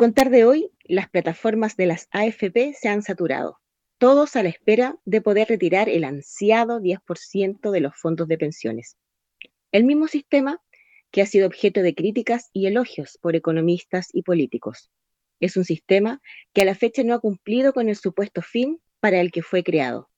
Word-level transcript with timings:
contar 0.00 0.30
de 0.30 0.46
hoy, 0.46 0.72
las 0.84 1.10
plataformas 1.10 1.76
de 1.76 1.84
las 1.84 2.08
AFP 2.10 2.72
se 2.72 2.88
han 2.88 3.02
saturado, 3.02 3.60
todos 3.98 4.34
a 4.34 4.42
la 4.42 4.48
espera 4.48 4.96
de 5.04 5.20
poder 5.20 5.48
retirar 5.48 5.90
el 5.90 6.04
ansiado 6.04 6.80
10% 6.80 7.70
de 7.70 7.80
los 7.80 7.94
fondos 8.00 8.26
de 8.26 8.38
pensiones. 8.38 8.96
El 9.72 9.84
mismo 9.84 10.08
sistema 10.08 10.58
que 11.10 11.20
ha 11.20 11.26
sido 11.26 11.46
objeto 11.46 11.82
de 11.82 11.94
críticas 11.94 12.48
y 12.54 12.64
elogios 12.64 13.18
por 13.20 13.36
economistas 13.36 14.08
y 14.14 14.22
políticos. 14.22 14.90
Es 15.38 15.58
un 15.58 15.66
sistema 15.66 16.22
que 16.54 16.62
a 16.62 16.64
la 16.64 16.74
fecha 16.74 17.04
no 17.04 17.12
ha 17.12 17.20
cumplido 17.20 17.74
con 17.74 17.90
el 17.90 17.96
supuesto 17.96 18.40
fin 18.40 18.80
para 19.00 19.20
el 19.20 19.30
que 19.30 19.42
fue 19.42 19.62
creado. 19.62 20.08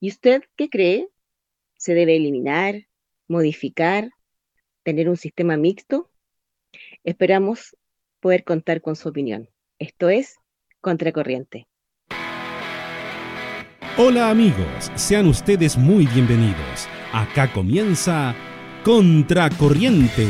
¿Y 0.00 0.08
usted 0.08 0.44
qué 0.56 0.70
cree? 0.70 1.10
¿Se 1.76 1.92
debe 1.92 2.16
eliminar, 2.16 2.86
modificar, 3.28 4.12
tener 4.82 5.10
un 5.10 5.18
sistema 5.18 5.58
mixto? 5.58 6.10
Esperamos 7.04 7.76
poder 8.20 8.44
contar 8.44 8.80
con 8.80 8.96
su 8.96 9.08
opinión. 9.08 9.48
Esto 9.78 10.08
es 10.08 10.36
Contracorriente. 10.80 11.66
Hola 13.96 14.30
amigos, 14.30 14.90
sean 14.94 15.26
ustedes 15.26 15.76
muy 15.76 16.06
bienvenidos. 16.06 16.88
Acá 17.12 17.52
comienza 17.52 18.34
Contracorriente. 18.84 20.28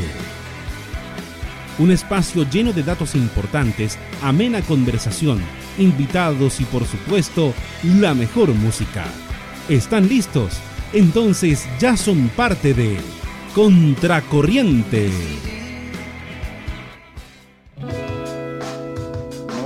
Un 1.78 1.92
espacio 1.92 2.44
lleno 2.50 2.72
de 2.72 2.82
datos 2.82 3.14
importantes, 3.14 3.98
amena 4.22 4.60
conversación, 4.62 5.40
invitados 5.78 6.60
y 6.60 6.64
por 6.64 6.84
supuesto 6.84 7.54
la 8.00 8.14
mejor 8.14 8.52
música. 8.54 9.04
¿Están 9.68 10.08
listos? 10.08 10.60
Entonces 10.92 11.68
ya 11.78 11.96
son 11.96 12.28
parte 12.30 12.74
de 12.74 12.96
Contracorriente. 13.54 15.10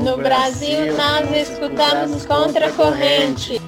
No 0.05 0.19
Brasil, 0.19 0.95
nós 0.99 1.33
escutamos 1.35 2.27
Contracorrente. 2.27 3.59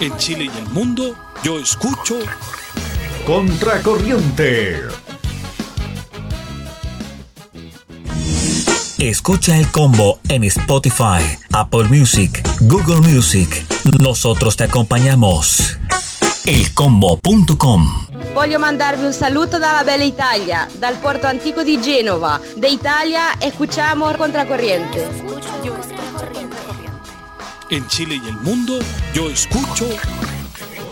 En 0.00 0.16
Chile 0.16 0.44
y 0.44 0.58
el 0.58 0.68
mundo, 0.70 1.16
yo 1.42 1.58
escucho 1.58 2.16
Contracorriente. 3.26 4.82
Escucha 8.98 9.58
el 9.58 9.68
combo 9.72 10.20
en 10.28 10.44
Spotify, 10.44 11.22
Apple 11.52 11.84
Music, 11.84 12.40
Google 12.60 13.00
Music. 13.00 13.66
Nosotros 14.00 14.56
te 14.56 14.62
acompañamos. 14.64 15.77
Elcombo.com 16.48 18.06
Voglio 18.32 18.58
mandarvi 18.58 19.04
un 19.04 19.12
saluto 19.12 19.58
dalla 19.58 19.84
bella 19.84 20.04
Italia, 20.04 20.66
dal 20.78 20.96
porto 20.96 21.26
antico 21.26 21.62
di 21.62 21.78
Genova. 21.78 22.40
De 22.56 22.68
Italia 22.68 23.34
escuchamos 23.38 24.16
Contracorriente. 24.16 25.06
En 27.68 27.86
Chile 27.88 28.18
y 28.24 28.28
el 28.28 28.36
mundo, 28.36 28.78
yo 29.12 29.28
escucho 29.28 29.90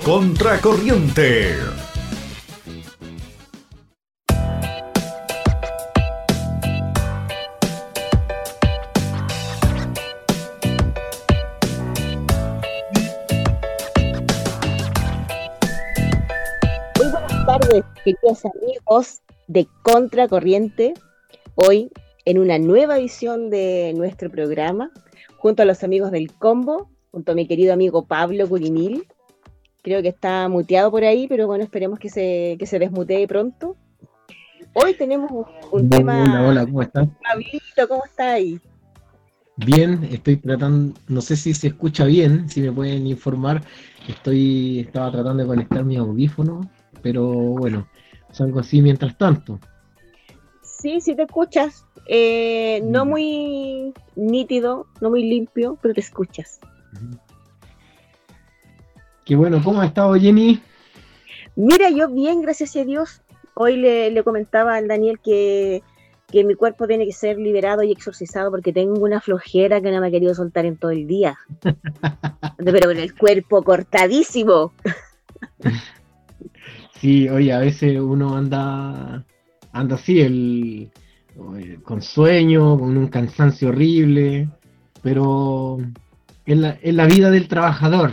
Contracorriente. 0.04 1.85
Queridos 18.04 18.44
amigos 18.44 19.22
de 19.48 19.66
Contracorriente. 19.82 20.94
Hoy 21.54 21.90
en 22.24 22.38
una 22.38 22.58
nueva 22.58 22.98
edición 22.98 23.50
de 23.50 23.92
nuestro 23.96 24.30
programa, 24.30 24.90
junto 25.36 25.62
a 25.62 25.66
los 25.66 25.82
amigos 25.82 26.10
del 26.10 26.32
Combo, 26.32 26.90
junto 27.10 27.32
a 27.32 27.34
mi 27.34 27.46
querido 27.46 27.72
amigo 27.72 28.06
Pablo 28.06 28.48
Curinil. 28.48 29.06
Creo 29.82 30.02
que 30.02 30.08
está 30.08 30.48
muteado 30.48 30.90
por 30.90 31.04
ahí, 31.04 31.26
pero 31.28 31.46
bueno, 31.46 31.64
esperemos 31.64 31.98
que 31.98 32.08
se, 32.08 32.56
que 32.58 32.66
se 32.66 32.78
desmutee 32.78 33.26
pronto. 33.26 33.76
Hoy 34.74 34.94
tenemos 34.94 35.30
un, 35.30 35.46
un 35.72 35.90
tema. 35.90 36.22
Hola, 36.22 36.48
hola, 36.48 36.66
¿cómo 36.66 36.82
estás? 36.82 37.08
Pablito, 37.22 37.88
¿cómo 37.88 38.04
está 38.04 38.32
ahí? 38.32 38.60
Bien, 39.56 40.04
estoy 40.10 40.36
tratando, 40.36 40.98
no 41.08 41.20
sé 41.20 41.34
si 41.36 41.54
se 41.54 41.68
escucha 41.68 42.04
bien, 42.04 42.48
si 42.48 42.60
me 42.60 42.70
pueden 42.70 43.06
informar. 43.06 43.62
Estoy, 44.06 44.80
estaba 44.80 45.10
tratando 45.10 45.42
de 45.42 45.48
conectar 45.48 45.84
mi 45.84 45.96
audífono, 45.96 46.68
pero 47.06 47.22
bueno, 47.22 47.86
salgo 48.32 48.58
así 48.58 48.82
mientras 48.82 49.16
tanto. 49.16 49.60
Sí, 50.60 51.00
sí 51.00 51.14
te 51.14 51.22
escuchas. 51.22 51.86
Eh, 52.08 52.80
no 52.82 53.04
muy 53.06 53.94
nítido, 54.16 54.88
no 55.00 55.10
muy 55.10 55.22
limpio, 55.22 55.78
pero 55.80 55.94
te 55.94 56.00
escuchas. 56.00 56.58
Qué 59.24 59.36
bueno, 59.36 59.62
¿cómo 59.62 59.80
ha 59.82 59.86
estado 59.86 60.14
Jenny? 60.14 60.60
Mira, 61.54 61.90
yo 61.90 62.08
bien, 62.08 62.42
gracias 62.42 62.74
a 62.74 62.82
Dios. 62.82 63.22
Hoy 63.54 63.76
le, 63.76 64.10
le 64.10 64.24
comentaba 64.24 64.74
al 64.74 64.88
Daniel 64.88 65.20
que, 65.20 65.84
que 66.32 66.42
mi 66.42 66.56
cuerpo 66.56 66.88
tiene 66.88 67.06
que 67.06 67.12
ser 67.12 67.38
liberado 67.38 67.84
y 67.84 67.92
exorcizado 67.92 68.50
porque 68.50 68.72
tengo 68.72 69.00
una 69.00 69.20
flojera 69.20 69.80
que 69.80 69.92
no 69.92 70.00
me 70.00 70.08
ha 70.08 70.10
querido 70.10 70.34
soltar 70.34 70.66
en 70.66 70.76
todo 70.76 70.90
el 70.90 71.06
día. 71.06 71.38
Pero 72.58 72.88
con 72.88 72.96
el 72.96 73.14
cuerpo 73.14 73.62
cortadísimo. 73.62 74.72
Sí, 77.00 77.28
oye, 77.28 77.52
a 77.52 77.58
veces 77.58 78.00
uno 78.00 78.36
anda, 78.36 79.24
anda 79.72 79.94
así, 79.96 80.20
el, 80.20 80.90
eh, 81.58 81.78
con 81.82 82.00
sueño, 82.00 82.78
con 82.78 82.96
un 82.96 83.08
cansancio 83.08 83.68
horrible, 83.68 84.48
pero 85.02 85.78
es 86.46 86.56
la, 86.56 86.78
es 86.82 86.94
la 86.94 87.06
vida 87.06 87.30
del 87.30 87.48
trabajador. 87.48 88.12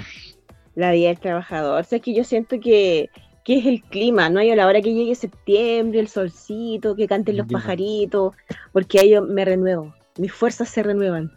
La 0.75 0.91
vida 0.91 1.07
del 1.07 1.19
trabajador. 1.19 1.79
O 1.79 1.83
sea, 1.83 1.97
es 1.97 2.03
que 2.03 2.13
yo 2.13 2.23
siento 2.23 2.59
que, 2.59 3.09
que 3.45 3.59
es 3.59 3.65
el 3.65 3.81
clima, 3.83 4.29
¿no? 4.29 4.41
Y 4.41 4.49
a 4.49 4.55
la 4.55 4.67
hora 4.67 4.81
que 4.81 4.93
llegue 4.93 5.15
septiembre, 5.15 5.99
el 5.99 6.07
solcito, 6.07 6.95
que 6.95 7.07
canten 7.07 7.37
los 7.37 7.47
pajaritos, 7.47 8.35
porque 8.73 8.99
ahí 8.99 9.11
yo 9.11 9.21
me 9.21 9.45
renuevo. 9.45 9.93
Mis 10.17 10.33
fuerzas 10.33 10.69
se 10.69 10.83
renuevan. 10.83 11.31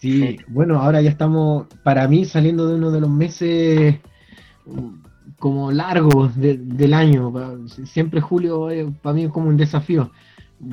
Sí, 0.00 0.38
bueno, 0.46 0.80
ahora 0.80 1.02
ya 1.02 1.10
estamos, 1.10 1.66
para 1.82 2.06
mí, 2.06 2.24
saliendo 2.24 2.68
de 2.68 2.76
uno 2.76 2.92
de 2.92 3.00
los 3.00 3.10
meses 3.10 3.96
como 5.38 5.70
largos 5.72 6.34
de- 6.36 6.56
del 6.58 6.94
año. 6.94 7.32
Siempre 7.84 8.20
julio 8.20 8.70
eh, 8.70 8.90
para 9.02 9.14
mí 9.14 9.24
es 9.24 9.30
como 9.30 9.48
un 9.48 9.56
desafío. 9.56 10.10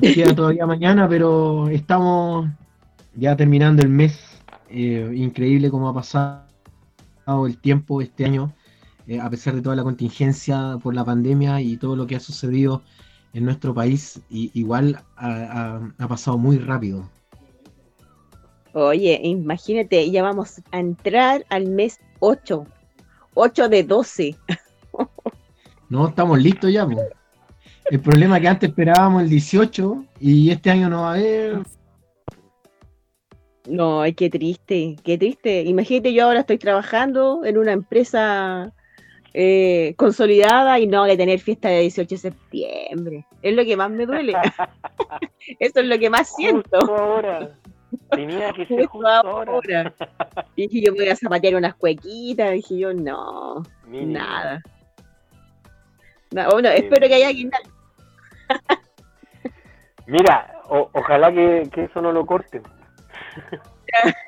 Queda 0.00 0.34
todavía 0.34 0.66
mañana, 0.66 1.08
pero 1.08 1.68
estamos 1.68 2.48
ya 3.14 3.36
terminando 3.36 3.82
el 3.82 3.88
mes. 3.88 4.40
Eh, 4.68 5.12
increíble 5.14 5.70
cómo 5.70 5.88
ha 5.88 5.94
pasado 5.94 6.42
el 7.46 7.56
tiempo 7.58 8.00
este 8.02 8.24
año, 8.24 8.52
eh, 9.06 9.20
a 9.20 9.30
pesar 9.30 9.54
de 9.54 9.62
toda 9.62 9.76
la 9.76 9.84
contingencia 9.84 10.76
por 10.82 10.94
la 10.94 11.04
pandemia 11.04 11.60
y 11.60 11.76
todo 11.76 11.94
lo 11.96 12.06
que 12.06 12.16
ha 12.16 12.20
sucedido 12.20 12.82
en 13.32 13.44
nuestro 13.44 13.72
país, 13.74 14.20
y, 14.30 14.50
igual 14.54 14.98
ha- 15.16 15.28
ha- 15.98 16.04
ha 16.04 16.08
pasado 16.08 16.38
muy 16.38 16.58
rápido. 16.58 17.08
Oye, 18.72 19.20
imagínate, 19.22 20.10
ya 20.10 20.22
vamos 20.22 20.60
a 20.70 20.78
entrar 20.80 21.46
al 21.48 21.66
mes 21.68 21.98
8. 22.20 22.66
8 23.36 23.68
de 23.68 23.82
12. 23.84 24.36
No, 25.88 26.08
estamos 26.08 26.42
listos 26.42 26.72
ya. 26.72 26.84
po. 26.84 27.00
El 27.90 28.00
problema 28.00 28.36
es 28.36 28.42
que 28.42 28.48
antes 28.48 28.68
esperábamos 28.70 29.22
el 29.22 29.28
18 29.28 30.04
y 30.18 30.50
este 30.50 30.70
año 30.70 30.88
no 30.88 31.02
va 31.02 31.10
a 31.10 31.14
haber. 31.14 31.58
No, 33.68 34.00
ay, 34.00 34.14
qué 34.14 34.28
triste, 34.28 34.96
qué 35.04 35.16
triste. 35.18 35.62
Imagínate, 35.62 36.12
yo 36.12 36.24
ahora 36.24 36.40
estoy 36.40 36.58
trabajando 36.58 37.44
en 37.44 37.58
una 37.58 37.72
empresa 37.72 38.72
eh, 39.34 39.94
consolidada 39.96 40.80
y 40.80 40.86
no 40.86 41.02
voy 41.02 41.10
a 41.12 41.16
tener 41.16 41.38
fiesta 41.38 41.68
de 41.68 41.82
18 41.82 42.08
de 42.08 42.18
septiembre. 42.18 43.26
Es 43.42 43.54
lo 43.54 43.64
que 43.64 43.76
más 43.76 43.90
me 43.90 44.06
duele. 44.06 44.32
Eso 45.60 45.80
es 45.80 45.86
lo 45.86 45.98
que 45.98 46.10
más 46.10 46.34
siento. 46.34 46.78
Justo 46.80 46.96
ahora. 46.96 47.56
Tenía 48.10 48.52
que 48.52 48.66
ser 48.66 48.86
Justo 48.86 49.06
ahora. 49.08 49.52
ahora. 49.52 49.92
Dije 50.56 50.82
yo 50.84 50.92
me 50.92 50.98
voy 51.00 51.08
a 51.08 51.16
zapatear 51.16 51.54
unas 51.56 51.74
cuequitas. 51.74 52.52
Dije 52.52 52.78
yo, 52.78 52.92
no, 52.94 53.62
Mínimo. 53.86 54.18
nada. 54.18 54.62
No, 56.32 56.48
bueno, 56.50 56.68
espero 56.70 57.06
que 57.08 57.14
haya 57.14 57.28
alguien. 57.28 57.50
Mira, 60.06 60.52
o- 60.68 60.90
ojalá 60.92 61.32
que, 61.32 61.68
que 61.72 61.84
eso 61.84 62.00
no 62.00 62.12
lo 62.12 62.24
corten. 62.26 62.62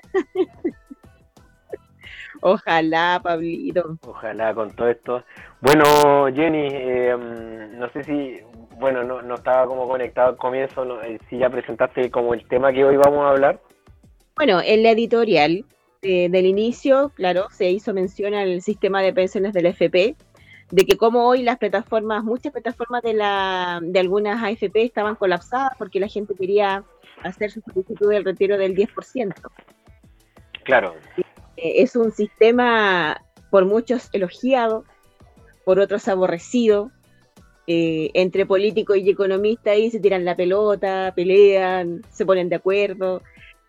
Ojalá, 2.41 3.21
Pablito. 3.23 3.99
Ojalá 4.07 4.55
con 4.55 4.71
todo 4.73 4.89
esto. 4.89 5.25
Bueno, 5.61 6.27
Jenny, 6.33 6.69
eh, 6.71 7.17
mm, 7.17 7.79
no 7.79 7.89
sé 7.91 8.05
si, 8.05 8.39
bueno, 8.79 9.05
no, 9.05 9.23
no 9.23 9.35
estaba 9.35 9.67
como 9.67 9.89
conectado 9.89 10.31
al 10.31 10.37
comienzo, 10.37 10.85
no, 10.85 11.03
eh, 11.03 11.19
si 11.29 11.39
ya 11.39 11.51
presentaste 11.51 12.11
como 12.11 12.35
el 12.35 12.47
tema 12.47 12.73
que 12.73 12.85
hoy 12.85 12.97
vamos 12.97 13.25
a 13.25 13.31
hablar. 13.31 13.61
Bueno, 14.37 14.61
en 14.65 14.83
la 14.83 14.91
editorial 14.91 15.65
eh, 16.03 16.29
del 16.29 16.47
inicio, 16.47 17.11
claro, 17.15 17.49
se 17.51 17.71
hizo 17.71 17.93
mención 17.93 18.35
al 18.35 18.63
sistema 18.63 19.03
de 19.03 19.13
pensiones 19.13 19.53
del 19.53 19.67
FP, 19.67 20.15
de 20.71 20.87
que 20.87 20.97
como 20.97 21.27
hoy 21.27 21.43
las 21.43 21.59
plataformas, 21.59 22.23
muchas 22.23 22.53
plataformas 22.53 23.03
de, 23.03 23.15
la, 23.15 23.81
de 23.83 23.99
algunas 23.99 24.43
AFP 24.43 24.83
estaban 24.83 25.17
colapsadas 25.17 25.73
porque 25.79 25.99
la 25.99 26.09
gente 26.09 26.35
quería 26.35 26.85
hacer 27.23 27.51
su 27.51 27.61
solicitud 27.63 28.11
del 28.11 28.25
retiro 28.25 28.57
del 28.59 28.77
10%. 28.77 29.35
Claro. 30.65 30.95
Eh, 31.57 31.83
es 31.83 31.97
un 31.97 32.13
sistema 32.13 33.21
por 33.51 33.65
muchos 33.65 34.09
elogiado, 34.13 34.85
por 35.65 35.81
otros 35.81 36.07
aborrecido. 36.07 36.91
Eh, 37.71 38.11
entre 38.15 38.47
políticos 38.47 38.97
y 38.97 39.11
economistas 39.11 39.75
ahí 39.75 39.91
se 39.91 40.01
tiran 40.01 40.25
la 40.25 40.35
pelota, 40.35 41.13
pelean, 41.15 42.03
se 42.11 42.25
ponen 42.25 42.49
de 42.49 42.57
acuerdo. 42.57 43.21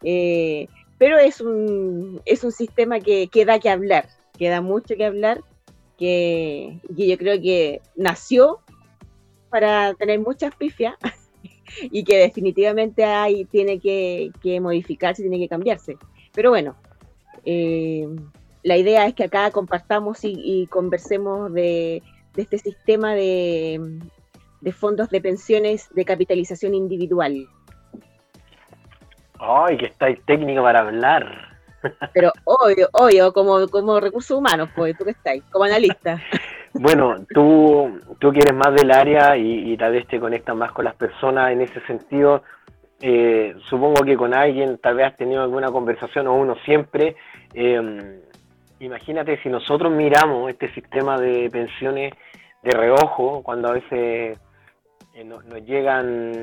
Eh, 0.04 0.70
pero 0.98 1.18
es 1.18 1.42
un, 1.42 2.22
es 2.26 2.46
un 2.46 2.54
sistema 2.54 3.02
que, 3.02 3.28
que 3.28 3.44
da 3.44 3.60
que 3.60 3.70
hablar, 3.70 4.08
que 4.38 4.48
da 4.48 4.62
mucho 4.62 4.96
que 4.96 5.04
hablar, 5.04 5.42
que, 5.98 6.80
yo 6.96 7.18
creo 7.18 7.42
que 7.42 7.82
nació 7.98 8.60
para 9.50 9.94
tener 9.96 10.20
muchas 10.20 10.56
pifias 10.56 10.96
y 11.92 12.06
que 12.06 12.20
definitivamente 12.20 13.04
hay, 13.04 13.44
tiene 13.46 13.80
que, 13.80 14.32
modificarse, 14.62 15.22
tiene 15.22 15.40
que 15.40 15.50
cambiarse. 15.50 15.98
Pero 16.34 16.52
bueno, 16.52 16.78
eh, 17.44 18.08
la 18.64 18.78
idea 18.78 19.08
es 19.08 19.14
que 19.14 19.26
acá 19.26 19.52
compartamos 19.52 20.20
y, 20.24 20.68
conversemos 20.68 21.52
de, 21.54 22.02
este 22.36 22.58
sistema 22.58 23.14
de, 23.14 24.02
fondos 24.72 25.10
de 25.10 25.22
pensiones 25.22 25.90
de 25.94 26.06
capitalización 26.06 26.74
individual. 26.76 27.48
Ay, 29.40 29.78
que 29.78 29.86
estáis 29.86 30.24
técnica 30.26 30.62
para 30.62 30.82
hablar. 30.82 31.50
Pero 32.14 32.32
obvio, 32.44 32.90
obvio, 32.92 33.32
como, 33.34 33.68
como 33.68 34.00
recursos 34.00 34.38
humanos, 34.38 34.70
pues, 34.76 34.98
tú 34.98 35.06
que 35.06 35.12
estáis, 35.12 35.44
como 35.52 35.66
analista. 35.66 36.22
Bueno, 36.72 37.16
tú, 37.34 38.00
tú 38.20 38.32
que 38.32 38.42
eres 38.42 38.54
más 38.54 38.76
del 38.76 38.92
área 38.92 39.36
y, 39.36 39.76
tal 39.76 39.94
vez 39.94 40.08
te 40.08 40.20
conectas 40.20 40.56
más 40.56 40.72
con 40.72 40.86
las 40.86 40.96
personas 40.96 41.52
en 41.52 41.62
ese 41.62 41.82
sentido, 41.88 42.44
eh, 43.02 43.56
supongo 43.68 44.04
que 44.04 44.16
con 44.16 44.36
alguien 44.36 44.78
tal 44.78 44.96
vez 44.96 45.08
has 45.08 45.18
tenido 45.18 45.42
alguna 45.42 45.72
conversación 45.72 46.28
o 46.28 46.36
uno 46.36 46.56
siempre. 46.66 47.16
Eh, 47.56 48.22
imagínate 48.80 49.42
si 49.42 49.50
nosotros 49.50 49.92
miramos 49.92 50.50
este 50.50 50.74
sistema 50.74 51.18
de 51.20 51.50
pensiones 51.50 52.14
de 52.64 52.72
reojo, 52.72 53.42
cuando 53.44 53.70
a 53.70 53.74
veces 53.74 54.40
eh, 55.14 55.24
nos, 55.24 55.44
llegan, 55.66 56.34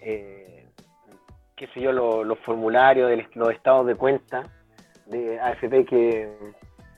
qué 0.00 1.66
sé 1.74 1.80
yo, 1.80 1.92
los 1.92 2.38
formularios, 2.40 3.10
de 3.10 3.26
los 3.34 3.50
estados 3.50 3.86
de 3.86 3.94
cuenta, 3.94 4.44
de 5.06 5.40
AFP 5.40 5.84
que 5.84 6.32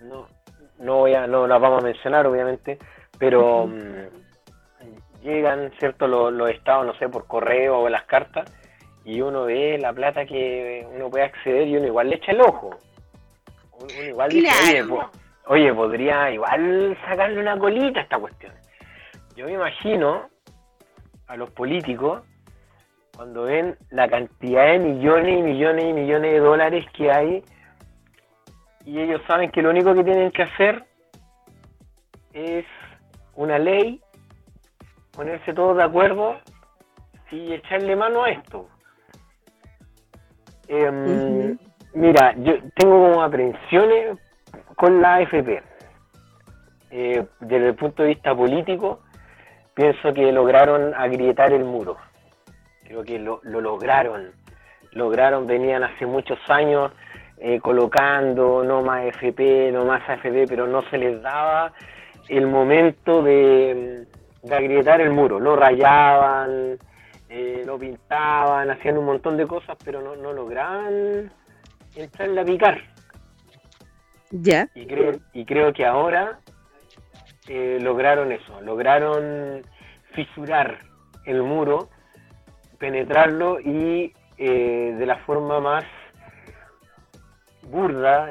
no, 0.03 0.27
no, 0.79 0.99
voy 0.99 1.15
a, 1.15 1.27
no 1.27 1.47
las 1.47 1.61
vamos 1.61 1.83
a 1.83 1.87
mencionar 1.87 2.27
obviamente, 2.27 2.79
pero 3.19 3.67
mm, 3.67 5.23
llegan 5.23 5.71
cierto 5.79 6.07
los, 6.07 6.51
estados, 6.51 6.87
no 6.87 6.95
sé, 6.95 7.09
por 7.09 7.27
correo 7.27 7.81
o 7.81 7.89
las 7.89 8.05
cartas, 8.05 8.53
y 9.05 9.21
uno 9.21 9.45
ve 9.45 9.79
la 9.79 9.93
plata 9.93 10.27
que 10.27 10.87
uno 10.95 11.11
puede 11.11 11.25
acceder 11.25 11.67
y 11.67 11.77
uno 11.77 11.87
igual 11.87 12.11
le 12.11 12.17
echa 12.17 12.33
el 12.33 12.41
ojo. 12.41 12.71
Uno, 13.83 14.03
igual 14.03 14.31
dice, 14.31 14.85
oye, 15.47 15.75
podría 15.75 16.31
igual 16.31 16.97
sacarle 17.05 17.41
una 17.41 17.59
colita 17.59 18.01
a 18.01 18.03
esta 18.03 18.19
cuestión. 18.19 18.53
Yo 19.37 19.47
me 19.47 19.53
imagino 19.53 20.29
a 21.27 21.37
los 21.37 21.51
políticos 21.51 22.23
cuando 23.17 23.45
ven 23.45 23.77
la 23.91 24.09
cantidad 24.09 24.73
de 24.73 24.79
millones 24.79 25.39
y 25.39 25.43
millones 25.43 25.85
y 25.85 25.93
millones 25.93 26.33
de 26.33 26.39
dólares 26.39 26.87
que 26.93 27.11
hay 27.11 27.43
y 28.85 28.99
ellos 28.99 29.21
saben 29.27 29.51
que 29.51 29.63
lo 29.63 29.71
único 29.71 29.95
que 29.95 30.05
tienen 30.05 30.31
que 30.33 30.43
hacer 30.43 30.85
es 32.33 32.65
una 33.35 33.59
ley, 33.59 34.01
ponerse 35.13 35.53
todos 35.53 35.77
de 35.77 35.85
acuerdo 35.85 36.39
y 37.31 37.53
echarle 37.53 37.97
mano 37.97 38.25
a 38.25 38.31
esto. 38.31 38.69
Em, 40.69 41.59
mira, 41.95 42.35
yo 42.39 42.55
tengo 42.75 43.09
como 43.09 43.23
aprensiones 43.23 44.19
con 44.77 45.01
la 45.01 45.17
AFP. 45.17 45.63
Eh, 46.91 47.25
desde 47.41 47.69
el 47.69 47.75
punto 47.75 48.03
de 48.03 48.11
vista 48.11 48.35
político, 48.35 49.01
pienso 49.75 50.13
que 50.13 50.31
lograron 50.33 50.95
agrietar 50.95 51.53
el 51.53 51.65
muro. 51.65 51.97
Creo 52.85 53.03
que 53.03 53.19
lo, 53.19 53.41
lo 53.43 53.61
lograron. 53.61 54.33
Lograron, 54.93 55.47
venían 55.47 55.85
hace 55.85 56.05
muchos 56.05 56.39
años 56.49 56.93
eh, 57.45 57.59
colocando 57.61 58.63
no 58.63 58.83
más 58.83 59.07
FP, 59.07 59.73
no 59.73 59.85
más 59.85 60.09
AFP, 60.09 60.47
pero 60.47 60.69
no 60.69 60.83
se 60.83 60.97
les 60.97 61.21
daba 61.23 61.73
el 62.29 62.47
momento 62.47 63.21
de, 63.21 64.07
agrietar 64.49 65.01
el 65.01 65.11
muro. 65.11 65.41
Lo 65.41 65.57
rayaban, 65.57 66.79
eh, 67.29 67.63
lo 67.67 67.79
pintaban, 67.79 68.71
hacían 68.71 68.97
un 68.97 69.07
montón 69.07 69.37
de 69.37 69.47
cosas, 69.47 69.77
pero 69.85 70.01
no, 70.01 70.15
no 70.15 70.33
lograban 70.33 71.33
entrarle 71.97 72.41
a 72.41 72.45
picar. 72.45 72.81
Ya. 74.31 74.69
Y 74.75 74.87
creo, 74.87 75.13
y 75.33 75.45
creo 75.45 75.73
que 75.73 75.85
ahora 75.85 76.41
eh, 77.49 77.79
lograron 77.81 78.33
eso, 78.33 78.61
lograron 78.63 79.63
fisurar 80.13 80.79
el 81.27 81.43
muro, 81.43 81.91
penetrarlo 82.79 83.61
y 83.61 84.13
de 84.39 85.07
la 85.07 85.19
forma 85.19 85.61
más 85.61 85.85
burda 87.73 88.29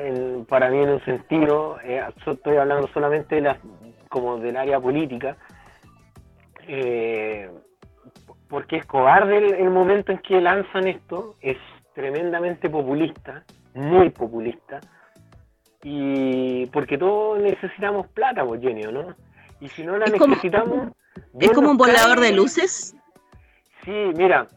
para 0.48 0.70
mí 0.70 0.78
en 0.80 0.90
un 0.90 1.04
sentido, 1.04 1.78
eh, 1.84 2.02
estoy 2.26 2.58
hablando 2.58 2.88
solamente 2.94 3.36
de 3.36 3.42
la, 3.42 3.58
como 4.08 4.38
del 4.38 4.56
área 4.56 4.80
política, 4.80 5.36
eh, 6.68 7.50
porque 8.48 8.78
es 8.78 8.86
cobarde 8.86 9.38
el, 9.38 9.70
momento 9.72 10.12
en 10.12 10.20
que 10.20 10.40
lanzan 10.40 10.88
esto, 10.88 11.36
es 11.42 11.58
tremendamente 11.94 12.70
populista, 12.70 13.44
muy 13.74 14.10
populista, 14.10 14.80
y 15.84 16.66
porque 16.68 16.98
todos 16.98 17.40
necesitamos 17.42 18.08
plata, 18.08 18.46
pues 18.46 18.62
genio, 18.62 18.92
¿no? 18.92 19.16
Y 19.60 19.68
si 19.70 19.84
no 19.84 19.98
la 19.98 20.06
necesitamos... 20.06 20.92
¿Es 21.40 21.52
como 21.52 21.72
un 21.72 21.78
volador 21.78 22.20
de 22.20 22.32
luces? 22.32 22.96
Sí, 23.84 24.12
mira, 24.16 24.48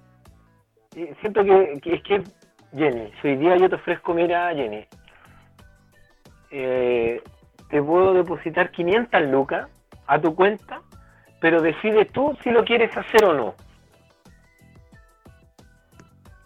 eh, 0.94 1.14
siento 1.20 1.42
que, 1.44 1.80
que 1.82 1.94
es 1.94 2.02
que 2.02 2.22
Jenny, 2.76 3.10
si 3.20 3.28
hoy 3.28 3.36
día 3.36 3.56
yo 3.56 3.68
te 3.68 3.76
ofrezco, 3.76 4.14
mira, 4.14 4.52
Jenny, 4.54 4.84
eh, 6.50 7.22
te 7.70 7.82
puedo 7.82 8.14
depositar 8.14 8.70
500 8.70 9.22
lucas 9.22 9.68
a 10.06 10.20
tu 10.20 10.34
cuenta, 10.34 10.82
pero 11.40 11.62
decides 11.62 12.10
tú 12.12 12.36
si 12.42 12.50
lo 12.50 12.64
quieres 12.64 12.96
hacer 12.96 13.24
o 13.24 13.34
no. 13.34 13.54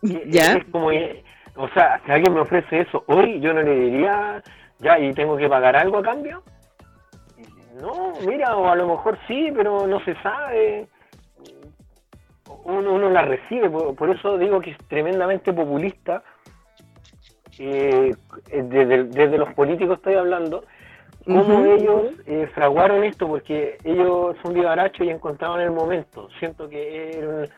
¿Ya? 0.03 0.65
como, 0.71 0.89
o 0.89 1.69
sea, 1.71 2.00
si 2.05 2.12
alguien 2.12 2.35
me 2.35 2.40
ofrece 2.40 2.81
eso 2.81 3.05
hoy, 3.07 3.40
yo 3.40 3.52
no 3.52 3.62
le 3.62 3.75
diría, 3.75 4.43
ya, 4.78 4.99
y 4.99 5.12
tengo 5.12 5.37
que 5.37 5.49
pagar 5.49 5.76
algo 5.76 5.99
a 5.99 6.02
cambio. 6.02 6.43
No, 7.81 8.12
mira, 8.26 8.57
o 8.57 8.69
a 8.69 8.76
lo 8.76 8.88
mejor 8.88 9.19
sí, 9.26 9.50
pero 9.55 9.87
no 9.87 10.00
se 10.05 10.14
sabe 10.23 10.88
uno, 12.64 13.11
la 13.11 13.23
recibe, 13.23 13.71
por, 13.71 14.11
eso 14.11 14.37
digo 14.38 14.61
que 14.61 14.71
es 14.71 14.78
tremendamente 14.88 15.52
populista, 15.52 16.23
eh, 17.59 18.14
desde, 18.52 19.38
los 19.38 19.52
políticos 19.55 19.99
estoy 19.99 20.14
hablando, 20.14 20.64
cómo 21.25 21.64
ellos 21.64 22.12
eh, 22.26 22.49
fraguaron 22.55 23.05
esto, 23.05 23.26
porque 23.26 23.78
ellos 23.85 24.37
son 24.43 24.55
vivarachos 24.55 25.07
y 25.07 25.11
encontraron 25.11 25.61
el 25.61 25.71
momento. 25.71 26.28
Siento 26.38 26.69
que 26.69 27.49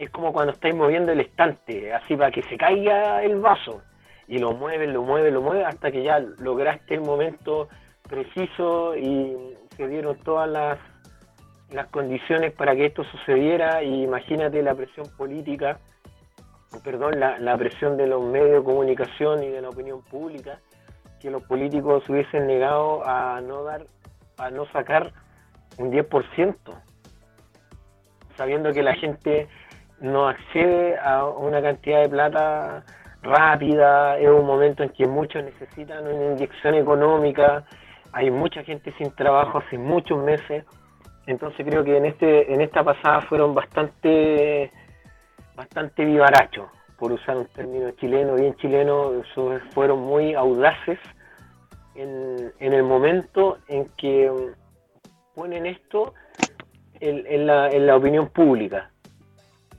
es 0.00 0.10
como 0.10 0.32
cuando 0.32 0.52
estáis 0.52 0.74
moviendo 0.74 1.12
el 1.12 1.20
estante, 1.20 1.92
así 1.92 2.16
para 2.16 2.30
que 2.30 2.42
se 2.42 2.56
caiga 2.56 3.22
el 3.22 3.38
vaso, 3.38 3.82
y 4.26 4.38
lo 4.38 4.52
mueven, 4.52 4.92
lo 4.92 5.02
mueven, 5.02 5.34
lo 5.34 5.42
mueven, 5.42 5.66
hasta 5.66 5.90
que 5.90 6.02
ya 6.02 6.18
lograste 6.38 6.94
el 6.94 7.02
momento 7.02 7.68
preciso 8.08 8.96
y 8.96 9.56
se 9.76 9.88
dieron 9.88 10.16
todas 10.18 10.48
las 10.48 10.78
las 11.72 11.86
condiciones 11.88 12.52
para 12.52 12.74
que 12.74 12.86
esto 12.86 13.04
sucediera. 13.04 13.82
Y 13.82 14.02
imagínate 14.02 14.62
la 14.62 14.74
presión 14.74 15.06
política, 15.16 15.78
perdón, 16.84 17.20
la, 17.20 17.56
presión 17.56 17.96
de 17.96 18.06
los 18.06 18.22
medios 18.22 18.58
de 18.58 18.64
comunicación 18.64 19.42
y 19.42 19.48
de 19.48 19.60
la 19.60 19.68
opinión 19.68 20.02
pública, 20.02 20.58
que 21.20 21.30
los 21.30 21.42
políticos 21.44 22.08
hubiesen 22.08 22.46
negado 22.46 23.06
a 23.06 23.40
no 23.40 23.62
dar, 23.64 23.86
a 24.38 24.50
no 24.50 24.66
sacar 24.72 25.12
un 25.78 25.92
10%, 25.92 26.56
sabiendo 28.36 28.72
que 28.72 28.82
la 28.82 28.94
gente 28.94 29.48
no 30.00 30.28
accede 30.28 30.98
a 30.98 31.24
una 31.26 31.62
cantidad 31.62 32.02
de 32.02 32.08
plata 32.08 32.84
rápida, 33.22 34.18
es 34.18 34.28
un 34.28 34.46
momento 34.46 34.82
en 34.82 34.90
que 34.90 35.06
muchos 35.06 35.44
necesitan 35.44 36.06
una 36.06 36.32
inyección 36.32 36.74
económica, 36.74 37.64
hay 38.12 38.30
mucha 38.30 38.62
gente 38.64 38.92
sin 38.98 39.14
trabajo 39.14 39.58
hace 39.58 39.78
muchos 39.78 40.22
meses, 40.22 40.64
entonces 41.26 41.66
creo 41.66 41.84
que 41.84 41.96
en 41.96 42.06
este 42.06 42.52
en 42.52 42.60
esta 42.60 42.82
pasada 42.82 43.20
fueron 43.22 43.54
bastante 43.54 44.70
bastante 45.54 46.04
vivarachos, 46.04 46.68
por 46.98 47.12
usar 47.12 47.36
un 47.36 47.46
término 47.46 47.90
chileno, 47.92 48.34
bien 48.34 48.54
chileno, 48.56 49.12
fueron 49.74 50.00
muy 50.00 50.34
audaces 50.34 50.98
en, 51.94 52.52
el 52.58 52.82
momento 52.82 53.58
en 53.68 53.86
que 53.96 54.30
ponen 55.34 55.66
esto 55.66 56.14
en, 57.00 57.46
la, 57.46 57.68
en 57.68 57.86
la 57.86 57.96
opinión 57.96 58.28
pública. 58.28 58.90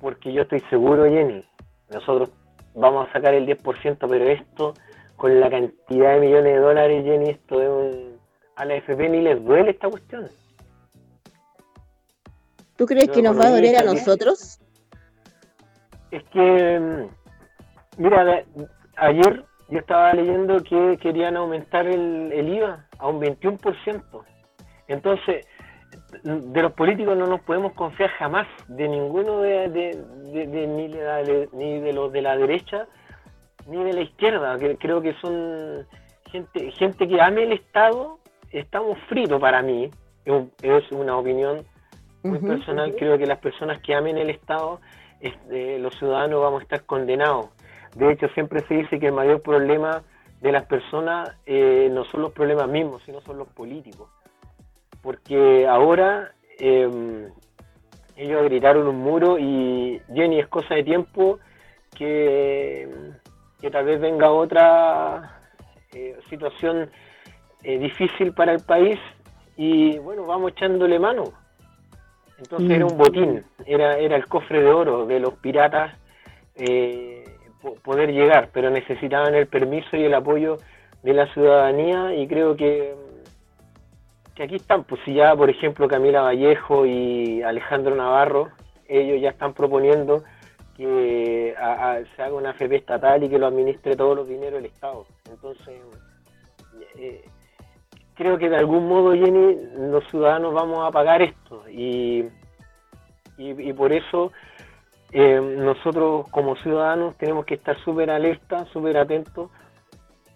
Porque 0.02 0.34
yo 0.34 0.42
estoy 0.42 0.60
seguro, 0.62 1.06
Jenny, 1.06 1.46
nosotros 1.92 2.32
vamos 2.74 3.08
a 3.08 3.14
sacar 3.14 3.34
el 3.36 3.46
10%, 3.46 3.98
pero 4.10 4.26
esto, 4.28 4.74
con 5.16 5.40
la 5.40 5.50
cantidad 5.50 6.16
de 6.16 6.20
millones 6.20 6.54
de 6.56 6.60
dólares, 6.60 7.06
Jenny, 7.06 7.30
esto 7.30 7.62
es 7.62 7.70
un... 7.70 8.22
A 8.56 8.66
la 8.66 8.76
FP 8.76 9.10
ni 9.10 9.22
les 9.22 9.44
duele 9.44 9.72
esta 9.72 9.90
cuestión. 9.90 10.28
¿Tú 12.76 12.86
crees 12.86 13.10
que 13.10 13.22
nos 13.22 13.40
va 13.40 13.46
a 13.46 13.52
doler 13.52 13.78
a 13.78 13.84
nosotros? 13.84 14.60
Es 16.10 16.24
que, 16.26 17.08
mira, 17.98 18.44
ayer 18.98 19.46
yo 19.70 19.80
estaba 19.80 20.14
leyendo 20.14 20.62
que 20.64 20.98
querían 21.02 21.38
aumentar 21.38 21.88
el, 21.88 22.32
el 22.34 22.50
IVA 22.56 22.86
a 22.98 23.08
un 23.08 23.22
21%. 23.22 24.26
Entonces, 24.88 25.46
de 26.24 26.62
los 26.62 26.74
políticos 26.74 27.18
no 27.18 27.28
nos 27.28 27.42
podemos 27.42 27.74
confiar 27.74 28.10
jamás, 28.12 28.48
de 28.68 28.88
ninguno 28.88 29.42
de, 29.42 29.68
ni, 31.54 31.80
de 31.80 31.94
los 31.94 32.12
de 32.12 32.22
la 32.22 32.38
derecha 32.38 32.88
ni 33.68 33.84
de 33.84 33.94
la 33.94 34.02
izquierda, 34.02 34.58
que 34.58 34.76
creo 34.78 35.02
que 35.02 35.14
son 35.22 35.86
gente, 36.32 36.72
gente 36.72 37.08
que 37.08 37.22
ame 37.22 37.44
el 37.44 37.54
Estado, 37.54 38.20
estamos 38.52 38.98
fritos 39.08 39.40
para 39.40 39.62
mí, 39.62 39.90
es 40.26 40.92
una 40.92 41.18
opinión 41.18 41.64
muy 42.24 42.40
personal, 42.40 42.96
creo 42.98 43.18
que 43.18 43.26
las 43.26 43.40
personas 43.40 43.80
que 43.82 43.94
amen 43.94 44.18
el 44.18 44.30
Estado, 44.30 44.80
este, 45.20 45.80
los 45.80 45.96
ciudadanos 45.98 46.42
vamos 46.42 46.62
a 46.62 46.64
estar 46.64 46.86
condenados. 46.86 47.50
De 47.96 48.12
hecho, 48.12 48.28
siempre 48.30 48.62
se 48.62 48.76
dice 48.76 49.00
que 49.00 49.08
el 49.08 49.14
mayor 49.14 49.42
problema 49.42 50.04
de 50.42 50.52
las 50.52 50.66
personas 50.66 51.38
eh, 51.46 51.90
no 51.92 52.04
son 52.06 52.22
los 52.22 52.32
problemas 52.32 52.68
mismos, 52.68 53.04
sino 53.06 53.22
son 53.22 53.38
los 53.38 53.48
políticos 53.50 54.10
porque 55.02 55.68
ahora 55.68 56.32
em, 56.60 57.30
ellos 58.16 58.44
gritaron 58.44 58.88
un 58.88 58.98
muro 58.98 59.38
y 59.40 60.02
Jenny 60.14 60.40
es 60.40 60.48
cosa 60.48 60.76
de 60.76 60.84
tiempo 60.84 61.40
que, 61.96 62.88
que 63.60 63.72
tal 63.72 63.86
vez 63.86 64.00
venga 64.00 64.32
otra 64.32 65.40
eh, 65.94 66.18
situación 66.30 66.90
eh, 67.64 67.78
difícil 67.78 68.34
para 68.34 68.54
el 68.54 68.62
país 68.64 69.00
y 69.58 69.98
bueno, 70.00 70.26
vamos 70.26 70.52
echándole 70.52 71.00
mano. 71.00 71.24
Entonces 72.38 72.72
era 72.72 72.86
un 72.86 72.96
mm. 72.96 72.98
botín, 72.98 73.44
era, 73.66 73.98
era 73.98 74.16
el 74.16 74.26
cofre 74.26 74.62
de 74.62 74.72
oro 74.72 75.06
de 75.06 75.20
los 75.20 75.36
piratas 75.36 75.96
eh, 76.56 77.24
poder 77.84 78.12
llegar, 78.12 78.50
pero 78.52 78.70
necesitaban 78.70 79.36
el 79.36 79.48
permiso 79.48 79.96
y 79.96 80.04
el 80.04 80.14
apoyo 80.14 80.58
de 81.04 81.14
la 81.14 81.32
ciudadanía 81.34 82.16
y 82.16 82.28
creo 82.28 82.56
que 82.56 82.96
aquí 84.44 84.56
están, 84.56 84.84
pues 84.84 85.02
si 85.06 85.14
ya, 85.14 85.36
por 85.36 85.50
ejemplo, 85.50 85.88
Camila 85.88 86.22
Vallejo 86.22 86.86
y 86.86 87.42
Alejandro 87.44 87.96
Navarro, 87.96 88.50
ellos 88.88 89.22
ya 89.22 89.30
están 89.30 89.54
proponiendo 89.54 90.24
que 90.76 91.56
se 92.16 92.22
haga 92.22 92.34
una 92.34 92.52
FP 92.52 92.78
estatal 92.78 93.24
y 93.24 93.30
que 93.30 93.38
lo 93.38 93.48
administre 93.48 93.96
todos 93.96 94.16
los 94.16 94.28
dineros 94.28 94.62
del 94.62 94.66
Estado. 94.66 95.06
Entonces, 95.30 95.80
eh, 96.96 97.24
creo 98.16 98.38
que 98.38 98.50
de 98.50 98.58
algún 98.58 98.88
modo, 98.88 99.14
Jenny, 99.14 99.58
los 99.78 100.08
ciudadanos 100.10 100.54
vamos 100.54 100.88
a 100.88 100.92
pagar 100.92 101.22
esto 101.22 101.64
y, 101.70 102.26
y, 103.38 103.74
por 103.74 103.92
eso 103.92 104.32
eh, 105.12 105.40
nosotros 105.40 106.28
como 106.30 106.56
ciudadanos 106.58 107.18
tenemos 107.18 107.46
que 107.46 107.56
estar 107.56 107.78
súper 107.84 108.10
alerta, 108.10 108.66
súper 108.66 108.98
atentos. 108.98 109.50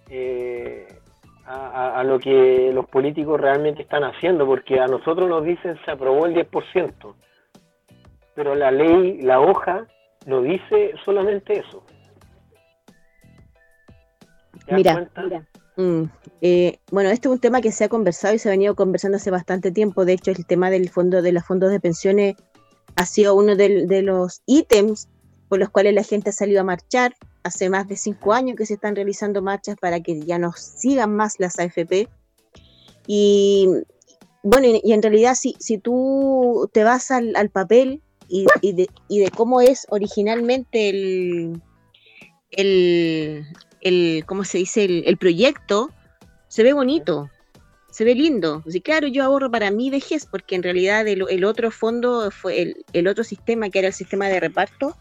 Eh, 0.10 0.88
a, 1.46 2.04
lo 2.04 2.20
que 2.20 2.72
los 2.74 2.88
políticos 2.88 3.40
realmente 3.40 3.84
están 3.84 4.04
haciendo, 4.04 4.46
porque 4.46 4.80
a 4.80 4.88
nosotros 4.88 5.30
nos 5.30 5.44
dicen 5.44 5.78
se 5.86 5.92
aprobó 5.92 6.26
el 6.26 6.34
10%, 6.34 7.16
pero 8.34 8.56
la 8.56 8.72
ley, 8.72 9.22
la 9.22 9.40
hoja, 9.40 9.86
no 10.26 10.42
dice 10.42 10.94
solamente 11.04 11.60
eso. 11.60 11.84
Mira, 14.72 15.08
mm, 15.76 16.04
eh, 16.42 16.80
bueno, 16.92 17.10
este 17.12 17.28
es 17.28 17.32
un 17.34 17.40
tema 17.40 17.62
que 17.62 17.72
se 17.72 17.84
ha 17.84 17.90
conversado 17.90 18.34
y 18.34 18.40
se 18.40 18.50
ha 18.50 18.52
venido 18.52 18.76
conversando 18.76 19.18
hace 19.18 19.30
bastante 19.30 19.72
tiempo. 19.72 20.06
De 20.06 20.14
hecho, 20.14 20.32
el 20.32 20.46
tema 20.48 20.72
del 20.72 20.90
fondo 20.90 21.22
de 21.22 21.32
los 21.32 21.46
fondos 21.46 21.70
de 21.70 21.80
pensiones 21.80 22.36
ha 22.96 23.06
sido 23.06 23.36
uno 23.36 23.56
de, 23.56 23.86
de 23.86 24.02
los 24.02 24.42
ítems 24.48 25.08
por 25.48 25.60
los 25.60 25.70
cuales 25.70 25.94
la 25.94 26.04
gente 26.04 26.32
ha 26.32 26.34
salido 26.34 26.62
a 26.62 26.64
marchar 26.64 27.14
hace 27.46 27.70
más 27.70 27.88
de 27.88 27.96
cinco 27.96 28.34
años 28.34 28.58
que 28.58 28.66
se 28.66 28.74
están 28.74 28.96
realizando 28.96 29.40
marchas 29.44 29.78
para 29.80 30.00
que 30.00 30.20
ya 30.22 30.40
no 30.40 30.52
sigan 30.54 31.16
más 31.16 31.36
las 31.40 31.60
AFP. 31.60 32.10
Y 33.06 33.70
bueno, 34.42 34.68
y, 34.84 34.94
en 34.94 35.02
realidad 35.04 35.36
si, 35.36 35.56
si 35.60 35.78
tú 35.78 36.68
te 36.74 36.84
vas 36.84 37.12
al, 37.12 37.50
papel 37.52 38.02
y, 38.28 38.48
de, 38.74 38.90
cómo 39.36 39.62
es 39.62 39.86
originalmente 39.90 40.90
el, 40.90 41.62
el, 43.82 44.26
¿cómo 44.26 44.44
se 44.44 44.58
dice? 44.58 44.84
El, 44.84 45.18
proyecto, 45.18 45.92
se 46.48 46.64
ve 46.64 46.74
bonito, 46.74 47.30
se 47.92 48.06
ve 48.06 48.16
lindo. 48.16 48.64
Así, 48.68 48.82
claro, 48.82 49.06
yo 49.06 49.24
ahorro 49.24 49.52
para 49.52 49.70
mi 49.70 49.92
vejez, 49.92 50.26
porque 50.26 50.56
en 50.56 50.64
realidad 50.64 51.08
el, 51.08 51.46
otro 51.46 51.70
fondo 51.70 52.32
fue 52.32 52.60
el, 52.60 52.86
el, 52.94 53.08
otro 53.08 53.24
sistema, 53.24 53.70
que 53.70 53.78
era 53.78 53.90
el 53.90 53.94
sistema 53.94 54.30
de 54.30 54.40
reparto, 54.40 54.98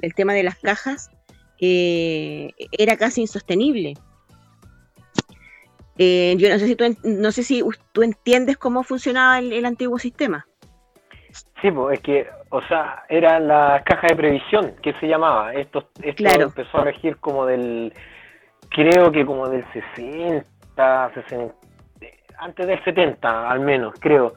el 0.00 0.14
tema 0.14 0.34
de 0.34 0.42
las 0.42 0.58
cajas, 0.58 1.10
eh, 1.60 2.52
era 2.72 2.96
casi 2.96 3.22
insostenible. 3.22 3.94
Eh, 5.98 6.34
yo 6.38 6.48
no 6.50 6.58
sé 6.58 6.66
si 6.66 6.76
tú, 6.76 6.84
no 7.04 7.32
sé 7.32 7.42
si 7.42 7.62
tú 7.92 8.02
entiendes 8.02 8.58
cómo 8.58 8.82
funcionaba 8.82 9.38
el, 9.38 9.64
antiguo 9.64 9.98
sistema. 9.98 10.46
Sí, 11.60 11.70
pues 11.70 11.98
es 11.98 12.04
que, 12.04 12.28
o 12.50 12.60
sea, 12.62 13.04
era 13.08 13.40
la 13.40 13.82
caja 13.84 14.08
de 14.08 14.16
previsión 14.16 14.74
que 14.82 14.92
se 14.94 15.06
llamaba. 15.06 15.54
Esto, 15.54 15.88
esto 16.02 16.24
empezó 16.24 16.78
a 16.78 16.84
regir 16.84 17.16
como 17.16 17.46
del, 17.46 17.92
creo 18.68 19.10
que 19.10 19.24
como 19.24 19.48
del 19.48 19.64
60, 19.72 21.12
60 21.14 21.54
antes 22.38 22.66
del 22.66 22.84
70 22.84 23.50
al 23.50 23.60
menos, 23.60 23.94
creo. 23.98 24.34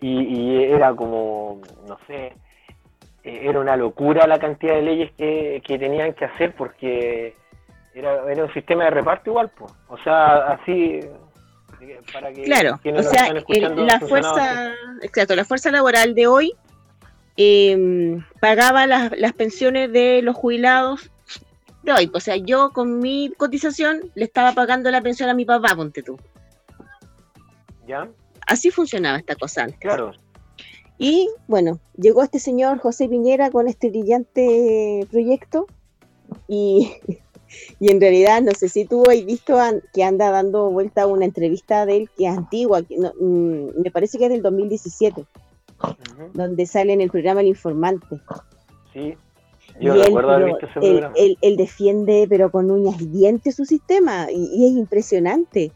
y 0.00 0.62
era 0.64 0.94
como, 0.94 1.60
no 1.88 1.98
sé, 2.06 2.32
era 3.24 3.60
una 3.60 3.76
locura 3.76 4.26
la 4.26 4.38
cantidad 4.38 4.74
de 4.74 4.82
leyes 4.82 5.12
que, 5.16 5.62
tenían 5.66 6.12
que 6.14 6.24
hacer 6.24 6.54
porque 6.54 7.34
era, 7.94 8.30
era, 8.30 8.44
un 8.44 8.52
sistema 8.52 8.84
de 8.84 8.90
reparto 8.90 9.30
igual, 9.30 9.50
pues. 9.50 9.72
O 9.88 9.98
sea, 9.98 10.52
así 10.52 11.00
para 12.12 12.32
que 12.32 12.42
claro, 12.42 12.80
o 12.84 13.02
sea, 13.02 13.32
la 13.32 14.00
fuerza, 14.00 14.72
exacto, 15.02 15.34
la 15.34 15.44
fuerza 15.44 15.70
laboral 15.70 16.14
de 16.14 16.26
hoy 16.26 16.54
em, 17.36 18.24
pagaba 18.40 18.86
las, 18.86 19.16
las 19.18 19.32
pensiones 19.32 19.92
de 19.92 20.22
los 20.22 20.36
jubilados 20.36 21.10
de 21.82 21.92
hoy. 21.92 22.10
O 22.14 22.20
sea, 22.20 22.36
yo 22.36 22.70
con 22.70 23.00
mi 23.00 23.32
cotización 23.36 24.10
le 24.14 24.24
estaba 24.24 24.52
pagando 24.52 24.90
la 24.90 25.00
pensión 25.00 25.28
a 25.28 25.34
mi 25.34 25.44
papá, 25.44 25.74
ponte 25.74 26.02
tú. 26.02 26.18
¿Ya? 27.86 28.08
Así 28.46 28.70
funcionaba 28.70 29.18
esta 29.18 29.34
cosa 29.34 29.66
Claro, 29.80 30.12
y 31.02 31.28
bueno, 31.48 31.80
llegó 31.96 32.22
este 32.22 32.38
señor 32.38 32.78
José 32.78 33.08
Piñera 33.08 33.50
con 33.50 33.66
este 33.66 33.90
brillante 33.90 35.04
proyecto 35.10 35.66
y, 36.46 36.92
en 37.80 38.00
realidad 38.00 38.40
no 38.40 38.52
sé 38.52 38.68
si 38.68 38.84
tú 38.84 39.02
has 39.10 39.24
visto 39.24 39.58
que 39.92 40.04
anda 40.04 40.30
dando 40.30 40.70
vuelta 40.70 41.08
una 41.08 41.24
entrevista 41.24 41.86
de 41.86 41.96
él 41.96 42.10
que 42.16 42.28
es 42.28 42.38
antigua, 42.38 42.84
que 42.84 42.96
mm, 42.98 43.82
me 43.82 43.90
parece 43.90 44.16
que 44.16 44.26
es 44.26 44.30
del 44.30 44.42
2017, 44.42 45.24
donde 46.34 46.66
sale 46.66 46.92
en 46.92 47.00
el 47.00 47.10
programa 47.10 47.40
El 47.40 47.48
Informante. 47.48 48.20
Sí, 48.92 49.16
yo 49.80 49.94
recuerdo 49.94 50.30
haber 50.30 50.46
visto 50.50 50.66
ese 50.66 50.78
programa. 50.78 51.14
Él, 51.16 51.56
defiende 51.56 52.26
pero 52.28 52.52
con 52.52 52.70
uñas 52.70 53.00
y 53.00 53.06
dientes 53.06 53.56
su 53.56 53.64
sistema 53.64 54.28
y 54.30 54.68
es 54.68 54.76
impresionante 54.76 55.72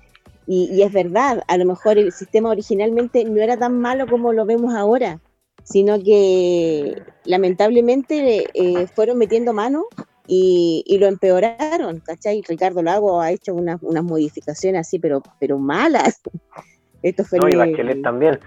y, 0.46 0.82
es 0.82 0.92
verdad, 0.92 1.42
a 1.48 1.56
lo 1.56 1.64
mejor 1.64 1.98
el 1.98 2.12
sistema 2.12 2.50
originalmente 2.50 3.24
no 3.24 3.42
era 3.42 3.56
tan 3.56 3.80
malo 3.80 4.06
como 4.06 4.32
lo 4.32 4.46
vemos 4.46 4.74
ahora, 4.74 5.20
sino 5.64 5.98
que 5.98 7.02
lamentablemente 7.24 8.46
eh, 8.54 8.86
fueron 8.86 9.18
metiendo 9.18 9.52
mano 9.52 9.86
y, 10.28 10.96
lo 11.00 11.06
empeoraron, 11.06 12.00
¿cachai? 12.00 12.42
Ricardo 12.48 12.82
Lago 12.82 13.20
ha 13.20 13.32
hecho 13.32 13.54
unas, 13.54 13.82
modificaciones 13.82 14.82
así, 14.82 14.98
pero, 14.98 15.22
pero 15.40 15.58
malas. 15.58 16.22
Esto 17.02 17.24
fue 17.24 17.38
no, 17.40 17.48
y 17.48 17.56
Bachelet 17.56 18.02
también. 18.02 18.38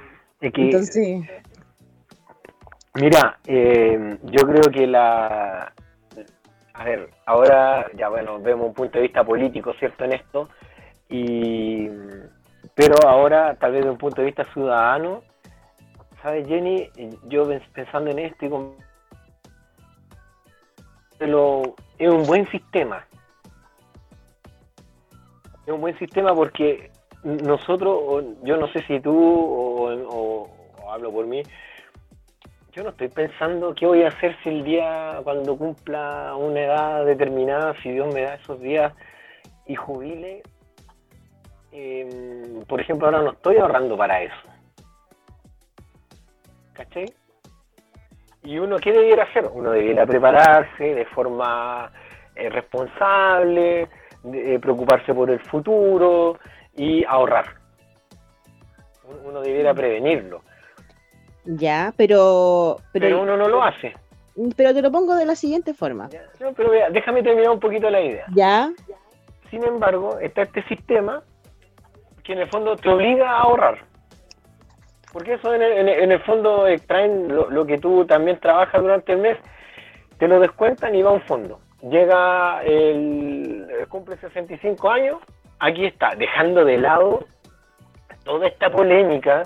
Entonces... 0.41 1.22
Mira, 2.96 3.39
eh, 3.46 4.18
yo 4.24 4.48
creo 4.48 4.72
que 4.72 4.88
la... 4.88 5.74
A 6.74 6.84
ver, 6.86 7.10
ahora 7.25 7.86
ya 7.98 8.08
bueno, 8.10 8.39
vemos 8.39 8.68
un 8.68 8.74
punto 8.74 8.98
de 8.98 9.03
vista 9.03 9.24
político, 9.24 9.74
¿cierto? 9.79 10.06
En 10.06 10.13
esto, 10.13 10.50
y, 11.10 11.89
pero 12.75 12.96
ahora, 13.08 13.56
tal 13.56 13.72
vez 13.72 13.82
desde 13.82 13.92
un 13.92 13.98
punto 13.98 14.22
de 14.22 14.28
vista 14.28 14.46
ciudadano, 14.54 15.24
¿sabes, 16.22 16.48
Jenny? 16.48 16.89
Yo 17.28 17.46
pensando 17.74 18.12
en 18.12 18.20
esto, 18.20 18.75
es 21.98 22.10
un 22.10 22.24
buen 22.25 22.48
sistema. 22.50 23.06
Es 25.66 25.74
un 25.74 25.82
buen 25.82 25.98
sistema 26.00 26.34
porque 26.34 26.92
nosotros, 27.24 28.24
yo 28.44 28.58
no 28.58 28.68
sé 28.72 28.82
si 28.88 29.00
tú 29.00 29.13
o, 29.13 30.50
hablo 30.89 31.12
por 31.12 31.28
mí, 31.28 31.44
yo 32.72 32.84
no 32.84 32.89
estoy 32.89 33.10
pensando 33.10 33.74
qué 33.75 33.86
voy 33.86 34.04
a 34.04 34.08
hacer 34.08 34.36
si 34.44 34.50
el 34.50 34.63
día, 34.63 35.20
cuando 35.24 35.58
cumpla 35.58 36.36
una 36.36 36.62
edad 36.62 37.06
determinada, 37.06 37.75
si 37.82 37.92
Dios 37.92 38.13
me 38.13 38.22
da 38.22 38.36
esos 38.36 38.60
días 38.62 38.94
y 39.68 39.75
jubile. 39.75 40.42
Em, 41.72 42.64
por 42.66 42.82
ejemplo, 42.82 43.08
ahora 43.08 43.22
no 43.22 43.32
estoy 43.32 43.58
ahorrando 43.58 43.96
para 43.98 44.22
eso. 44.22 44.36
¿Cachai? 46.74 47.14
Y 48.44 48.58
uno, 48.58 48.78
¿qué 48.78 48.92
debiera 48.92 49.24
hacer? 49.24 49.50
Uno 49.52 49.72
debiera 49.72 50.06
prepararse 50.06 50.96
de 50.96 51.06
forma 51.06 51.92
eh, 52.36 52.50
responsable, 52.50 53.88
de, 54.24 54.60
preocuparse 54.60 55.14
por 55.14 55.30
el 55.30 55.40
futuro 55.42 56.40
y 56.76 57.04
ahorrar. 57.06 57.46
Uno 59.26 59.42
debiera 59.42 59.74
prevenirlo. 59.74 60.42
Ya, 61.46 61.94
pero, 61.98 62.78
pero... 62.94 63.22
uno 63.22 63.36
no 63.36 63.48
lo 63.48 63.64
hace. 63.64 63.94
Pero 64.56 64.74
te 64.74 64.82
lo 64.82 64.92
pongo 64.92 65.16
de 65.16 65.26
la 65.26 65.36
siguiente 65.36 65.74
forma. 65.74 66.10
pero 66.56 66.72
déjame 66.92 67.24
terminar 67.24 67.52
un 67.52 67.60
poquito 67.60 67.90
la 67.90 68.02
idea. 68.02 68.26
Ya. 68.34 68.72
Sin 69.50 69.64
embargo, 69.66 70.18
está 70.20 70.44
este 70.44 70.64
sistema 70.64 71.24
que 72.29 72.33
en 72.33 72.41
el 72.41 72.48
fondo 72.48 72.75
te 72.75 72.88
obliga 72.88 73.27
a 73.27 73.39
ahorrar. 73.39 73.79
Porque 75.12 75.33
eso 75.33 75.51
en 75.51 75.62
el, 75.63 76.19
fondo 76.19 76.67
extraen 76.67 77.27
lo, 77.27 77.65
que 77.65 77.79
tú 77.79 78.05
también 78.05 78.39
trabajas 78.39 78.79
durante 78.79 79.13
el 79.13 79.17
mes, 79.17 79.39
te 80.19 80.27
lo 80.27 80.39
descuentan 80.39 80.93
y 80.93 81.01
va 81.01 81.09
a 81.09 81.13
un 81.13 81.21
fondo. 81.21 81.59
Llega 81.81 82.62
el, 82.62 83.65
cumple 83.89 84.15
65 84.17 84.91
años, 84.91 85.17
aquí 85.57 85.88
está, 85.88 86.13
dejando 86.13 86.63
de 86.65 86.77
lado 86.77 87.25
toda 88.25 88.45
esta 88.45 88.69
polémica, 88.69 89.41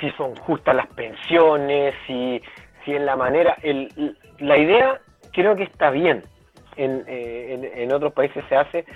si 0.00 0.10
son 0.12 0.34
justas 0.36 0.76
las 0.76 0.86
pensiones, 0.86 1.94
si, 2.06 2.40
si 2.86 2.94
en 2.94 3.04
la 3.04 3.16
manera, 3.16 3.54
el, 3.62 4.16
la 4.38 4.56
idea 4.56 4.98
creo 5.34 5.56
que 5.56 5.64
está 5.64 5.90
bien. 5.90 6.24
En, 6.78 7.04
eh, 7.06 7.72
en, 7.74 7.92
otros 7.92 8.14
países 8.14 8.42
se 8.48 8.56
hace. 8.56 8.86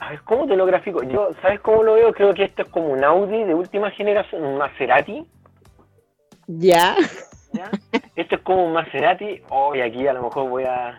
A 0.00 0.10
ver, 0.10 0.20
¿cómo 0.22 0.46
te 0.46 0.56
lo 0.56 0.66
grafico? 0.66 1.02
Yo, 1.02 1.30
¿sabes 1.42 1.60
cómo 1.60 1.82
lo 1.82 1.94
veo? 1.94 2.12
Creo 2.12 2.34
que 2.34 2.44
esto 2.44 2.62
es 2.62 2.68
como 2.68 2.88
un 2.88 3.04
Audi 3.04 3.44
de 3.44 3.54
última 3.54 3.90
generación, 3.90 4.44
un 4.44 4.58
Maserati. 4.58 5.26
Ya. 6.46 6.96
Esto 8.16 8.36
es 8.36 8.42
como 8.42 8.66
un 8.66 8.72
Maserati. 8.72 9.42
Hoy 9.50 9.80
aquí 9.82 10.06
a 10.06 10.14
lo 10.14 10.22
mejor 10.24 10.48
voy 10.48 10.64
a 10.64 10.98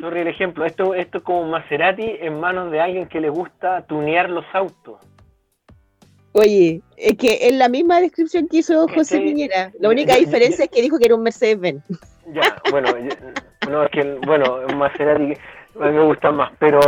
Sorry 0.00 0.20
el 0.20 0.28
ejemplo, 0.28 0.64
esto, 0.64 0.94
esto 0.94 1.18
es 1.18 1.24
como 1.24 1.42
un 1.42 1.50
Maserati 1.50 2.16
en 2.20 2.40
manos 2.40 2.70
de 2.70 2.80
alguien 2.80 3.08
que 3.08 3.20
le 3.20 3.28
gusta 3.28 3.82
tunear 3.86 4.30
los 4.30 4.44
autos. 4.52 4.98
Oye, 6.32 6.80
es 6.96 7.16
que 7.16 7.48
es 7.48 7.54
la 7.54 7.68
misma 7.68 8.00
descripción 8.00 8.46
que 8.48 8.58
hizo 8.58 8.86
José 8.88 9.20
Piñera. 9.20 9.72
La 9.80 9.88
única 9.88 10.16
diferencia 10.18 10.64
es 10.64 10.70
que 10.70 10.82
dijo 10.82 10.98
que 10.98 11.06
era 11.06 11.14
un 11.14 11.22
Mercedes-Benz. 11.22 11.82
Ya, 12.32 12.60
bueno, 12.70 12.88
no, 13.68 13.84
es 13.84 13.90
que, 13.90 14.18
bueno, 14.26 14.60
un 15.80 15.86
Maserati 15.86 15.96
me 15.96 16.04
gusta 16.04 16.30
más, 16.30 16.52
pero, 16.58 16.80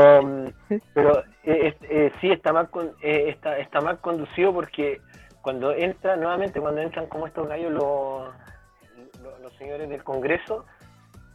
pero 0.94 1.24
eh, 1.44 1.74
eh, 1.82 2.12
sí 2.20 2.30
está 2.30 2.52
mal, 2.52 2.68
eh, 3.02 3.26
está, 3.28 3.58
está 3.58 3.80
mal 3.80 3.98
conducido 4.00 4.52
porque 4.52 5.00
cuando 5.40 5.72
entra, 5.72 6.16
nuevamente, 6.16 6.60
cuando 6.60 6.82
entran 6.82 7.06
como 7.06 7.26
estos 7.26 7.48
gallos 7.48 7.72
los, 7.72 8.28
los 9.40 9.52
señores 9.54 9.88
del 9.88 10.04
Congreso, 10.04 10.66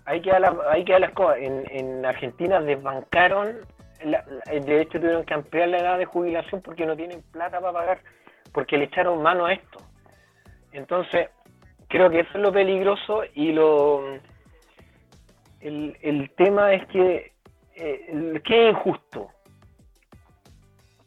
hay 0.05 0.21
que 0.21 0.29
dar 0.29 0.41
la, 0.41 0.55
hay 0.69 0.85
que 0.85 0.97
las 0.99 1.11
cosas. 1.11 1.37
En, 1.39 2.05
Argentina 2.05 2.61
desbancaron, 2.61 3.57
de 3.99 4.81
hecho 4.81 4.99
tuvieron 4.99 5.25
que 5.25 5.33
ampliar 5.33 5.69
la 5.69 5.79
edad 5.79 5.97
de 5.97 6.05
jubilación 6.05 6.61
porque 6.61 6.85
no 6.85 6.95
tienen 6.95 7.21
plata 7.31 7.59
para 7.59 7.73
pagar, 7.73 7.99
porque 8.53 8.77
le 8.77 8.85
echaron 8.85 9.21
mano 9.21 9.45
a 9.45 9.53
esto. 9.53 9.79
Entonces, 10.71 11.29
creo 11.89 12.09
que 12.09 12.19
eso 12.21 12.29
es 12.35 12.39
lo 12.39 12.53
peligroso 12.53 13.23
y 13.33 13.51
lo 13.51 14.03
el, 15.59 15.97
el 16.01 16.29
tema 16.35 16.73
es 16.73 16.85
que 16.87 17.33
eh, 17.77 18.41
es 18.43 18.69
injusto 18.69 19.29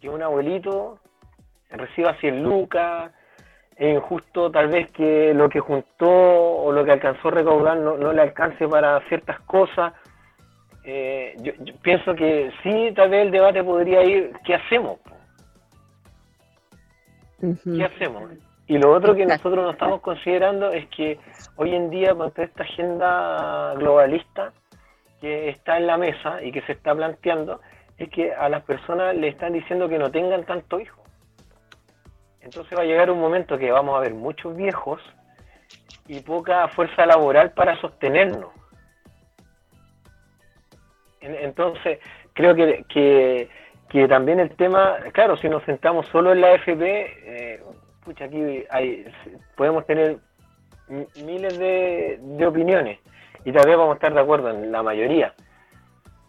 que 0.00 0.08
un 0.08 0.22
abuelito 0.22 0.98
reciba 1.70 2.14
100 2.14 2.42
lucas 2.42 3.12
es 3.80 3.96
injusto 3.96 4.50
tal 4.50 4.68
vez 4.68 4.90
que 4.92 5.32
lo 5.32 5.48
que 5.48 5.58
juntó 5.58 6.06
o 6.08 6.70
lo 6.70 6.84
que 6.84 6.92
alcanzó 6.92 7.28
a 7.28 7.30
recaudar 7.30 7.78
no, 7.78 8.12
le 8.12 8.20
alcance 8.20 8.68
para 8.68 9.00
ciertas 9.08 9.40
cosas. 9.40 9.94
Eh, 10.84 11.34
yo, 11.40 11.52
pienso 11.80 12.14
que 12.14 12.52
sí, 12.62 12.92
tal 12.94 13.08
vez 13.08 13.22
el 13.22 13.30
debate 13.30 13.64
podría 13.64 14.04
ir, 14.04 14.32
¿qué 14.44 14.54
hacemos? 14.54 14.98
¿Qué 17.40 17.84
hacemos? 17.84 18.30
Y 18.66 18.76
lo 18.76 18.92
otro 18.92 19.14
que 19.14 19.24
nosotros 19.24 19.64
no 19.64 19.70
estamos 19.70 20.02
considerando 20.02 20.70
es 20.70 20.86
que 20.88 21.18
hoy 21.56 21.74
en 21.74 21.88
día 21.88 22.14
con 22.14 22.30
toda 22.32 22.44
esta 22.44 22.62
agenda 22.62 23.74
globalista 23.78 24.52
que 25.20 25.50
está 25.50 25.76
en 25.76 25.86
la 25.86 25.98
mesa 25.98 26.42
y 26.42 26.50
que 26.50 26.62
se 26.62 26.72
está 26.72 26.94
planteando, 26.94 27.60
es 27.98 28.08
que 28.08 28.32
a 28.32 28.48
las 28.48 28.64
personas 28.64 29.14
le 29.14 29.28
están 29.28 29.52
diciendo 29.52 29.88
que 29.88 29.98
no 29.98 30.10
tengan 30.10 30.44
tanto 30.44 30.80
hijos. 30.80 30.98
Entonces 32.40 32.76
va 32.76 32.82
a 32.82 32.86
llegar 32.86 33.10
un 33.10 33.20
momento 33.20 33.58
que 33.58 33.70
vamos 33.70 33.96
a 33.96 34.00
ver 34.00 34.14
muchos 34.14 34.56
viejos 34.56 35.00
y 36.08 36.20
poca 36.20 36.66
fuerza 36.68 37.04
laboral 37.04 37.52
para 37.52 37.78
sostenernos. 37.80 38.50
Entonces, 41.20 41.98
creo 42.32 42.54
que, 42.54 42.86
que, 43.90 44.08
también 44.08 44.40
el 44.40 44.56
tema, 44.56 44.96
claro, 45.12 45.36
si 45.36 45.50
nos 45.50 45.62
sentamos 45.64 46.06
solo 46.08 46.32
en 46.32 46.40
la 46.40 46.54
FP, 46.54 47.06
eh, 47.24 47.62
aquí 48.24 48.64
hay, 48.70 49.04
podemos 49.54 49.84
tener 49.84 50.16
miles 51.22 51.58
de, 51.58 52.18
de 52.20 52.46
opiniones 52.46 52.98
y 53.44 53.52
tal 53.52 53.66
vez 53.66 53.76
vamos 53.76 53.92
a 53.92 53.94
estar 53.94 54.14
de 54.14 54.20
acuerdo 54.20 54.50
en 54.50 54.70
la 54.72 54.82
mayoría. 54.82 55.34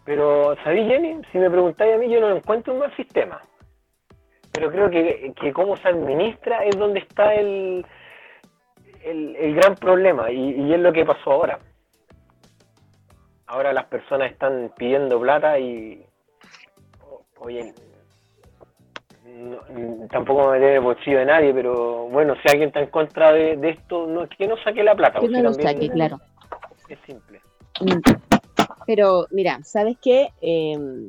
Pero, 0.04 0.56
¿sabéis, 0.64 0.88
Jenny? 0.88 1.22
Si 1.30 1.38
me 1.38 1.50
preguntáis 1.50 1.94
a 1.94 1.98
mí, 1.98 2.08
yo 2.08 2.20
no 2.20 2.34
encuentro 2.34 2.72
un 2.72 2.80
mal 2.80 2.94
sistema 2.96 3.40
pero 4.52 4.70
creo 4.70 4.90
que, 4.90 5.32
que 5.40 5.52
cómo 5.52 5.76
se 5.78 5.88
administra 5.88 6.64
es 6.64 6.76
donde 6.76 7.00
está 7.00 7.34
el, 7.34 7.84
el, 9.02 9.54
gran 9.54 9.74
problema 9.76 10.30
y, 10.30 10.72
es 10.72 10.80
lo 10.80 10.92
que 10.92 11.06
pasó 11.06 11.32
ahora. 11.32 11.58
Ahora 13.46 13.72
las 13.72 13.86
personas 13.86 14.30
están 14.30 14.70
pidiendo 14.76 15.18
plata 15.20 15.58
y, 15.58 16.04
oye, 17.38 17.72
tampoco 20.10 20.50
me 20.50 20.58
meter 20.58 20.74
el 20.74 20.80
bolsillo 20.80 21.18
de 21.18 21.26
nadie, 21.26 21.54
pero 21.54 22.08
bueno, 22.08 22.34
si 22.42 22.48
alguien 22.50 22.68
está 22.68 22.80
en 22.80 22.90
contra 22.90 23.32
de, 23.32 23.58
esto, 23.70 24.06
no, 24.06 24.28
que 24.28 24.46
no 24.46 24.56
saque 24.58 24.82
la 24.82 24.94
plata. 24.94 25.18
Que 25.18 25.28
no 25.28 25.42
lo 25.42 25.54
saque, 25.54 25.88
claro. 25.88 26.18
Es 26.92 26.98
simple. 27.06 27.40
Pero 28.86 29.26
mira, 29.30 29.60
¿sabes 29.64 29.96
qué? 30.02 30.28
Eh, 30.42 31.08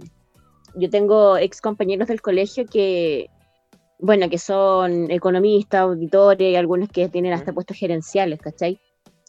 yo 0.76 0.90
tengo 0.90 1.38
ex 1.38 1.60
compañeros 1.60 2.08
del 2.08 2.22
colegio 2.22 2.66
que 2.66 3.30
bueno, 4.00 4.30
que 4.30 4.38
son 4.38 5.10
economistas, 5.12 5.82
auditores, 5.82 6.52
y 6.52 6.56
algunos 6.58 6.90
que 6.90 7.08
tienen 7.08 7.32
hasta 7.32 7.54
puestos 7.54 7.78
gerenciales, 7.78 8.40
¿cachai? 8.42 8.78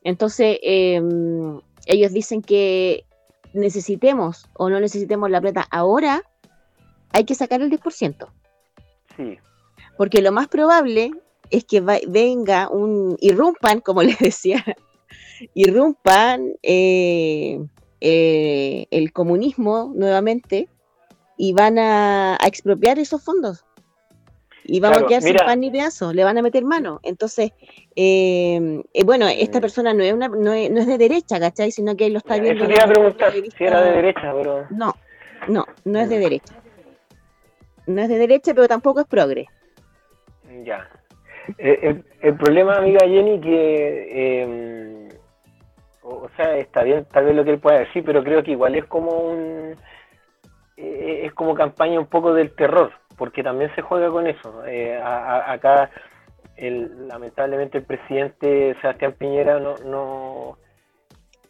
Entonces, 0.03 0.59
em, 0.63 1.61
ellos 1.87 2.13
dicen 2.13 2.43
que 2.43 3.05
necesitemos 3.53 4.49
o 4.55 4.69
no 4.69 4.81
necesitemos 4.81 5.31
la 5.31 5.41
plata 5.41 5.65
ahora, 5.71 6.25
hay 7.13 7.25
que 7.25 7.37
sacar 7.37 7.63
el 7.63 7.71
10%. 7.71 8.27
Sí. 9.17 9.39
Porque 9.97 10.23
lo 10.23 10.33
más 10.33 10.49
probable 10.49 11.13
es 11.51 11.65
que 11.65 11.81
venga 11.81 12.69
un, 12.69 13.17
irrumpan, 13.21 13.81
como 13.81 14.03
les 14.03 14.19
decía, 14.19 14.65
irrumpan 15.55 16.53
eh, 16.63 17.61
eh, 18.01 18.87
el 18.91 19.13
comunismo 19.13 19.93
nuevamente 19.95 20.69
y 21.37 21.53
van 21.53 21.79
a 21.79 22.39
expropiar 22.45 22.99
esos 22.99 23.23
fondos 23.23 23.65
y 24.65 24.81
vamos 24.81 25.03
a 25.03 25.07
quedar 25.07 25.23
sin 25.23 25.37
pan 25.37 25.61
ni 25.61 25.71
pedazo, 25.71 26.13
le 26.13 26.25
van 26.25 26.39
a 26.39 26.43
meter 26.43 26.65
mano. 26.65 27.01
Entonces, 27.03 27.53
eh, 27.95 28.83
eh, 28.95 29.05
bueno, 29.05 29.27
esta 29.29 29.61
persona 29.61 29.93
no 29.93 30.03
es, 30.03 30.13
una, 30.13 30.29
no 30.29 30.53
es, 30.53 30.71
no, 30.71 30.81
es, 30.81 30.87
de 30.87 30.99
derecha, 30.99 31.39
¿cachai? 31.39 31.71
Sino 31.71 31.97
que 31.97 32.07
él 32.07 32.15
lo 32.15 32.19
está 32.19 32.39
viendo. 32.39 32.65
Eso 32.65 32.69
te 32.69 32.75
iba 32.75 32.85
a 32.85 32.89
preguntar 32.89 33.33
si 33.33 33.65
era 33.65 33.83
de 33.83 33.91
derecha, 33.91 34.33
pero. 34.35 34.67
No, 34.71 34.95
no, 35.49 35.67
no 35.85 36.01
es 36.01 36.09
de 36.09 36.19
derecha. 36.19 36.55
No 37.87 38.01
es 38.01 38.09
de 38.09 38.19
derecha, 38.19 38.55
pero 38.55 38.67
tampoco 38.67 39.01
es 39.01 39.07
progre. 39.07 39.47
Ya. 40.65 40.89
Eh, 41.59 42.03
el, 42.23 42.37
problema, 42.37 42.77
amiga 42.77 43.01
Jenny, 43.07 43.41
que. 43.41 44.43
Em, 44.43 45.04
o, 46.05 46.29
sea, 46.37 46.57
está 46.57 46.83
bien 46.83 47.07
tal 47.07 47.25
vez 47.25 47.35
lo 47.35 47.45
que 47.45 47.51
él 47.51 47.59
pueda 47.59 47.81
decir, 47.81 48.05
pero 48.05 48.23
creo 48.23 48.43
que 48.43 48.53
igual 48.53 48.75
es 48.75 48.85
como 48.85 49.11
un. 49.11 49.75
es 50.77 51.33
como 51.35 51.55
campaña 51.55 51.99
un 51.99 52.07
poco 52.07 52.33
del 52.35 52.55
terror 52.55 52.93
porque 53.17 53.43
también 53.43 53.75
se 53.75 53.83
juega 53.83 54.11
con 54.11 54.27
eso. 54.27 54.65
Eh, 54.67 55.01
acá, 55.03 55.91
el, 56.57 57.09
lamentablemente, 57.09 57.79
el 57.79 57.85
presidente 57.85 58.77
Sebastián 58.81 59.15
Piñera 59.19 59.59
no, 59.59 59.77
no 59.85 60.59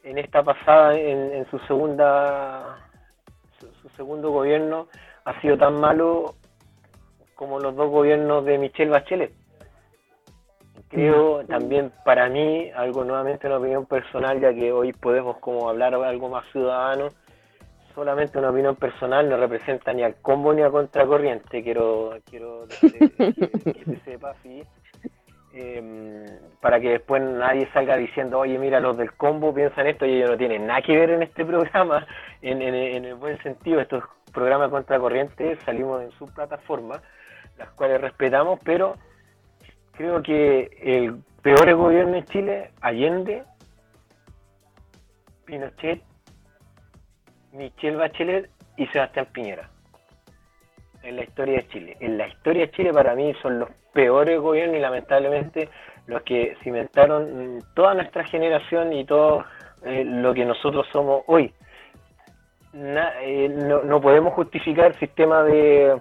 en 0.02 0.18
esta 0.18 0.42
pasada, 0.42 0.98
en, 0.98 1.46
su 1.50 1.58
segunda, 1.60 2.78
su, 3.58 3.88
segundo 3.90 4.30
gobierno, 4.30 4.88
ha 5.24 5.40
sido 5.40 5.56
tan 5.56 5.80
malo 5.80 6.34
como 7.34 7.58
los 7.58 7.74
dos 7.74 7.90
gobiernos 7.90 8.44
de 8.44 8.58
Michelle 8.58 8.90
Bachelet. 8.90 9.32
Creo 10.88 11.44
también 11.46 11.92
para 12.04 12.28
mí, 12.28 12.70
algo 12.74 13.04
nuevamente 13.04 13.46
una 13.46 13.58
opinión 13.58 13.87
personal, 13.87 14.40
ya 14.40 14.52
que 14.52 14.72
hoy 14.72 14.92
podemos 14.92 15.38
como 15.38 15.68
hablar 15.68 15.94
algo 15.94 16.28
más 16.28 16.44
ciudadano, 16.52 17.08
solamente 17.94 18.38
una 18.38 18.50
opinión 18.50 18.76
personal 18.76 19.28
no 19.28 19.37
representa 19.37 19.92
ni 19.92 20.02
al 20.02 20.16
combo 20.16 20.52
ni 20.52 20.62
a 20.62 20.70
contracorriente, 20.70 21.62
quiero, 21.62 22.14
quiero 22.28 22.66
que, 22.80 23.72
que 23.72 23.84
se 23.84 24.00
sepa 24.04 24.30
así. 24.30 24.62
Em, 25.56 26.26
para 26.60 26.80
que 26.80 26.90
después 26.90 27.22
nadie 27.22 27.68
salga 27.72 27.96
diciendo, 27.96 28.40
oye, 28.40 28.58
mira, 28.58 28.80
los 28.80 28.96
del 28.96 29.12
combo 29.12 29.54
piensan 29.54 29.87
esto 29.87 30.04
y 30.04 30.14
ellos 30.14 30.30
no 30.30 30.37
tienen 30.37 30.66
nada 30.66 30.82
que 30.82 30.98
ver 30.98 31.10
en 31.10 31.22
este 31.22 31.44
programa, 31.44 32.04
en, 32.42 32.60
el 32.60 33.14
buen 33.14 33.40
sentido, 33.40 33.80
estos 33.80 34.02
programas 34.32 34.70
contracorrientes 34.70 35.60
salimos 35.64 36.02
en 36.02 36.10
su 36.18 36.26
plataforma, 36.26 37.00
las 37.56 37.70
cuales 37.70 38.00
respetamos, 38.00 38.58
pero 38.64 38.96
creo 39.96 40.22
que 40.22 40.70
el 40.83 41.22
peor 41.42 41.74
gobierno 41.74 42.16
en 42.16 42.24
Chile, 42.24 42.70
Allende, 42.80 43.42
Pinochet, 45.44 46.02
Michelle 47.52 47.96
Bachelet 47.96 48.50
y 48.76 48.87
Sebastián 48.88 49.26
Piñera. 49.33 49.70
En 51.02 51.16
la 51.16 51.24
historia 51.24 51.57
de 51.57 51.68
Chile. 51.68 51.96
En 52.00 52.16
la 52.16 52.28
historia 52.28 52.66
de 52.66 52.72
Chile 52.72 52.92
para 52.92 53.14
mí 53.14 53.35
son 53.42 53.59
los 53.59 53.68
peores 53.92 54.40
gobiernos 54.40 54.76
y 54.76 54.80
lamentablemente 54.80 55.68
los 56.07 56.22
que 56.22 56.57
cimentaron 56.62 57.62
toda 57.74 57.94
nuestra 57.94 58.24
generación 58.24 58.92
y 58.92 59.04
todo 59.04 59.44
eh, 59.85 60.04
lo 60.04 60.33
que 60.35 60.44
nosotros 60.44 60.87
somos 60.92 61.22
hoy. 61.26 61.52
Eh, 62.74 63.48
no, 63.85 64.00
podemos 64.00 64.35
justificar 64.35 64.87
el 64.87 64.94
sistema 64.98 65.42
de 65.44 66.00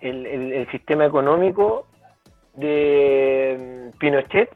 el, 0.00 0.68
sistema 0.70 1.04
económico 1.04 1.86
de 2.56 3.90
mm, 3.94 3.98
Pinochet 3.98 4.50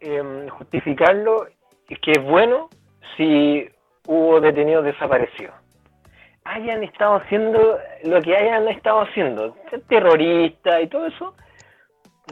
eh, 0.00 0.46
justificarlo 0.50 1.46
que 1.86 2.12
es 2.12 2.22
bueno 2.22 2.68
si 3.16 3.68
hubo 4.06 4.40
detenidos 4.40 4.84
desaparecidos 4.84 5.54
hayan 6.46 6.82
estado 6.84 7.16
haciendo 7.16 7.78
lo 8.04 8.22
que 8.22 8.36
hayan 8.36 8.68
estado 8.68 9.00
haciendo, 9.00 9.56
terroristas 9.88 10.82
y 10.82 10.86
todo 10.86 11.06
eso, 11.06 11.34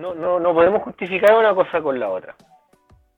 no, 0.01 0.15
no, 0.15 0.39
no 0.39 0.55
podemos 0.55 0.83
justificar 0.83 1.37
una 1.37 1.55
cosa 1.55 1.81
con 1.83 1.99
la 1.99 2.09
otra. 2.11 2.35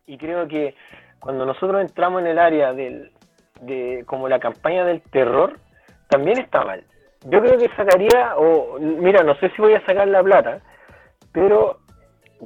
Y 0.07 0.17
creo 0.17 0.47
que 0.49 0.75
cuando 1.21 1.45
nosotros 1.45 1.81
entramos 1.81 2.23
en 2.23 2.29
el 2.29 2.39
área 2.39 2.73
del, 2.73 3.13
de 3.61 4.05
como 4.07 4.29
la 4.29 4.39
campaña 4.39 4.85
del 4.85 5.03
terror, 5.03 5.59
también 6.09 6.39
está 6.39 6.65
mal. 6.65 6.85
Yo 7.25 7.41
creo 7.41 7.59
que 7.59 7.69
sacaría, 7.77 8.37
o 8.37 8.79
mira, 8.79 9.23
no 9.23 9.35
sé 9.37 9.51
si 9.51 9.63
voy 9.63 9.75
a 9.75 9.85
sacar 9.85 10.09
la 10.09 10.23
plata, 10.23 10.61
pero 11.37 11.81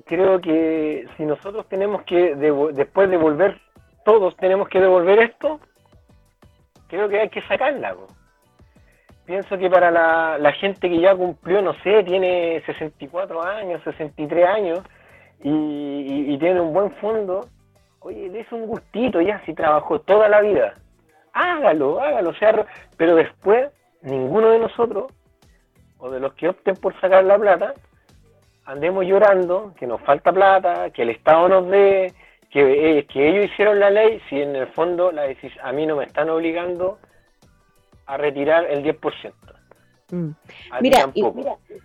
creo 0.04 0.40
que 0.40 1.06
si 1.16 1.24
nosotros 1.24 1.64
tenemos 1.68 2.02
que, 2.02 2.34
después 2.34 3.08
de 3.08 3.16
devolver, 3.16 3.60
todos 4.04 4.36
tenemos 4.36 4.68
que 4.68 4.80
devolver 4.80 5.20
esto, 5.20 5.60
creo 6.88 7.08
que 7.08 7.20
hay 7.20 7.28
que 7.28 7.40
sacarla 7.42 7.94
pienso 9.26 9.56
que 9.56 9.70
para 9.70 9.92
la, 9.92 10.52
gente 10.54 10.88
que 10.88 11.00
ya 11.00 11.14
cumplió, 11.14 11.62
no 11.62 11.72
sé, 11.84 12.02
tiene 12.02 12.60
64 12.66 13.40
años, 13.40 13.80
63 13.84 14.48
años 14.48 14.80
y, 15.40 16.36
tiene 16.38 16.60
un 16.60 16.72
buen 16.72 16.90
fondo, 16.96 17.46
oye, 18.00 18.40
es 18.40 18.50
un 18.50 18.66
gustito 18.66 19.20
ya 19.20 19.40
si 19.46 19.54
trabajó 19.54 20.00
toda 20.00 20.28
la 20.28 20.40
vida. 20.40 20.74
Hágalo, 21.32 22.00
hágalo, 22.00 22.34
sea, 22.34 22.66
pero 22.96 23.14
después 23.14 23.70
ninguno 24.02 24.48
de 24.48 24.58
nosotros 24.58 25.12
o 25.98 26.10
de 26.10 26.18
los 26.18 26.34
que 26.34 26.48
opten 26.48 26.74
por 26.74 27.00
sacar 27.00 27.22
la 27.22 27.38
plata 27.38 27.74
andemos 28.64 29.04
llorando 29.04 29.74
que 29.78 29.86
nos 29.86 30.00
falta 30.02 30.32
plata, 30.32 30.90
que 30.90 31.02
el 31.02 31.10
Estado 31.10 31.48
nos 31.48 31.68
dé, 31.68 32.12
que, 32.50 32.98
eh, 32.98 33.06
que 33.06 33.28
ellos 33.28 33.50
hicieron 33.50 33.80
la 33.80 33.90
ley, 33.90 34.20
si 34.28 34.40
en 34.40 34.56
el 34.56 34.66
fondo 34.68 35.12
la 35.12 35.24
a 35.62 35.72
mí 35.72 35.86
no 35.86 35.96
me 35.96 36.04
están 36.04 36.30
obligando 36.30 36.98
a 38.06 38.16
retirar 38.16 38.66
el 38.68 38.82
10%. 38.82 39.32
Mm. 40.10 40.30
Mira, 40.80 41.12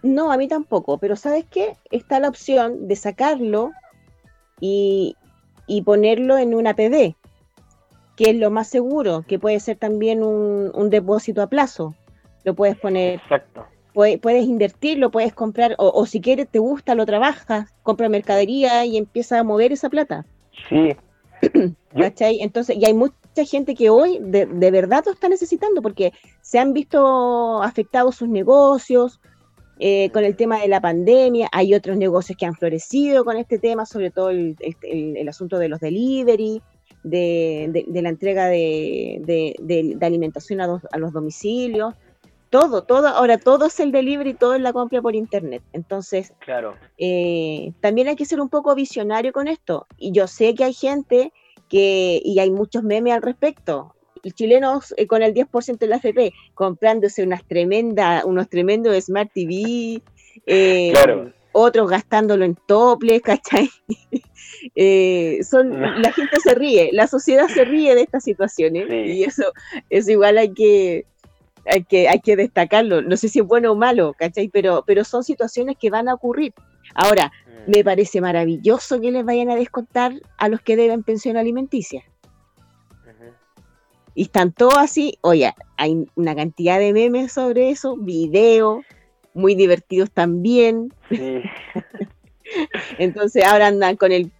no, 0.01 0.31
a 0.31 0.37
mí 0.37 0.47
tampoco, 0.47 0.97
pero 0.97 1.15
¿sabes 1.15 1.45
qué? 1.49 1.73
Está 1.91 2.19
la 2.19 2.29
opción 2.29 2.87
de 2.87 2.95
sacarlo 2.95 3.71
y, 4.59 5.15
ponerlo 5.85 6.37
en 6.37 6.55
una 6.55 6.73
PD, 6.73 7.15
que 8.15 8.31
es 8.31 8.35
lo 8.35 8.49
más 8.49 8.67
seguro, 8.67 9.23
que 9.27 9.37
puede 9.37 9.59
ser 9.59 9.77
también 9.77 10.23
un, 10.23 10.89
depósito 10.89 11.41
a 11.41 11.47
plazo. 11.47 11.93
Lo 12.43 12.55
puedes 12.55 12.77
poner. 12.77 13.15
Exacto. 13.15 13.65
Puedes, 13.95 14.45
invertirlo, 14.45 15.09
puedes 15.09 15.33
comprar, 15.33 15.73
o, 15.79 15.89
o 15.89 16.05
si 16.05 16.21
quieres, 16.21 16.47
te 16.49 16.59
gusta, 16.59 16.93
lo 16.93 17.05
trabajas, 17.05 17.73
compra 17.81 18.09
mercadería 18.09 18.85
y 18.85 18.97
empieza 18.97 19.39
a 19.39 19.43
mover 19.43 19.71
esa 19.71 19.89
plata. 19.89 20.25
Sí. 20.69 20.95
¿Cachai? 21.97 22.41
Entonces, 22.41 22.77
y 22.77 22.85
hay 22.85 22.93
mucha 22.93 23.45
gente 23.45 23.75
que 23.75 23.89
hoy 23.89 24.19
de, 24.21 24.45
verdad 24.71 25.03
lo 25.05 25.13
está 25.13 25.29
necesitando 25.29 25.81
porque 25.81 26.11
se 26.41 26.59
han 26.59 26.73
visto 26.73 27.61
afectados 27.61 28.17
sus 28.17 28.29
negocios 28.29 29.19
eh, 29.79 30.09
con 30.11 30.23
el 30.23 30.35
tema 30.35 30.59
de 30.59 30.67
la 30.67 30.81
pandemia. 30.81 31.49
Hay 31.51 31.73
otros 31.73 31.97
negocios 31.97 32.37
que 32.37 32.45
han 32.45 32.55
florecido 32.55 33.25
con 33.25 33.37
este 33.37 33.59
tema, 33.59 33.85
sobre 33.85 34.11
todo 34.11 34.29
el, 34.29 34.55
asunto 35.27 35.57
de 35.57 35.69
los 35.69 35.79
delivery, 35.79 36.61
de, 37.03 37.85
la 37.89 38.09
entrega 38.09 38.47
de, 38.47 39.97
alimentación 40.01 40.61
a, 40.61 40.67
los 40.97 41.13
domicilios. 41.13 41.93
Todo, 42.55 42.83
todo, 42.83 43.09
ahora 43.09 43.37
todo 43.37 43.65
es 43.65 43.77
el 43.81 43.91
delivery, 43.91 44.33
todo 44.33 44.53
es 44.53 44.61
la 44.61 44.71
compra 44.71 45.01
por 45.01 45.13
internet. 45.13 45.61
Entonces, 45.73 46.31
claro. 46.39 46.77
Eh, 46.97 47.73
también 47.81 48.07
hay 48.07 48.15
que 48.15 48.23
ser 48.23 48.39
un 48.39 48.47
poco 48.47 48.73
visionario 48.75 49.33
con 49.33 49.49
esto. 49.49 49.87
Y 49.97 50.13
yo 50.13 50.25
sé 50.25 50.55
que 50.55 50.63
hay 50.63 50.73
gente 50.73 51.33
que, 51.67 52.21
y 52.23 52.39
hay 52.39 52.51
muchos 52.51 52.81
memes 52.81 53.13
al 53.13 53.23
respecto. 53.23 53.93
Chilenos 54.33 54.93
eh, 54.95 55.05
con 55.05 55.21
el 55.21 55.33
10% 55.33 55.79
de 55.79 55.87
la 55.87 55.97
FP 55.97 56.31
comprándose 56.53 57.23
unas 57.23 57.43
tremendas, 57.45 58.23
unos 58.23 58.47
tremendos 58.47 58.95
Smart 59.03 59.29
TV, 59.33 60.01
eh, 60.45 60.93
otros 61.51 61.89
gastándolo 61.89 62.45
en 62.45 62.55
toples, 62.67 63.21
¿cachai? 63.21 63.69
Eh, 64.73 65.39
son, 65.43 65.79
la 66.01 66.11
gente 66.11 66.39
se 66.41 66.55
ríe, 66.55 66.89
la 66.91 67.07
sociedad 67.07 67.47
se 67.47 67.65
ríe 67.65 67.93
de 67.93 68.01
estas 68.01 68.23
situaciones 68.23 68.89
y 68.89 69.23
eso, 69.23 69.43
es 69.89 70.07
igual 70.09 70.37
hay 70.37 70.53
que, 70.53 71.05
hay 71.65 71.83
que, 71.83 72.07
hay 72.07 72.19
que 72.19 72.35
destacarlo. 72.35 73.01
No 73.01 73.17
sé 73.17 73.29
si 73.29 73.39
es 73.39 73.45
bueno 73.45 73.71
o 73.71 73.75
malo, 73.75 74.13
¿cachai? 74.17 74.49
Pero, 74.49 74.83
pero 74.85 75.03
son 75.03 75.23
situaciones 75.23 75.77
que 75.79 75.89
van 75.89 76.07
a 76.07 76.13
ocurrir. 76.13 76.53
Ahora, 76.93 77.31
mm. 77.47 77.71
me 77.71 77.83
parece 77.83 78.21
maravilloso 78.21 79.01
que 79.01 79.11
les 79.11 79.25
vayan 79.25 79.49
a 79.49 79.55
descontar 79.55 80.13
a 80.37 80.49
los 80.49 80.61
que 80.61 80.75
deben 80.75 81.03
pensión 81.03 81.37
alimenticia. 81.37 82.03
Y 84.17 84.23
están 84.23 84.53
todos 84.53 84.77
así, 84.77 85.17
oye, 85.21 85.53
hay 85.75 86.07
una 86.15 86.35
cantidad 86.35 86.79
de 86.79 86.93
memes 86.93 87.33
sobre 87.33 87.69
eso, 87.69 87.97
videos, 87.97 88.85
muy 89.33 89.55
divertidos 89.55 90.09
también. 90.09 90.93
Entonces 92.97 93.43
ahora 93.43 93.67
andan 93.67 93.97
con 93.97 94.13
el 94.13 94.31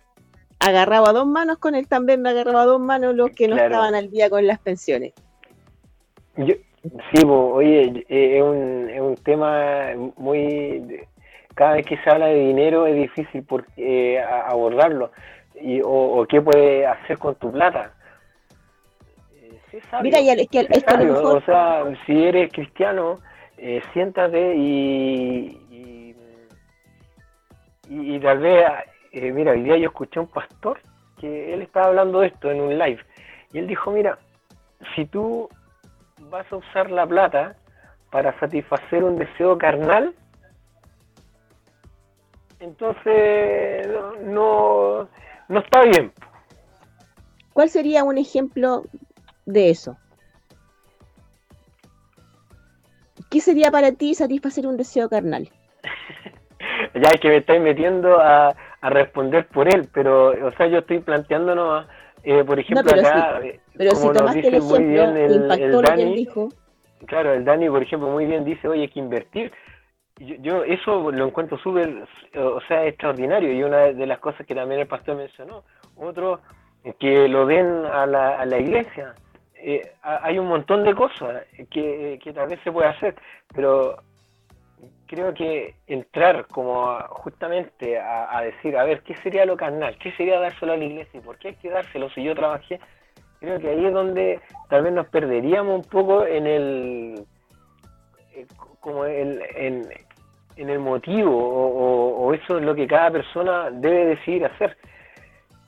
agarrado 0.59 1.07
a 1.07 1.13
dos 1.13 1.27
manos, 1.27 1.57
con 1.57 1.75
el 1.75 1.87
también 1.87 2.21
me 2.21 2.29
agarrado 2.29 2.59
a 2.59 2.65
dos 2.65 2.79
manos 2.79 3.15
los 3.15 3.31
que 3.31 3.49
no 3.49 3.57
estaban 3.57 3.95
al 3.95 4.09
día 4.09 4.29
con 4.29 4.47
las 4.47 4.59
pensiones. 4.59 5.13
Sí, 7.13 7.25
oye, 7.25 8.05
eh, 8.09 8.37
es 8.37 8.43
un, 8.43 8.89
es 8.89 9.01
un 9.01 9.15
tema 9.15 9.89
muy 10.17 11.05
cada 11.55 11.75
vez 11.75 11.85
que 11.85 11.97
se 11.97 12.09
habla 12.09 12.27
de 12.27 12.47
dinero 12.47 12.85
es 12.85 12.95
difícil 12.95 13.43
por, 13.43 13.65
eh, 13.77 14.21
abordarlo. 14.21 15.11
Y, 15.59 15.81
o, 15.83 16.25
qué 16.27 16.41
puede 16.41 16.85
hacer 16.85 17.17
con 17.17 17.35
tu 17.35 17.49
plata. 17.51 17.93
Eh, 19.41 19.81
Mira, 20.03 20.19
ya, 20.19 20.33
es 20.33 20.49
que 20.49 20.67
O 21.23 21.41
sea, 21.41 21.85
si 22.05 22.25
eres 22.25 22.51
cristiano, 22.51 23.19
eh, 23.57 23.81
siéntate 23.93 24.53
y, 24.55 26.13
y, 27.89 28.19
tal 28.19 28.39
vez, 28.39 28.65
mira, 29.13 29.53
hoy 29.53 29.61
día 29.61 29.77
yo 29.77 29.87
escuché 29.87 30.19
a 30.19 30.23
un 30.23 30.27
pastor 30.27 30.79
que 31.21 31.53
él 31.53 31.61
estaba 31.61 31.87
hablando 31.87 32.19
de 32.19 32.27
esto 32.27 32.51
en 32.51 32.59
un 32.59 32.77
live. 32.77 32.99
Y 33.53 33.59
él 33.59 33.67
dijo, 33.67 33.91
mira, 33.91 34.17
si 34.93 35.05
tú 35.05 35.47
vas 36.29 36.51
a 36.51 36.55
usar 36.57 36.91
la 36.91 37.05
plata 37.05 37.55
para 38.11 38.37
satisfacer 38.39 39.03
un 39.03 39.17
deseo 39.17 39.57
carnal, 39.57 40.13
entonces, 42.59 43.87
no, 44.23 45.07
no 45.49 45.59
está 45.59 45.83
bien. 45.83 46.11
¿Cuál 47.53 47.69
sería 47.69 48.03
un 48.03 48.17
ejemplo 48.17 48.83
de 49.45 49.69
eso? 49.69 49.97
¿Qué 53.29 53.39
sería 53.39 53.71
para 53.71 53.91
ti 53.91 54.15
satisfacer 54.15 54.65
un 54.65 54.77
deseo 54.77 55.09
carnal? 55.09 55.49
ya 56.93 57.09
es 57.13 57.19
que 57.19 57.29
me 57.29 57.37
estáis 57.37 57.61
metiendo 57.61 58.19
a, 58.19 58.55
responder 58.81 59.47
por 59.47 59.67
él, 59.67 59.89
pero, 59.91 60.27
o 60.47 60.51
sea, 60.57 60.67
yo 60.67 60.77
estoy 60.77 60.99
planteándonos, 60.99 61.87
eh, 62.25 62.43
por 62.43 62.59
ejemplo, 62.59 62.91
acá, 62.91 63.41
pero 63.77 63.91
si 63.91 64.11
tomaste 64.11 64.47
el 64.47 64.55
ejemplo, 64.55 64.75
el, 64.77 65.35
impactó 65.35 65.81
lo 65.81 65.95
que 65.95 66.01
él 66.01 66.15
dijo. 66.15 66.49
Claro, 67.05 67.33
el 67.33 67.45
Dani, 67.45 67.69
por 67.69 67.83
ejemplo, 67.83 68.09
muy 68.09 68.25
bien 68.25 68.43
dice, 68.43 68.67
oye, 68.67 68.81
hay 68.81 68.87
que 68.87 68.99
invertir 68.99 69.51
yo, 70.17 70.63
eso 70.63 71.11
lo 71.11 71.27
encuentro 71.27 71.57
súper, 71.57 72.07
o 72.35 72.61
sea, 72.67 72.85
extraordinario 72.85 73.51
y 73.51 73.63
una 73.63 73.91
de 73.91 74.05
las 74.05 74.19
cosas 74.19 74.47
que 74.47 74.55
también 74.55 74.81
el 74.81 74.87
pastor 74.87 75.17
mencionó. 75.17 75.63
Otro, 75.97 76.39
que 76.99 77.27
lo 77.27 77.45
den 77.45 77.85
a 77.85 78.05
la, 78.05 78.39
a 78.39 78.45
la 78.45 78.59
iglesia. 78.59 79.13
Eh, 79.55 79.81
hay 80.01 80.39
un 80.39 80.47
montón 80.47 80.83
de 80.83 80.93
cosas 80.93 81.43
que, 81.69 82.19
que 82.23 82.33
tal 82.33 82.47
vez 82.47 82.59
se 82.63 82.71
puede 82.71 82.89
hacer, 82.89 83.15
pero 83.53 83.97
creo 85.07 85.33
que 85.33 85.75
entrar 85.87 86.47
como 86.47 86.97
justamente 87.09 87.99
a, 87.99 88.41
decir, 88.41 88.77
a 88.77 88.83
ver, 88.83 89.01
¿qué 89.03 89.15
sería 89.17 89.45
lo 89.45 89.57
carnal? 89.57 89.97
¿Qué 89.97 90.11
sería 90.13 90.39
dárselo 90.39 90.73
a 90.73 90.77
la 90.77 90.85
iglesia? 90.85 91.19
¿Y 91.19 91.23
por 91.23 91.37
qué 91.37 91.49
hay 91.49 91.55
que 91.55 91.69
dárselo 91.69 92.09
si 92.09 92.23
yo 92.23 92.35
trabajé? 92.35 92.79
Creo 93.39 93.59
que 93.59 93.69
ahí 93.69 93.85
es 93.85 93.93
donde 93.93 94.39
tal 94.69 94.83
vez 94.83 94.93
nos 94.93 95.07
perderíamos 95.07 95.75
un 95.75 95.89
poco 95.89 96.25
en 96.25 96.47
el 96.47 97.25
eh, 98.33 98.47
como 98.79 99.05
en, 99.05 99.39
en, 99.55 100.69
el 100.69 100.79
motivo 100.79 101.35
o, 101.35 102.33
eso 102.33 102.57
es 102.57 102.63
lo 102.63 102.73
que 102.75 102.87
cada 102.87 103.11
persona 103.11 103.69
debe 103.71 104.05
decidir 104.05 104.45
hacer. 104.45 104.77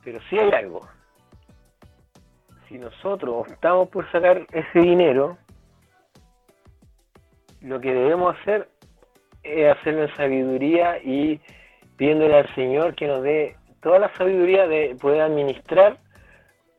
Pero 0.04 0.20
si 0.30 0.40
hay 0.40 0.52
algo. 0.52 0.88
Si 2.68 2.78
nosotros 2.78 3.48
optamos 3.50 3.90
por 3.90 4.10
sacar 4.12 4.46
ese 4.52 4.80
dinero, 4.80 5.38
lo 7.62 7.80
que 7.80 7.94
debemos 7.94 8.36
hacer 8.40 8.70
es 9.48 9.78
hacerlo 9.78 10.04
en 10.04 10.16
sabiduría 10.16 10.98
y 11.04 11.40
pidiéndole 11.96 12.38
al 12.38 12.56
Señor 12.56 12.96
que 12.96 13.08
nos 13.08 13.24
dé 13.24 13.56
toda 13.82 14.00
la 14.00 14.14
sabiduría 14.16 14.68
de 14.68 14.96
poder 15.00 15.22
administrar 15.22 15.98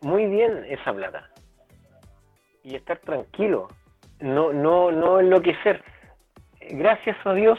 muy 0.03 0.27
bien 0.27 0.65
esa 0.69 0.93
plata 0.93 1.29
y 2.63 2.77
estar 2.77 2.99
tranquilo, 2.99 3.69
no, 4.21 4.53
no, 4.53 4.93
no 4.93 5.21
enloquecer. 5.21 5.83
Gracias 6.71 7.17
a 7.25 7.33
Dios, 7.33 7.59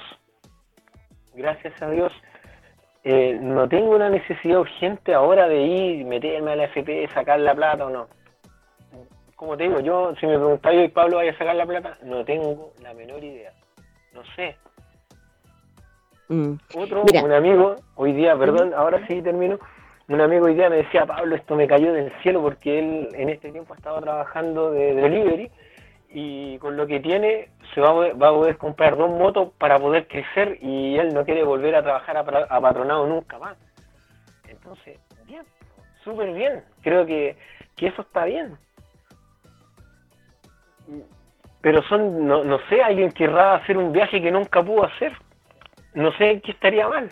gracias 1.33 1.81
a 1.81 1.89
Dios, 1.89 2.13
eh, 3.03 3.37
no 3.41 3.67
tengo 3.67 3.95
una 3.95 4.09
necesidad 4.09 4.59
urgente 4.59 5.13
ahora 5.13 5.47
de 5.47 5.61
ir, 5.61 6.05
meterme 6.05 6.51
a 6.51 6.55
la 6.55 6.65
FP, 6.65 7.07
sacar 7.13 7.39
la 7.39 7.55
plata 7.55 7.85
o 7.85 7.89
no. 7.89 8.07
Como 9.35 9.55
te 9.55 9.63
digo, 9.63 9.79
yo, 9.79 10.13
si 10.19 10.27
me 10.27 10.37
preguntáis 10.37 10.79
hoy, 10.79 10.89
Pablo, 10.89 11.17
¿vaya 11.17 11.31
a 11.31 11.37
sacar 11.37 11.55
la 11.55 11.65
plata? 11.65 11.97
No 12.03 12.25
tengo 12.25 12.73
la 12.83 12.93
menor 12.93 13.23
idea. 13.23 13.53
No 14.13 14.21
sé. 14.35 14.57
Mm. 16.29 16.53
Otro, 16.75 17.03
un 17.23 17.31
amigo, 17.31 17.75
hoy 17.95 18.13
día, 18.13 18.37
perdón, 18.37 18.73
ahora 18.75 19.05
sí 19.07 19.21
termino, 19.21 19.59
un 20.07 20.21
amigo 20.21 20.45
hoy 20.45 20.53
día 20.53 20.69
me 20.69 20.77
decía, 20.77 21.05
Pablo, 21.05 21.35
esto 21.35 21.55
me 21.55 21.67
cayó 21.67 21.91
del 21.91 22.11
cielo 22.21 22.41
porque 22.41 22.79
él 22.79 23.09
en 23.13 23.29
este 23.29 23.51
tiempo 23.51 23.73
estaba 23.73 23.99
trabajando 23.99 24.71
de 24.71 24.93
delivery 24.93 25.51
y 26.09 26.57
con 26.59 26.77
lo 26.77 26.87
que 26.87 26.99
tiene 26.99 27.49
se 27.73 27.81
va 27.81 27.89
a, 27.89 27.93
poder, 27.93 28.21
va 28.21 28.29
a 28.29 28.33
poder 28.33 28.57
comprar 28.57 28.97
dos 28.97 29.09
motos 29.09 29.51
para 29.57 29.77
poder 29.79 30.07
crecer 30.07 30.57
y 30.61 30.97
él 30.97 31.13
no 31.13 31.25
quiere 31.25 31.43
volver 31.43 31.75
a 31.75 31.83
trabajar 31.83 32.17
a, 32.17 32.61
patronado 32.61 33.05
nunca 33.07 33.37
más. 33.37 33.57
Entonces, 34.47 34.99
bien, 35.25 35.43
súper 36.03 36.33
bien. 36.33 36.63
Creo 36.81 37.05
que, 37.05 37.37
eso 37.77 38.01
está 38.01 38.25
bien. 38.25 38.57
Pero 41.61 41.81
son, 41.83 42.27
no, 42.27 42.43
no 42.43 42.59
sé, 42.67 42.81
alguien 42.81 43.11
querrá 43.11 43.55
hacer 43.55 43.77
un 43.77 43.91
viaje 43.91 44.21
que 44.21 44.31
nunca 44.31 44.63
pudo 44.63 44.85
hacer. 44.85 45.13
No 45.93 46.11
sé 46.17 46.41
qué 46.43 46.51
estaría 46.51 46.87
mal. 46.87 47.09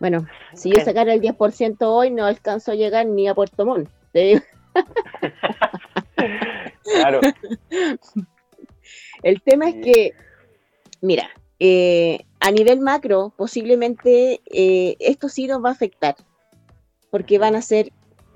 Bueno, 0.00 0.26
si 0.54 0.70
yo 0.70 0.80
sacara 0.84 1.14
el 1.14 1.20
10% 1.22 1.76
hoy, 1.80 2.10
no 2.10 2.26
alcanzo 2.26 2.72
a 2.72 2.74
llegar 2.74 3.06
ni 3.06 3.28
a 3.28 3.34
Puerto 3.34 3.64
Montt. 3.64 3.88
claro. 6.84 7.20
El 9.22 9.40
tema 9.42 9.68
es 9.70 9.76
que, 9.76 10.12
mira, 11.00 11.30
eh, 11.58 12.26
a 12.40 12.50
nivel 12.50 12.80
macro, 12.80 13.32
posiblemente 13.36 14.42
eh, 14.52 14.96
esto 15.00 15.28
sí 15.28 15.46
nos 15.46 15.64
va 15.64 15.70
a 15.70 15.72
afectar, 15.72 16.16
porque 17.10 17.38
van 17.38 17.56
a 17.56 17.62
ser 17.62 17.90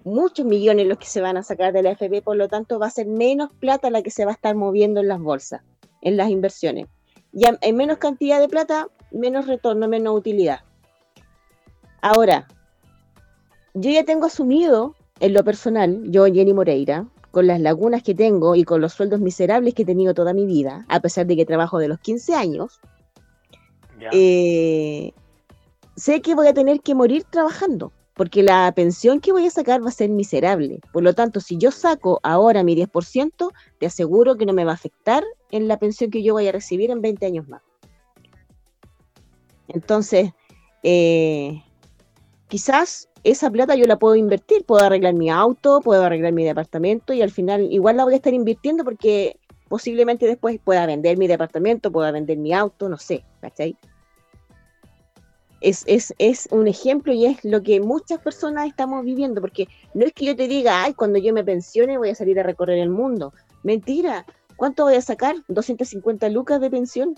muchos 0.04 0.46
millones 0.46 0.86
los 0.86 0.98
que 0.98 1.06
se 1.06 1.20
van 1.20 1.36
a 1.36 1.42
sacar 1.42 1.72
de 1.72 1.82
la 1.82 1.90
FP, 1.90 2.22
por 2.22 2.36
lo 2.36 2.48
tanto 2.48 2.78
va 2.78 2.86
a 2.86 2.90
ser 2.90 3.06
menos 3.06 3.50
plata 3.60 3.90
la 3.90 4.02
que 4.02 4.10
se 4.10 4.24
va 4.24 4.30
a 4.30 4.34
estar 4.34 4.54
moviendo 4.54 5.00
en 5.00 5.08
las 5.08 5.20
bolsas, 5.20 5.62
en 6.00 6.16
las 6.16 6.30
inversiones. 6.30 6.86
Y 7.32 7.44
en 7.46 7.76
menos 7.76 7.98
cantidad 7.98 8.40
de 8.40 8.48
plata, 8.48 8.88
menos 9.10 9.46
retorno, 9.46 9.88
menos 9.88 10.16
utilidad. 10.16 10.60
Ahora, 12.00 12.46
yo 13.74 13.90
ya 13.90 14.04
tengo 14.04 14.26
asumido 14.26 14.94
en 15.20 15.34
lo 15.34 15.44
personal, 15.44 16.02
yo, 16.10 16.26
Jenny 16.26 16.52
Moreira, 16.52 17.06
con 17.30 17.46
las 17.46 17.60
lagunas 17.60 18.02
que 18.02 18.14
tengo 18.14 18.54
y 18.54 18.64
con 18.64 18.80
los 18.80 18.92
sueldos 18.92 19.20
miserables 19.20 19.74
que 19.74 19.82
he 19.82 19.86
tenido 19.86 20.14
toda 20.14 20.32
mi 20.32 20.46
vida, 20.46 20.84
a 20.88 21.00
pesar 21.00 21.26
de 21.26 21.36
que 21.36 21.44
trabajo 21.44 21.78
de 21.78 21.88
los 21.88 21.98
15 22.00 22.34
años, 22.34 22.80
eh, 24.12 25.12
sé 25.96 26.22
que 26.22 26.34
voy 26.34 26.46
a 26.46 26.54
tener 26.54 26.80
que 26.80 26.94
morir 26.94 27.24
trabajando, 27.24 27.92
porque 28.14 28.42
la 28.42 28.72
pensión 28.74 29.20
que 29.20 29.32
voy 29.32 29.46
a 29.46 29.50
sacar 29.50 29.84
va 29.84 29.88
a 29.88 29.92
ser 29.92 30.10
miserable. 30.10 30.80
Por 30.92 31.02
lo 31.02 31.14
tanto, 31.14 31.40
si 31.40 31.58
yo 31.58 31.70
saco 31.70 32.20
ahora 32.22 32.62
mi 32.62 32.74
10%, 32.74 33.52
te 33.78 33.86
aseguro 33.86 34.36
que 34.36 34.46
no 34.46 34.52
me 34.52 34.64
va 34.64 34.72
a 34.72 34.74
afectar 34.74 35.24
en 35.50 35.68
la 35.68 35.78
pensión 35.78 36.10
que 36.10 36.22
yo 36.22 36.34
voy 36.34 36.48
a 36.48 36.52
recibir 36.52 36.90
en 36.90 37.02
20 37.02 37.26
años 37.26 37.48
más. 37.48 37.62
Entonces, 39.68 40.32
eh, 40.82 41.62
quizás 42.48 43.08
esa 43.24 43.50
plata 43.50 43.74
yo 43.74 43.84
la 43.86 43.98
puedo 43.98 44.14
invertir, 44.14 44.64
puedo 44.64 44.84
arreglar 44.84 45.14
mi 45.14 45.30
auto, 45.30 45.80
puedo 45.80 46.04
arreglar 46.04 46.32
mi 46.32 46.44
departamento 46.44 47.12
y 47.12 47.22
al 47.22 47.30
final 47.30 47.72
igual 47.72 47.96
la 47.96 48.04
voy 48.04 48.14
a 48.14 48.16
estar 48.16 48.34
invirtiendo 48.34 48.84
porque 48.84 49.38
posiblemente 49.68 50.26
después 50.26 50.58
pueda 50.62 50.86
vender 50.86 51.18
mi 51.18 51.26
departamento, 51.26 51.92
pueda 51.92 52.10
vender 52.10 52.38
mi 52.38 52.52
auto, 52.54 52.88
no 52.88 52.96
sé, 52.96 53.24
¿cachai? 53.40 53.76
Es, 55.60 55.84
es, 55.86 56.14
es 56.18 56.48
un 56.52 56.68
ejemplo 56.68 57.12
y 57.12 57.26
es 57.26 57.44
lo 57.44 57.62
que 57.62 57.80
muchas 57.80 58.20
personas 58.20 58.68
estamos 58.68 59.04
viviendo, 59.04 59.40
porque 59.40 59.68
no 59.92 60.06
es 60.06 60.12
que 60.12 60.24
yo 60.24 60.36
te 60.36 60.46
diga, 60.46 60.84
ay, 60.84 60.94
cuando 60.94 61.18
yo 61.18 61.34
me 61.34 61.44
pensione 61.44 61.98
voy 61.98 62.10
a 62.10 62.14
salir 62.14 62.38
a 62.38 62.44
recorrer 62.44 62.78
el 62.78 62.90
mundo. 62.90 63.34
Mentira, 63.64 64.24
¿cuánto 64.56 64.84
voy 64.84 64.94
a 64.94 65.02
sacar? 65.02 65.34
¿250 65.48 66.30
lucas 66.32 66.60
de 66.60 66.70
pensión? 66.70 67.14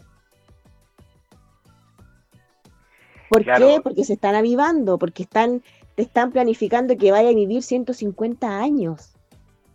¿Por 3.31 3.45
qué? 3.45 3.81
Porque 3.81 4.03
se 4.05 4.15
están 4.15 4.35
avivando, 4.35 4.99
porque 4.99 5.23
están, 5.23 5.63
te 5.95 6.03
están 6.03 6.33
planificando 6.33 6.97
que 6.97 7.13
vaya 7.13 7.29
a 7.29 7.33
vivir 7.33 7.63
150 7.63 8.59
años. 8.59 9.15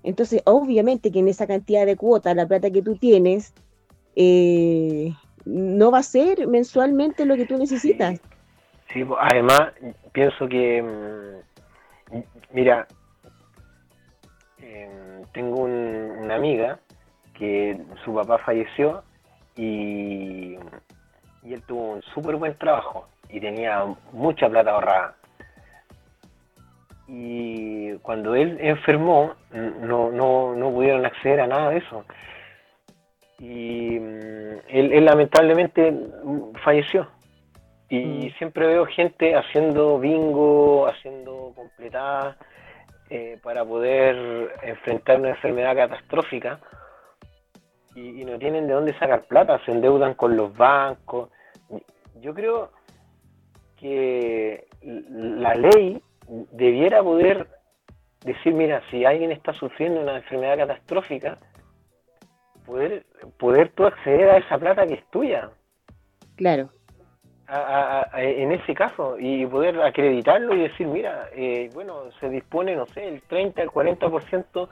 Entonces, 0.04 0.42
obviamente 0.46 1.10
que 1.10 1.20
en 1.20 1.30
esa 1.30 1.48
cantidad 1.48 1.86
de 1.86 1.96
cuotas, 1.96 2.36
la 2.36 2.46
plata 2.46 2.70
que 2.70 2.82
tú 2.82 2.98
tienes, 2.98 3.54
eh, 4.18 5.14
no 5.46 5.90
va 5.90 6.00
a 6.00 6.04
ser 6.04 6.48
mensualmente 6.48 7.26
lo 7.26 7.38
que 7.38 7.46
tú 7.46 7.58
necesitas. 7.58 8.20
Sí, 8.92 9.06
además, 9.20 9.72
pienso 10.12 10.50
que, 10.50 10.82
mm, 10.82 12.18
mira, 12.52 12.88
em, 14.60 15.24
tengo 15.34 15.62
una 15.62 16.36
amiga 16.36 16.78
que 17.34 17.80
su 18.04 18.14
papá 18.14 18.38
falleció 18.40 19.02
y, 19.56 20.58
y 21.42 21.54
él 21.54 21.64
tuvo 21.66 21.94
un 21.94 22.02
súper 22.14 22.36
buen 22.36 22.58
trabajo 22.58 23.08
y 23.36 23.42
tenía 23.42 23.84
mucha 24.14 24.48
plata 24.48 24.72
ahorrada. 24.72 25.16
Y 27.06 27.92
cuando 27.98 28.34
él 28.34 28.58
enfermó, 28.62 29.34
no, 29.52 30.10
no, 30.10 30.56
no 30.56 30.72
pudieron 30.72 31.06
acceder 31.06 31.42
a 31.42 31.48
nada 31.48 31.72
de 31.72 31.78
eso. 31.80 32.06
Y 33.40 34.00
mm, 34.00 34.60
él, 34.70 35.04
lamentablemente 35.04 35.94
falleció. 36.64 37.10
Y 37.90 38.28
mm. 38.28 38.38
siempre 38.38 38.68
veo 38.68 38.86
gente 38.86 39.36
haciendo 39.36 40.00
bingo, 40.00 40.88
haciendo 40.88 41.52
completadas 41.54 42.38
eh, 43.10 43.38
para 43.44 43.66
poder 43.66 44.54
enfrentar 44.64 45.20
una 45.20 45.32
enfermedad 45.32 45.76
catastrófica 45.76 46.62
y, 47.96 48.22
y, 48.22 48.26
no 48.26 48.40
tienen 48.40 48.66
de 48.66 48.74
dónde 48.74 48.98
sacar 48.98 49.26
plata, 49.26 49.60
se 49.66 49.72
endeudan 49.72 50.14
con 50.14 50.38
los 50.38 50.56
bancos. 50.56 51.30
Yo 52.22 52.34
creo 52.34 52.72
que 53.86 54.68
la 54.82 55.54
ley 55.54 56.02
debiera 56.52 57.04
poder 57.04 57.48
decir, 58.24 58.54
mira, 58.54 58.82
si 58.90 59.06
alguien 59.06 59.32
está 59.32 59.54
sufriendo 59.54 60.02
una 60.02 60.18
enfermedad 60.18 60.58
catastrófica, 60.58 61.38
poder, 62.66 63.06
poder 63.38 63.70
tú 63.70 63.86
acceder 63.86 64.30
a 64.32 64.38
esa 64.38 64.58
plata 64.58 64.88
que 64.88 64.96
es 64.96 65.06
tuya. 65.12 65.52
Claro. 66.36 66.70
en 68.16 68.52
ese 68.54 68.74
caso, 68.74 69.18
y 69.20 69.46
poder 69.46 69.80
acreditarlo 69.82 70.56
y 70.56 70.62
decir, 70.62 70.88
mira, 70.88 71.30
eh, 71.34 71.70
bueno, 71.76 72.12
se 72.20 72.30
dispone, 72.30 72.76
no 72.76 72.88
sé, 72.88 73.08
el 73.08 73.22
30, 73.22 73.62
el 73.62 73.70
40% 73.70 74.68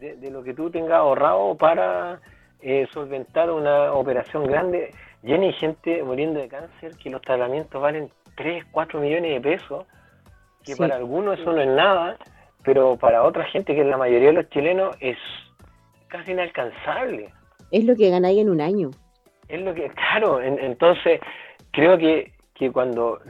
de, 0.00 0.16
de 0.16 0.30
lo 0.30 0.42
que 0.42 0.54
tú 0.54 0.70
tengas 0.70 0.94
ahorrado 0.94 1.54
para 1.56 2.20
eh, 2.62 2.88
solventar 2.92 3.50
una 3.50 3.92
operación 3.92 4.46
grande. 4.46 4.92
Hay 5.22 5.52
gente 5.52 6.02
muriendo 6.02 6.40
de 6.40 6.48
cáncer 6.48 6.96
que 6.96 7.10
los 7.10 7.20
tratamientos 7.20 7.82
valen 7.82 8.10
3, 8.36 8.64
4 8.70 9.00
millones 9.00 9.32
de 9.32 9.40
pesos, 9.40 9.86
que 10.64 10.76
para 10.76 10.96
algunos 10.96 11.38
eso 11.38 11.52
no 11.52 11.60
es 11.60 11.68
nada, 11.68 12.16
pero 12.64 12.96
para 12.96 13.22
otra 13.22 13.44
gente, 13.44 13.74
que 13.74 13.80
es 13.80 13.86
la 13.86 13.96
mayoría 13.96 14.28
de 14.28 14.34
los 14.34 14.50
chilenos, 14.50 14.96
es 15.00 15.16
casi 16.08 16.32
inalcanzable. 16.32 17.32
Es 17.70 17.84
lo 17.84 17.96
que 17.96 18.10
ganáis 18.10 18.38
en 18.38 18.50
un 18.50 18.60
año. 18.60 18.90
Es 19.48 19.60
lo 19.62 19.74
que, 19.74 19.88
claro, 19.90 20.40
entonces 20.42 21.20
creo 21.70 21.96
que, 21.98 22.32
que 22.54 22.72
cuando 22.72 23.20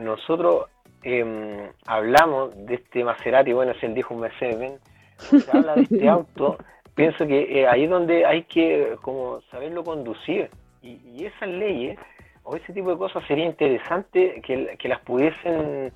nosotros 0.00 0.66
em, 1.02 1.70
hablamos 1.86 2.54
de 2.66 2.74
este 2.74 3.04
Maserati, 3.04 3.52
bueno, 3.52 3.72
él 3.80 3.94
dijo 3.94 4.14
un 4.14 4.20
Mercedes, 4.20 4.80
se 5.16 5.50
habla 5.50 5.74
de 5.74 5.82
este 5.82 6.08
auto, 6.08 6.58
pienso 6.94 7.26
que 7.26 7.60
eh, 7.60 7.66
ahí 7.66 7.84
es 7.84 7.90
donde 7.90 8.26
hay 8.26 8.42
que 8.44 8.96
como 9.00 9.40
saberlo 9.50 9.82
conducir. 9.82 10.50
Y, 10.82 11.00
y, 11.14 11.26
esas 11.26 11.48
leyes 11.48 11.96
o 12.44 12.56
ese 12.56 12.72
tipo 12.72 12.90
de 12.90 12.98
cosas 12.98 13.24
sería 13.26 13.44
interesante 13.44 14.40
que, 14.44 14.76
que 14.78 14.88
las 14.88 15.00
pudiesen 15.00 15.92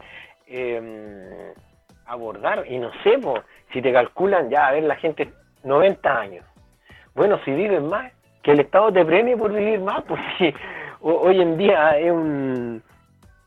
em, 0.47 1.53
abordar. 2.07 2.65
Y 2.69 2.79
no 2.79 2.91
sé, 3.03 3.19
si 3.73 3.83
te 3.83 3.93
calculan 3.93 4.49
ya, 4.51 4.69
a 4.69 4.73
ver, 4.73 4.85
la 4.85 4.97
gente 4.97 5.33
90 5.65 6.19
años. 6.19 6.45
Bueno, 7.15 7.39
si 7.45 7.51
viven 7.53 7.89
más, 7.89 8.13
que 8.43 8.53
el 8.53 8.61
Estado 8.61 8.93
te 8.93 9.05
premie 9.05 9.37
por 9.37 9.53
vivir 9.53 9.81
más, 9.81 10.05
sí, 10.39 10.55
hoy 11.01 11.41
en 11.41 11.57
día 11.57 11.99
es 11.99 12.13
un... 12.13 12.83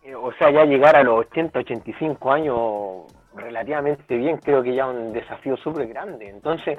Eh, 0.03 0.15
o 0.15 0.31
sea, 0.33 0.49
ya 0.49 0.65
llegar 0.65 0.95
a 0.95 1.03
los 1.03 1.19
80, 1.19 1.59
85 1.59 2.31
años 2.31 3.03
relativamente 3.35 4.17
bien, 4.17 4.37
creo 4.37 4.63
que 4.63 4.73
ya 4.73 4.87
un 4.87 5.13
desafío 5.13 5.55
súper 5.57 5.87
grande. 5.87 6.27
Entonces, 6.27 6.77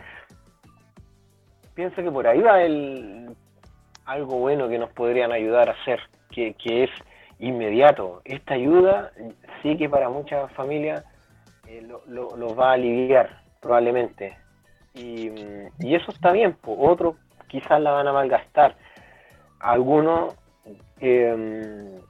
pienso 1.75 2.03
que 2.03 2.11
por 2.11 2.27
ahí 2.27 2.41
va 2.41 2.63
el 2.63 3.35
algo 4.11 4.39
bueno 4.39 4.69
que 4.69 4.79
nos 4.79 4.91
podrían 4.91 5.31
ayudar 5.31 5.69
a 5.69 5.73
hacer, 5.73 6.01
que, 6.33 6.55
que 6.55 6.85
es 6.85 6.91
inmediato. 7.39 8.23
Esta 8.25 8.55
ayuda 8.55 9.13
sí 9.63 9.77
que 9.77 9.89
para 9.89 10.09
muchas 10.09 10.53
familias 10.53 11.05
eh, 11.69 11.87
lo, 11.87 12.37
lo, 12.37 12.57
va 12.57 12.71
a 12.71 12.73
aliviar, 12.73 13.41
probablemente. 13.61 14.37
Y, 14.95 15.31
y 15.79 15.95
eso 15.95 16.11
está 16.11 16.33
bien, 16.33 16.57
pues 16.61 16.77
otros 16.81 17.15
quizás 17.47 17.81
la 17.81 17.93
van 17.93 18.09
a 18.09 18.13
malgastar. 18.13 18.75
Algunos, 19.61 20.35
eh, 21.01 22.01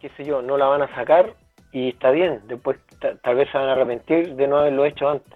qué 0.00 0.08
sé 0.16 0.24
yo, 0.24 0.42
no 0.42 0.58
la 0.58 0.66
van 0.66 0.82
a 0.82 0.94
sacar 0.96 1.34
y 1.70 1.90
está 1.90 2.10
bien, 2.10 2.40
después 2.48 2.78
tal 3.22 3.36
vez 3.36 3.48
se 3.52 3.58
van 3.58 3.68
a 3.68 3.72
arrepentir 3.72 4.34
de 4.34 4.48
no 4.48 4.58
haberlo 4.58 4.84
hecho 4.84 5.08
antes. 5.08 5.32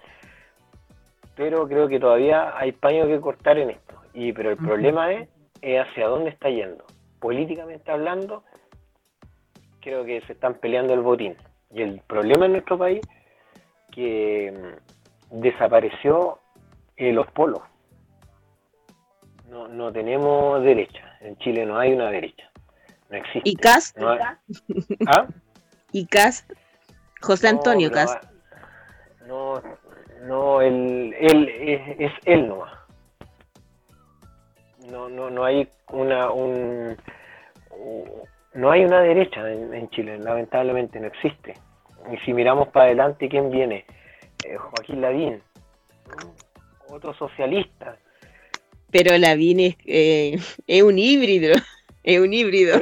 Pero 1.35 1.65
creo 1.65 1.87
que 1.87 1.99
todavía 1.99 2.57
hay 2.57 2.73
paño 2.73 3.07
que 3.07 3.21
cortar 3.21 3.57
en 3.57 3.69
esto. 3.69 3.93
Y, 4.13 4.33
pero 4.33 4.51
el 4.51 4.57
problema 4.57 5.11
es, 5.13 5.27
hacia 5.63 6.07
dónde 6.07 6.29
está 6.29 6.49
yendo. 6.49 6.85
Políticamente 7.19 7.91
hablando, 7.91 8.43
creo 9.81 10.05
que 10.05 10.21
se 10.21 10.33
están 10.33 10.55
peleando 10.55 10.93
el 10.93 11.01
botín. 11.01 11.35
Y 11.71 11.81
el 11.81 12.01
problema 12.01 12.45
en 12.45 12.53
nuestro 12.53 12.77
país 12.77 13.01
que 13.91 14.51
mm, 15.31 15.41
desapareció 15.41 16.39
eh, 16.97 17.11
los 17.11 17.27
polos. 17.31 17.61
No, 19.49 19.67
no 19.67 19.91
tenemos 19.91 20.63
derecha. 20.63 21.17
En 21.21 21.37
Chile 21.37 21.65
no 21.65 21.77
hay 21.77 21.93
una 21.93 22.09
derecha. 22.09 22.49
No 23.09 23.17
existe. 23.17 23.49
¿Y 23.49 23.55
Cast? 23.55 23.97
¿Ah? 25.07 25.27
¿Y 25.91 26.05
Cast? 26.07 26.51
José 27.21 27.47
Antonio 27.47 27.91
Cast. 27.91 28.23
No, 29.27 29.61
no, 30.23 30.61
él, 30.61 31.15
él 31.19 31.49
es, 31.49 31.99
es, 31.99 32.11
él 32.25 32.47
nomás. 32.47 32.82
No, 34.89 35.09
no, 35.09 35.29
no 35.29 35.45
hay 35.45 35.67
una, 35.89 36.31
un, 36.31 36.97
no 38.53 38.71
hay 38.71 38.85
una 38.85 39.01
derecha 39.01 39.49
en, 39.51 39.89
Chile, 39.89 40.17
lamentablemente 40.19 40.99
no 40.99 41.07
existe. 41.07 41.53
Y 42.11 42.17
si 42.25 42.33
miramos 42.33 42.67
para 42.69 42.85
adelante, 42.85 43.29
¿quién 43.29 43.49
viene? 43.49 43.85
Eh, 44.43 44.57
Joaquín 44.57 45.01
Lavín, 45.01 45.41
otro 46.89 47.13
socialista. 47.13 47.97
Pero 48.91 49.17
Lavín 49.17 49.59
es, 49.59 49.75
eh, 49.85 50.37
es 50.67 50.83
un 50.83 50.99
híbrido, 50.99 51.53
es 52.03 52.19
un 52.19 52.33
híbrido. 52.33 52.77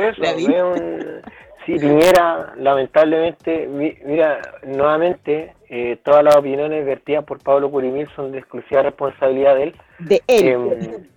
sí, 1.65 1.75
Piñera, 1.77 2.53
lamentablemente, 2.57 3.67
mira, 3.67 4.41
nuevamente, 4.63 5.53
eh, 5.69 5.97
todas 6.03 6.23
las 6.23 6.35
opiniones 6.35 6.85
vertidas 6.85 7.23
por 7.23 7.39
Pablo 7.39 7.69
Curimil 7.71 8.09
son 8.15 8.31
de 8.31 8.39
exclusiva 8.39 8.81
responsabilidad 8.81 9.55
de 9.55 9.63
él. 9.63 9.75
De 9.99 10.21
él. 10.27 11.07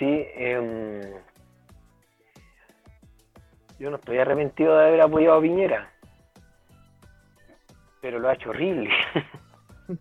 Sí, 0.00 0.26
em, 0.34 1.02
yo 3.78 3.90
no 3.90 3.96
estoy 3.96 4.16
arrepentido 4.16 4.78
de 4.78 4.86
haber 4.86 5.00
apoyado 5.02 5.36
a 5.36 5.42
Piñera, 5.42 5.92
pero 8.00 8.18
lo 8.18 8.30
ha 8.30 8.32
hecho 8.32 8.48
horrible. 8.48 8.88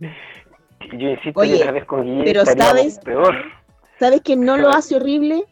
yo 0.93 1.09
insisto 1.09 1.41
que 1.41 1.53
otra 1.53 1.71
vez 1.73 1.83
con 1.83 2.03
Guillermo 2.03 2.23
pero 2.23 2.45
sabes, 2.45 2.97
peor. 2.99 3.35
¿Sabes 3.99 4.21
que 4.21 4.38
no 4.38 4.55
lo 4.55 4.69
hace 4.69 4.95
horrible? 4.95 5.43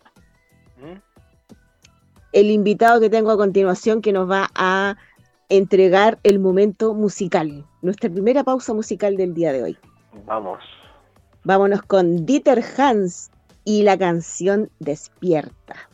¿Mm? 0.78 0.98
El 2.32 2.50
invitado 2.50 3.02
que 3.02 3.10
tengo 3.10 3.32
a 3.32 3.38
continuación 3.38 4.02
que 4.02 4.14
nos 4.14 4.32
va 4.32 4.50
a 4.56 4.96
entregar 5.50 6.20
el 6.24 6.40
momento 6.40 6.94
musical, 6.94 7.66
nuestra 7.82 8.10
primera 8.10 8.46
pausa 8.46 8.74
musical 8.74 9.18
del 9.18 9.34
día 9.34 9.52
de 9.52 9.64
hoy. 9.64 9.78
Vamos. 10.26 10.64
Vámonos 11.44 11.82
con 11.82 12.26
Dieter 12.26 12.64
Hans 12.78 13.30
y 13.68 13.84
la 13.84 13.98
canción 13.98 14.72
Despierta. 14.80 15.90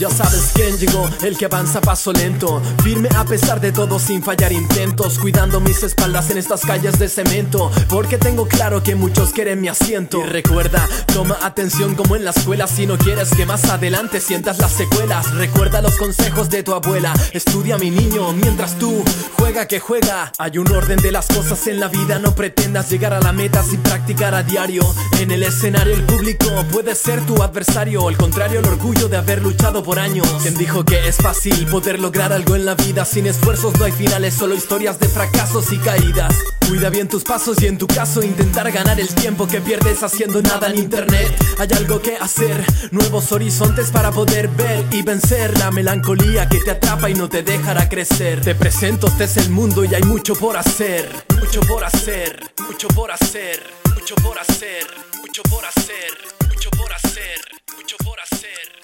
Ya 0.00 0.08
sabes 0.08 0.52
quién 0.54 0.78
llegó, 0.78 1.10
el 1.22 1.36
que 1.36 1.44
avanza 1.44 1.82
paso 1.82 2.10
lento. 2.10 2.62
Firme 2.82 3.10
a 3.14 3.26
pesar 3.26 3.60
de 3.60 3.70
todo 3.70 3.98
sin 3.98 4.22
fallar 4.22 4.50
intentos. 4.50 5.18
Cuidando 5.18 5.60
mis 5.60 5.82
espaldas 5.82 6.30
en 6.30 6.38
estas 6.38 6.62
calles 6.62 6.98
de 6.98 7.06
cemento. 7.06 7.70
Porque 7.86 8.16
tengo 8.16 8.48
claro 8.48 8.82
que 8.82 8.94
muchos 8.94 9.30
quieren 9.34 9.60
mi 9.60 9.68
asiento. 9.68 10.22
Y 10.24 10.30
recuerda, 10.30 10.88
toma 11.12 11.36
atención 11.42 11.96
como 11.96 12.16
en 12.16 12.24
la 12.24 12.30
escuela. 12.30 12.66
Si 12.66 12.86
no 12.86 12.96
quieres 12.96 13.28
que 13.28 13.44
más 13.44 13.64
adelante 13.66 14.22
sientas 14.22 14.58
las 14.58 14.72
secuelas 14.72 15.34
Recuerda 15.34 15.82
los 15.82 15.96
consejos 15.96 16.48
de 16.48 16.62
tu 16.62 16.72
abuela. 16.72 17.12
Estudia 17.34 17.76
mi 17.76 17.90
niño, 17.90 18.32
mientras 18.32 18.78
tú 18.78 19.04
juega 19.36 19.66
que 19.66 19.80
juega. 19.80 20.32
Hay 20.38 20.56
un 20.56 20.70
orden 20.72 20.98
de 20.98 21.12
las 21.12 21.26
cosas 21.26 21.66
en 21.66 21.78
la 21.78 21.88
vida. 21.88 22.18
No 22.18 22.34
pretendas 22.34 22.90
llegar 22.90 23.12
a 23.12 23.20
la 23.20 23.34
meta 23.34 23.62
sin 23.62 23.80
practicar 23.80 24.34
a 24.34 24.42
diario. 24.42 24.82
En 25.18 25.30
el 25.30 25.42
escenario 25.42 25.92
el 25.92 26.04
público 26.04 26.48
puede 26.72 26.94
ser 26.94 27.20
tu 27.26 27.42
adversario. 27.42 28.08
Al 28.08 28.16
contrario 28.16 28.60
el 28.60 28.66
orgullo 28.66 29.08
de 29.08 29.18
haber 29.18 29.42
luchado 29.42 29.82
por 29.82 29.89
años. 29.98 30.28
¿Quién 30.42 30.54
dijo 30.54 30.84
que 30.84 31.08
es 31.08 31.16
fácil 31.16 31.66
poder 31.66 32.00
lograr 32.00 32.32
algo 32.32 32.54
en 32.54 32.64
la 32.64 32.74
vida? 32.74 33.04
Sin 33.04 33.26
esfuerzos 33.26 33.78
no 33.78 33.84
hay 33.84 33.92
finales, 33.92 34.34
solo 34.34 34.54
historias 34.54 34.98
de 34.98 35.08
fracasos 35.08 35.72
y 35.72 35.78
caídas. 35.78 36.34
Cuida 36.68 36.88
bien 36.88 37.08
tus 37.08 37.24
pasos 37.24 37.60
y 37.62 37.66
en 37.66 37.78
tu 37.78 37.86
caso 37.86 38.22
intentar 38.22 38.70
ganar 38.70 39.00
el 39.00 39.12
tiempo 39.14 39.48
que 39.48 39.60
pierdes 39.60 40.02
haciendo 40.02 40.40
nada 40.40 40.68
en 40.68 40.78
internet. 40.78 41.34
Hay 41.58 41.68
algo 41.76 42.00
que 42.00 42.16
hacer, 42.16 42.64
nuevos 42.92 43.32
horizontes 43.32 43.90
para 43.90 44.12
poder 44.12 44.48
ver 44.48 44.84
y 44.92 45.02
vencer 45.02 45.58
la 45.58 45.70
melancolía 45.70 46.48
que 46.48 46.60
te 46.60 46.70
atrapa 46.70 47.10
y 47.10 47.14
no 47.14 47.28
te 47.28 47.42
dejará 47.42 47.88
crecer. 47.88 48.40
Te 48.40 48.54
presento, 48.54 49.08
este 49.08 49.24
es 49.24 49.36
el 49.38 49.50
mundo 49.50 49.84
y 49.84 49.94
hay 49.94 50.02
mucho 50.04 50.34
por 50.34 50.56
hacer. 50.56 51.10
Mucho 51.40 51.60
por 51.62 51.84
hacer, 51.84 52.52
mucho 52.68 52.86
por 52.88 53.10
hacer, 53.10 53.60
mucho 53.94 54.14
por 54.16 54.38
hacer, 54.38 54.86
mucho 55.20 55.42
por 55.42 55.64
hacer, 55.64 56.12
mucho 56.48 56.70
por 56.70 56.92
hacer, 56.92 57.40
mucho 57.76 57.96
por 57.98 58.20
hacer. 58.20 58.79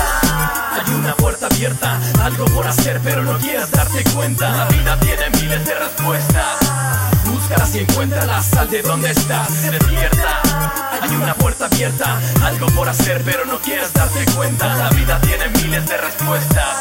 Hay 0.00 0.94
una 0.94 1.14
puerta 1.14 1.46
abierta, 1.46 1.98
algo 2.22 2.44
por 2.46 2.66
hacer 2.66 3.00
pero 3.02 3.22
no 3.22 3.38
quieres 3.38 3.70
darte 3.70 4.04
cuenta. 4.14 4.50
La 4.50 4.64
vida 4.66 4.98
tiene 5.00 5.30
miles 5.40 5.64
de 5.64 5.74
respuestas. 5.74 6.58
Búscalas 7.24 7.74
y 7.74 7.78
encuéntralas, 7.80 8.46
sal 8.46 8.70
de 8.70 8.82
donde 8.82 9.10
estás. 9.10 9.70
Despierta, 9.70 10.40
hay 11.00 11.16
una 11.16 11.34
puerta 11.34 11.66
abierta, 11.66 12.18
algo 12.42 12.66
por 12.68 12.88
hacer 12.88 13.22
pero 13.24 13.44
no 13.44 13.58
quieres 13.58 13.92
darte 13.92 14.24
cuenta. 14.36 14.74
La 14.76 14.90
vida 14.90 15.20
tiene 15.20 15.48
miles 15.48 15.86
de 15.86 15.96
respuestas. 15.96 16.77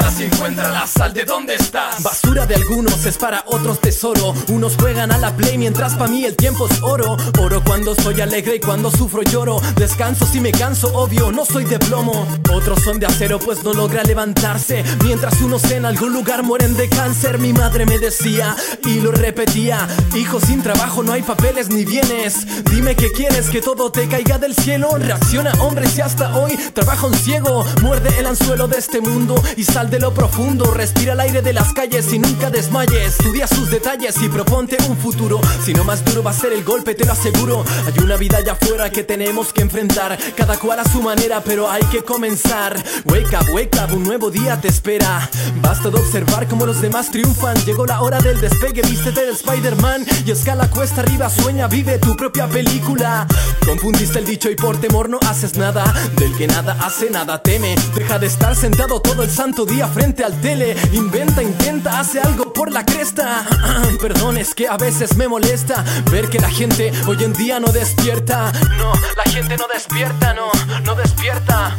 Búscalas 0.00 0.20
y 0.20 0.24
encuéntralas, 0.24 0.90
sal 0.90 1.12
de 1.12 1.24
donde 1.24 1.54
estás. 1.54 2.02
Basura 2.02 2.46
de 2.46 2.54
algunos 2.54 3.04
es 3.06 3.18
para 3.18 3.42
otros 3.46 3.80
tesoro. 3.80 4.34
Unos 4.48 4.76
juegan 4.76 5.12
a 5.12 5.18
la 5.18 5.36
play 5.36 5.58
mientras 5.58 5.94
para 5.94 6.10
mí 6.10 6.24
el 6.24 6.36
tiempo 6.36 6.68
es 6.68 6.80
oro. 6.82 7.16
Oro 7.38 7.62
cuando 7.64 7.94
soy 7.94 8.20
alegre 8.20 8.56
y 8.56 8.60
cuando 8.60 8.90
sufro 8.90 9.22
lloro. 9.22 9.60
Descanso 9.76 10.26
si 10.26 10.40
me 10.40 10.52
canso, 10.52 10.92
obvio, 10.94 11.32
no 11.32 11.44
soy 11.44 11.64
de 11.64 11.78
plomo. 11.78 12.26
Otros 12.52 12.82
son 12.82 13.00
de 13.00 13.06
acero 13.06 13.38
pues 13.38 13.64
no 13.64 13.72
logra 13.72 14.02
levantarse. 14.04 14.84
Mientras 15.04 15.40
unos 15.40 15.70
en 15.70 15.84
algún 15.84 16.12
lugar 16.12 16.42
mueren 16.44 16.76
de 16.76 16.88
cáncer. 16.88 17.38
Mi 17.38 17.52
madre 17.52 17.84
me 17.84 17.98
decía 17.98 18.56
y 18.84 19.00
lo 19.00 19.12
repetía. 19.12 19.88
Hijo 20.14 20.40
sin 20.40 20.62
trabajo 20.62 21.02
no 21.02 21.12
hay 21.12 21.22
papeles 21.22 21.68
ni 21.68 21.84
bienes. 21.84 22.64
Dime 22.70 22.94
que 22.94 23.12
quieres 23.12 23.50
que 23.50 23.60
todo 23.60 23.90
te 23.90 24.08
caiga 24.08 24.38
del 24.38 24.54
cielo. 24.54 24.96
Reacciona 24.96 25.52
hombre 25.60 25.88
si 25.88 26.00
hasta 26.00 26.36
hoy 26.36 26.56
trabaja 26.72 27.06
un 27.06 27.14
ciego. 27.14 27.66
Muerde 27.82 28.18
el 28.18 28.26
anzuelo 28.26 28.68
de 28.68 28.78
este 28.78 29.00
mundo 29.00 29.34
y 29.56 29.64
sale 29.64 29.80
Sal 29.80 29.89
de 29.90 29.98
lo 29.98 30.14
profundo, 30.14 30.72
respira 30.72 31.14
el 31.14 31.20
aire 31.20 31.42
de 31.42 31.52
las 31.52 31.72
calles 31.72 32.12
y 32.12 32.18
nunca 32.18 32.48
desmayes. 32.48 33.18
Estudia 33.18 33.48
sus 33.48 33.70
detalles 33.70 34.14
y 34.22 34.28
proponte 34.28 34.76
un 34.88 34.96
futuro. 34.96 35.40
Si 35.64 35.74
no 35.74 35.82
más 35.82 36.04
duro 36.04 36.22
va 36.22 36.30
a 36.30 36.34
ser 36.34 36.52
el 36.52 36.62
golpe, 36.62 36.94
te 36.94 37.04
lo 37.04 37.12
aseguro. 37.12 37.64
Hay 37.86 38.02
una 38.02 38.16
vida 38.16 38.38
allá 38.38 38.52
afuera 38.52 38.90
que 38.90 39.02
tenemos 39.02 39.52
que 39.52 39.62
enfrentar. 39.62 40.16
Cada 40.36 40.58
cual 40.58 40.78
a 40.78 40.84
su 40.84 41.02
manera, 41.02 41.42
pero 41.44 41.68
hay 41.68 41.82
que 41.84 42.04
comenzar. 42.04 42.80
Wake 43.06 43.36
up, 43.36 43.50
wake 43.52 43.76
up, 43.82 43.92
un 43.92 44.04
nuevo 44.04 44.30
día 44.30 44.60
te 44.60 44.68
espera. 44.68 45.28
Basta 45.60 45.90
de 45.90 45.96
observar 45.96 46.46
cómo 46.46 46.66
los 46.66 46.80
demás 46.80 47.10
triunfan. 47.10 47.56
Llegó 47.64 47.84
la 47.84 48.00
hora 48.00 48.20
del 48.20 48.40
despegue, 48.40 48.82
vístete 48.82 49.22
del 49.22 49.34
Spider-Man. 49.34 50.06
Y 50.24 50.30
escala 50.30 50.70
cuesta 50.70 51.00
arriba, 51.00 51.28
sueña, 51.28 51.66
vive 51.66 51.98
tu 51.98 52.16
propia 52.16 52.46
película. 52.46 53.26
Confundiste 53.66 54.20
el 54.20 54.24
dicho 54.24 54.50
y 54.50 54.54
por 54.54 54.80
temor 54.80 55.08
no 55.08 55.18
haces 55.28 55.56
nada. 55.56 55.82
Del 56.16 56.36
que 56.36 56.46
nada 56.46 56.76
hace, 56.80 57.10
nada 57.10 57.42
teme. 57.42 57.74
Deja 57.96 58.20
de 58.20 58.26
estar 58.28 58.54
sentado 58.54 59.00
todo 59.00 59.24
el 59.24 59.30
santo 59.30 59.64
día 59.64 59.79
frente 59.88 60.24
al 60.24 60.40
tele. 60.40 60.76
Inventa, 60.92 61.42
intenta, 61.42 62.00
hace 62.00 62.20
algo 62.20 62.52
por 62.52 62.72
la 62.72 62.84
cresta. 62.84 63.44
Perdón, 64.00 64.38
es 64.38 64.54
que 64.54 64.68
a 64.68 64.76
veces 64.76 65.16
me 65.16 65.28
molesta 65.28 65.84
ver 66.10 66.28
que 66.28 66.38
la 66.38 66.50
gente 66.50 66.92
hoy 67.06 67.22
en 67.24 67.32
día 67.32 67.60
no 67.60 67.72
despierta. 67.72 68.52
No, 68.78 68.92
la 69.16 69.24
gente 69.24 69.56
no 69.56 69.66
despierta, 69.72 70.34
no, 70.34 70.50
no 70.84 70.94
despierta. 70.94 71.76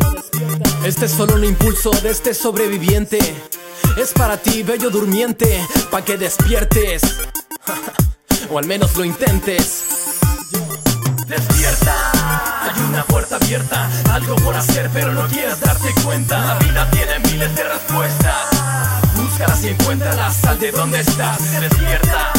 No 0.00 0.10
despierta. 0.12 0.76
Este 0.84 1.06
es 1.06 1.12
solo 1.12 1.34
un 1.34 1.44
impulso 1.44 1.90
de 1.90 2.10
este 2.10 2.34
sobreviviente. 2.34 3.18
Es 3.96 4.12
para 4.12 4.36
ti, 4.36 4.62
bello 4.62 4.90
durmiente, 4.90 5.60
pa' 5.90 6.04
que 6.04 6.16
despiertes. 6.16 7.02
o 8.50 8.58
al 8.58 8.66
menos 8.66 8.96
lo 8.96 9.04
intentes. 9.04 9.84
Despierta, 11.26 12.12
hay 12.62 12.80
una 12.88 13.04
puerta 13.04 13.34
abierta, 13.34 13.90
algo 14.12 14.36
por 14.36 14.54
hacer 14.54 14.88
pero 14.92 15.12
no 15.12 15.26
quieres 15.26 15.58
darte 15.58 15.92
cuenta. 16.04 16.38
La 16.38 16.54
vida 16.58 16.88
tiene 16.92 17.18
miles 17.18 17.52
de 17.56 17.64
respuestas, 17.64 19.16
búscalas 19.16 19.64
y 19.64 19.68
encuéntralas, 19.68 20.36
sal 20.36 20.58
de 20.60 20.70
donde 20.70 21.00
estás. 21.00 21.60
Despierta, 21.60 22.32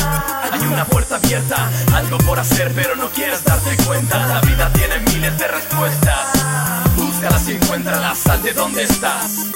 hay 0.53 0.61
una 0.67 0.85
puerta 0.85 1.15
abierta, 1.17 1.69
algo 1.93 2.17
por 2.19 2.39
hacer 2.39 2.71
pero 2.73 2.95
no 2.95 3.09
quieres 3.09 3.43
darte 3.43 3.75
cuenta. 3.85 4.25
La 4.25 4.39
vida 4.39 4.71
tiene 4.71 4.99
miles 5.11 5.38
de 5.38 5.47
respuestas, 5.49 6.95
búscalas 6.95 7.49
y 7.49 7.51
encuéntralas, 7.55 8.17
sal 8.17 8.41
de 8.41 8.53
donde 8.53 8.83
estás. 8.83 9.51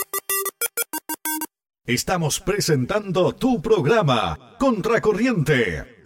Estamos 1.85 2.41
presentando 2.41 3.33
tu 3.33 3.61
programa, 3.61 4.57
Contracorriente. 4.59 6.01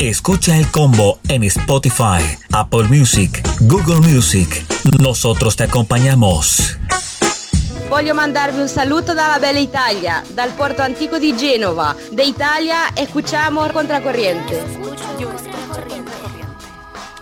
Escucha 0.00 0.56
el 0.56 0.66
combo 0.70 1.18
en 1.28 1.44
Spotify, 1.44 2.22
Apple 2.52 2.84
Music, 2.84 3.46
Google 3.60 4.00
Music. 4.00 4.64
Nosotros 4.98 5.56
te 5.56 5.64
acompañamos. 5.64 6.78
Voglio 7.90 8.14
mandarvi 8.14 8.62
un 8.62 8.68
saluto 8.70 9.12
dalla 9.12 9.38
bella 9.38 9.58
Italia, 9.58 10.24
dal 10.32 10.52
porto 10.54 10.80
antico 10.80 11.18
di 11.18 11.34
Genova. 11.36 11.94
De 12.12 12.24
Italia 12.24 12.88
escuchamos 12.96 13.70
Contracorriente. 13.72 14.64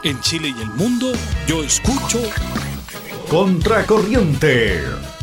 En 0.05 0.21
Chile 0.21 0.55
y 0.57 0.63
el 0.63 0.71
mundo, 0.71 1.11
yo 1.49 1.65
escucho 1.65 2.21
Contracorriente. 3.29 5.18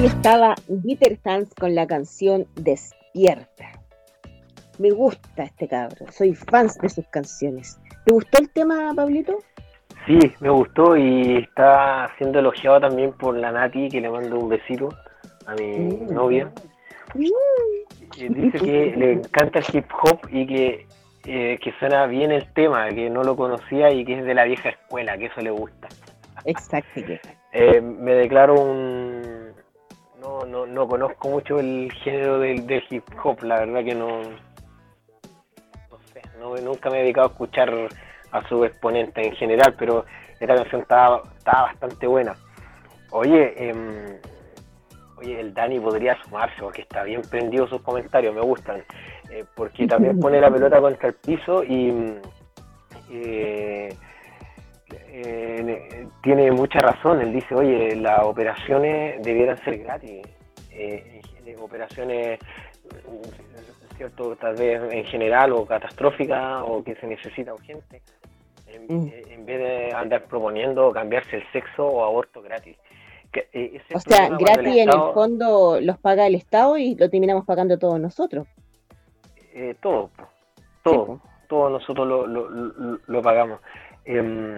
Ahí 0.00 0.06
estaba 0.06 0.54
Dieter 0.66 1.18
Hans 1.26 1.54
con 1.54 1.74
la 1.74 1.86
canción 1.86 2.46
Despierta. 2.54 3.68
Me 4.78 4.92
gusta 4.92 5.42
este 5.42 5.68
cabro, 5.68 6.10
soy 6.10 6.34
fan 6.34 6.68
de 6.80 6.88
sus 6.88 7.06
canciones. 7.08 7.78
¿Te 8.06 8.14
gustó 8.14 8.38
el 8.40 8.48
tema, 8.48 8.94
Pablito? 8.96 9.40
Sí, 10.06 10.18
me 10.40 10.48
gustó 10.48 10.96
y 10.96 11.36
está 11.42 12.10
siendo 12.16 12.38
elogiado 12.38 12.80
también 12.80 13.12
por 13.12 13.36
la 13.36 13.52
Nati, 13.52 13.90
que 13.90 14.00
le 14.00 14.08
mando 14.08 14.38
un 14.38 14.48
besito 14.48 14.88
a 15.44 15.54
mi 15.56 15.66
Mm. 15.70 16.14
novia. 16.14 16.50
Que 18.16 18.30
dice 18.30 18.58
que 18.58 18.94
le 18.96 19.12
encanta 19.12 19.58
el 19.58 19.66
hip 19.70 19.84
hop 20.02 20.20
y 20.30 20.46
que, 20.46 20.86
eh, 21.26 21.58
que 21.62 21.72
suena 21.78 22.06
bien 22.06 22.32
el 22.32 22.50
tema, 22.54 22.88
que 22.88 23.10
no 23.10 23.22
lo 23.22 23.36
conocía 23.36 23.92
y 23.92 24.06
que 24.06 24.20
es 24.20 24.24
de 24.24 24.32
la 24.32 24.44
vieja 24.44 24.70
escuela, 24.70 25.18
que 25.18 25.26
eso 25.26 25.42
le 25.42 25.50
gusta. 25.50 25.88
Exacto. 26.46 27.02
Eh, 27.52 27.82
me 27.82 28.14
declaro 28.14 28.54
un... 28.54 29.29
No, 30.20 30.44
no, 30.44 30.66
no 30.66 30.86
conozco 30.86 31.28
mucho 31.28 31.58
el 31.58 31.90
género 32.04 32.38
del, 32.38 32.84
hip 32.90 33.04
hop, 33.22 33.42
la 33.42 33.60
verdad 33.60 33.84
que 33.84 33.94
no... 33.94 34.20
Sé, 36.12 36.20
no, 36.38 36.54
nunca 36.56 36.90
me 36.90 36.98
he 36.98 37.02
dedicado 37.02 37.28
a 37.28 37.30
escuchar 37.30 37.72
a 38.32 38.48
su 38.48 38.64
exponente 38.64 39.26
en 39.26 39.32
general, 39.34 39.74
pero 39.78 40.04
esta 40.38 40.54
canción 40.54 40.82
estaba, 40.82 41.22
estaba 41.38 41.62
bastante 41.62 42.06
buena. 42.06 42.34
Oye, 43.12 43.54
em, 43.56 44.18
oye, 45.16 45.40
el 45.40 45.54
Dani 45.54 45.80
podría 45.80 46.20
sumarse 46.22 46.56
porque 46.60 46.82
está 46.82 47.02
bien 47.04 47.22
prendido 47.22 47.66
sus 47.68 47.80
comentarios, 47.82 48.34
me 48.34 48.42
gustan. 48.42 48.82
eh, 49.30 49.44
porque 49.54 49.86
también 49.86 50.18
pone 50.20 50.40
la 50.40 50.50
pelota 50.50 50.80
contra 50.80 51.08
el 51.08 51.14
piso 51.14 51.64
y... 51.64 52.18
eh, 53.10 53.96
eh, 55.24 56.06
tiene 56.22 56.50
mucha 56.52 56.78
razón. 56.80 57.20
Él 57.20 57.32
dice, 57.32 57.54
oye, 57.54 57.96
las 57.96 58.20
operaciones 58.22 59.22
debieran 59.22 59.56
ser 59.64 59.78
gratis. 59.78 60.22
Eh, 60.72 61.20
eh, 61.46 61.56
operaciones, 61.60 62.38
mm, 62.84 63.96
cierto, 63.96 64.36
tal 64.36 64.54
vez 64.56 64.80
en 64.92 65.04
general 65.04 65.52
o 65.52 65.66
catastróficas 65.66 66.62
o 66.66 66.82
que 66.82 66.94
se 66.96 67.06
necesita 67.06 67.52
urgente. 67.54 68.02
En, 68.66 68.86
Mm. 68.88 69.06
eh, 69.08 69.22
en 69.30 69.46
vez 69.46 69.58
de 69.58 69.92
andar 69.94 70.24
proponiendo 70.24 70.92
cambiarse 70.92 71.36
el 71.36 71.42
sexo 71.52 71.86
o 71.86 72.04
aborto 72.04 72.40
gratis. 72.40 72.76
Que, 73.32 73.48
eh, 73.52 73.80
O 73.94 74.00
sea, 74.00 74.28
gratis 74.28 74.76
en 74.76 74.88
el 74.88 75.00
fondo 75.14 75.78
los 75.80 75.98
paga 75.98 76.26
el 76.26 76.34
Estado 76.34 76.76
y 76.78 76.94
lo 76.96 77.08
terminamos 77.10 77.44
pagando 77.44 77.78
todos 77.78 78.00
nosotros. 78.00 78.46
eh, 79.52 79.74
todo, 79.82 80.10
Sí, 80.56 80.62
todo. 80.84 81.20
todos 81.48 81.72
nosotros 81.72 82.06
lo, 82.06 82.26
lo, 82.26 82.48
lo- 82.48 82.98
lo 83.04 83.22
pagamos. 83.22 83.58
Em, 84.04 84.54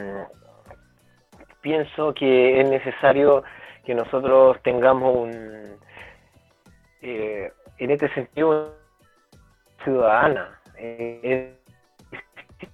pienso 1.63 2.13
que 2.15 2.61
es 2.61 2.69
necesario 2.69 3.43
que 3.85 3.95
nosotros 3.95 4.59
tengamos 4.63 5.17
un, 5.17 5.77
eh, 7.01 7.51
en 7.79 7.91
este 7.91 8.09
sentido, 8.15 8.75
ciudadana. 9.85 10.59
Eh, 10.77 11.57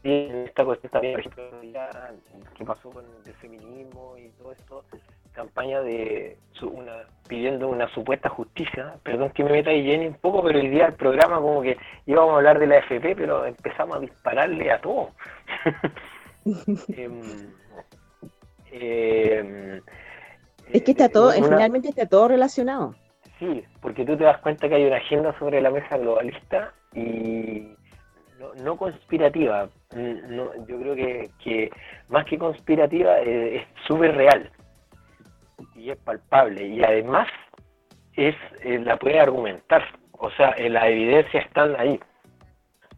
en 0.03 0.45
esta 0.47 0.65
cuestión 0.65 0.91
también, 0.93 1.15
por 1.15 1.21
ejemplo, 1.21 1.63
ya 1.73 2.11
que 2.57 2.65
pasó 2.65 2.91
con 2.91 3.05
el 3.27 3.35
feminismo 3.35 4.17
y 4.19 4.29
todo 4.31 4.53
esto, 4.53 4.85
campaña 5.33 5.81
de 5.81 6.37
su- 6.53 6.69
una, 6.69 7.05
pidiendo 7.27 7.69
una 7.69 7.89
supuesta 7.95 8.29
justicia. 8.29 8.95
Perdón 9.03 9.31
que 9.31 9.45
me 9.45 9.53
meta 9.53 9.71
ahí 9.71 9.85
Jenny 9.85 10.09
un 10.09 10.15
poco, 10.15 10.43
pero 10.43 10.59
hoy 10.59 10.69
día 10.69 10.87
el 10.87 10.95
programa 10.95 11.37
como 11.37 11.63
que 11.63 11.79
íbamos 12.07 12.33
a 12.33 12.37
hablar 12.37 12.59
de 12.59 12.67
la 12.67 12.79
FP, 12.79 13.15
pero 13.17 13.47
empezamos 13.47 13.97
a 13.97 14.01
dispararle 14.01 14.71
a 14.71 14.81
todo. 14.81 15.11
Em, 16.97 17.53
em, 18.73 19.81
Es 20.73 20.83
que 20.83 20.91
está 20.93 21.07
eh, 21.07 21.11
todo, 21.11 21.29
una- 21.37 21.47
finalmente 21.49 21.89
está 21.89 22.07
todo 22.07 22.29
relacionado. 22.29 22.95
Sí, 23.39 23.63
porque 23.81 24.05
tú 24.05 24.17
te 24.17 24.25
das 24.25 24.39
cuenta 24.39 24.69
que 24.69 24.75
hay 24.75 24.85
una 24.85 24.97
agenda 24.97 25.37
sobre 25.39 25.61
la 25.61 25.71
mesa 25.71 25.97
globalista 25.97 26.73
y 26.93 27.69
no, 28.39 28.53
no 28.65 28.77
conspirativa. 28.77 29.69
No, 29.95 30.51
yo 30.67 30.81
creo 30.81 30.95
que, 30.95 31.31
que 31.43 31.71
más 32.09 32.25
que 32.27 32.37
conspirativa 32.39 33.21
eh, 33.21 33.57
es 33.59 33.67
súper 33.87 34.15
real 34.17 34.51
y 35.75 35.91
es 35.91 35.97
palpable 35.99 36.67
y 36.67 36.83
además 36.83 37.29
es 38.15 38.35
eh, 38.63 38.79
la 38.81 38.97
puede 38.97 39.21
argumentar. 39.21 39.85
O 40.13 40.31
sea, 40.33 40.51
eh, 40.51 40.69
las 40.69 40.87
evidencias 40.87 41.47
están 41.47 41.77
ahí. 41.79 42.01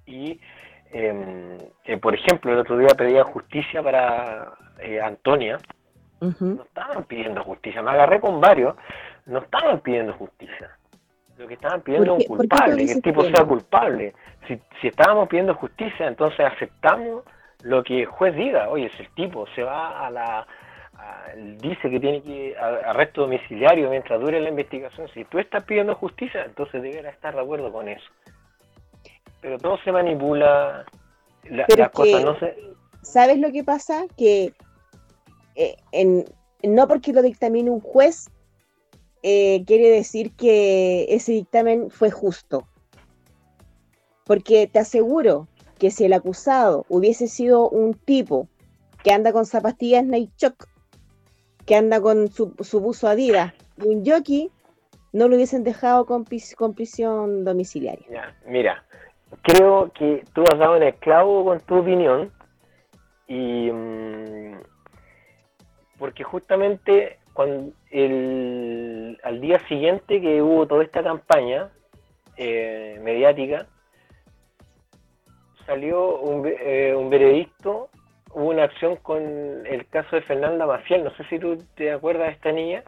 Y, 0.06 0.40
em, 0.92 1.58
eh, 1.84 1.98
por 1.98 2.14
ejemplo, 2.14 2.50
el 2.52 2.58
otro 2.60 2.78
día 2.78 2.88
pedía 2.96 3.22
justicia 3.24 3.82
para 3.82 4.52
eh, 4.82 5.00
Antonia 5.00 5.58
no 6.20 6.62
estaban 6.64 7.04
pidiendo 7.04 7.42
justicia. 7.44 7.82
Me 7.82 7.90
agarré 7.92 8.20
con 8.20 8.40
varios, 8.40 8.74
no 9.26 9.38
estaban 9.38 9.80
pidiendo 9.80 10.12
justicia. 10.14 10.70
Lo 11.38 11.48
que 11.48 11.54
estaban 11.54 11.80
pidiendo 11.80 12.12
¿Por 12.14 12.22
es 12.22 12.28
un 12.28 12.36
culpable, 12.36 12.84
que 12.86 12.92
el 12.92 13.02
tipo 13.02 13.24
sea 13.24 13.44
culpable. 13.46 14.14
Si, 14.46 14.60
si 14.80 14.88
estábamos 14.88 15.28
pidiendo 15.28 15.54
justicia, 15.54 16.06
entonces 16.06 16.40
aceptamos 16.40 17.22
lo 17.62 17.82
que 17.82 18.00
el 18.00 18.06
juez 18.06 18.34
diga. 18.36 18.68
Oye, 18.68 18.90
si 18.96 19.02
el 19.04 19.10
tipo 19.14 19.46
se 19.54 19.62
va 19.62 20.06
a 20.06 20.10
la... 20.10 20.46
dice 21.62 21.88
que 21.88 21.98
tiene 21.98 22.22
que 22.22 22.30
ir 22.48 22.58
a- 22.58 22.90
arresto 22.90 23.22
domiciliario 23.22 23.88
mientras 23.88 24.20
dure 24.20 24.38
la 24.40 24.50
investigación. 24.50 25.08
Si 25.14 25.24
tú 25.24 25.38
estás 25.38 25.64
pidiendo 25.64 25.94
justicia, 25.94 26.44
entonces 26.44 26.82
deberás 26.82 27.14
estar 27.14 27.34
de 27.34 27.40
acuerdo 27.40 27.72
con 27.72 27.88
eso. 27.88 28.10
Pero 29.40 29.56
todo 29.56 29.78
se 29.78 29.92
manipula, 29.92 30.84
la- 31.44 31.66
las 31.74 31.90
cosas 31.90 32.22
no 32.24 32.38
se... 32.38 32.54
¿Sabes 33.00 33.38
lo 33.38 33.50
que 33.50 33.64
pasa? 33.64 34.04
Que 34.18 34.52
eh, 35.54 35.76
en, 35.92 36.24
no 36.62 36.88
porque 36.88 37.12
lo 37.12 37.22
dictamine 37.22 37.70
un 37.70 37.80
juez 37.80 38.30
eh, 39.22 39.64
quiere 39.66 39.90
decir 39.90 40.32
que 40.32 41.06
ese 41.10 41.32
dictamen 41.32 41.90
fue 41.90 42.10
justo. 42.10 42.66
Porque 44.24 44.66
te 44.66 44.78
aseguro 44.78 45.48
que 45.78 45.90
si 45.90 46.04
el 46.04 46.12
acusado 46.12 46.86
hubiese 46.88 47.26
sido 47.26 47.68
un 47.68 47.94
tipo 47.94 48.48
que 49.02 49.12
anda 49.12 49.32
con 49.32 49.46
zapatillas 49.46 50.04
Nike 50.04 50.52
que 51.66 51.74
anda 51.74 52.00
con 52.00 52.28
su, 52.28 52.54
su 52.60 52.80
buzo 52.80 53.08
Adidas 53.08 53.52
y 53.78 53.88
un 53.88 54.04
jockey, 54.04 54.50
no 55.12 55.28
lo 55.28 55.36
hubiesen 55.36 55.64
dejado 55.64 56.06
con, 56.06 56.24
prisión 56.24 57.44
domiciliaria. 57.44 58.34
mira, 58.46 58.84
creo 59.42 59.90
que 59.92 60.24
tú 60.32 60.42
has 60.52 60.58
dado 60.58 60.76
un 60.76 60.82
esclavo 60.82 61.44
con 61.44 61.60
tu 61.60 61.78
opinión 61.78 62.32
y 63.26 63.70
mm, 63.70 64.60
porque 66.00 66.24
justamente 66.24 67.18
cuando 67.34 67.72
el, 67.90 69.20
al 69.22 69.40
día 69.40 69.60
siguiente 69.68 70.20
que 70.20 70.42
hubo 70.42 70.66
toda 70.66 70.82
esta 70.82 71.04
campaña 71.04 71.68
eh, 72.36 72.98
mediática 73.02 73.66
salió 75.66 76.18
un, 76.18 76.48
eh, 76.48 76.94
un 76.96 77.10
veredicto 77.10 77.90
hubo 78.32 78.48
una 78.48 78.64
acción 78.64 78.96
con 78.96 79.22
el 79.66 79.86
caso 79.88 80.16
de 80.16 80.22
Fernanda 80.22 80.66
Maciel 80.66 81.04
no 81.04 81.14
sé 81.16 81.24
si 81.28 81.38
tú 81.38 81.58
te 81.76 81.92
acuerdas 81.92 82.28
de 82.28 82.32
esta 82.32 82.50
niña 82.50 82.82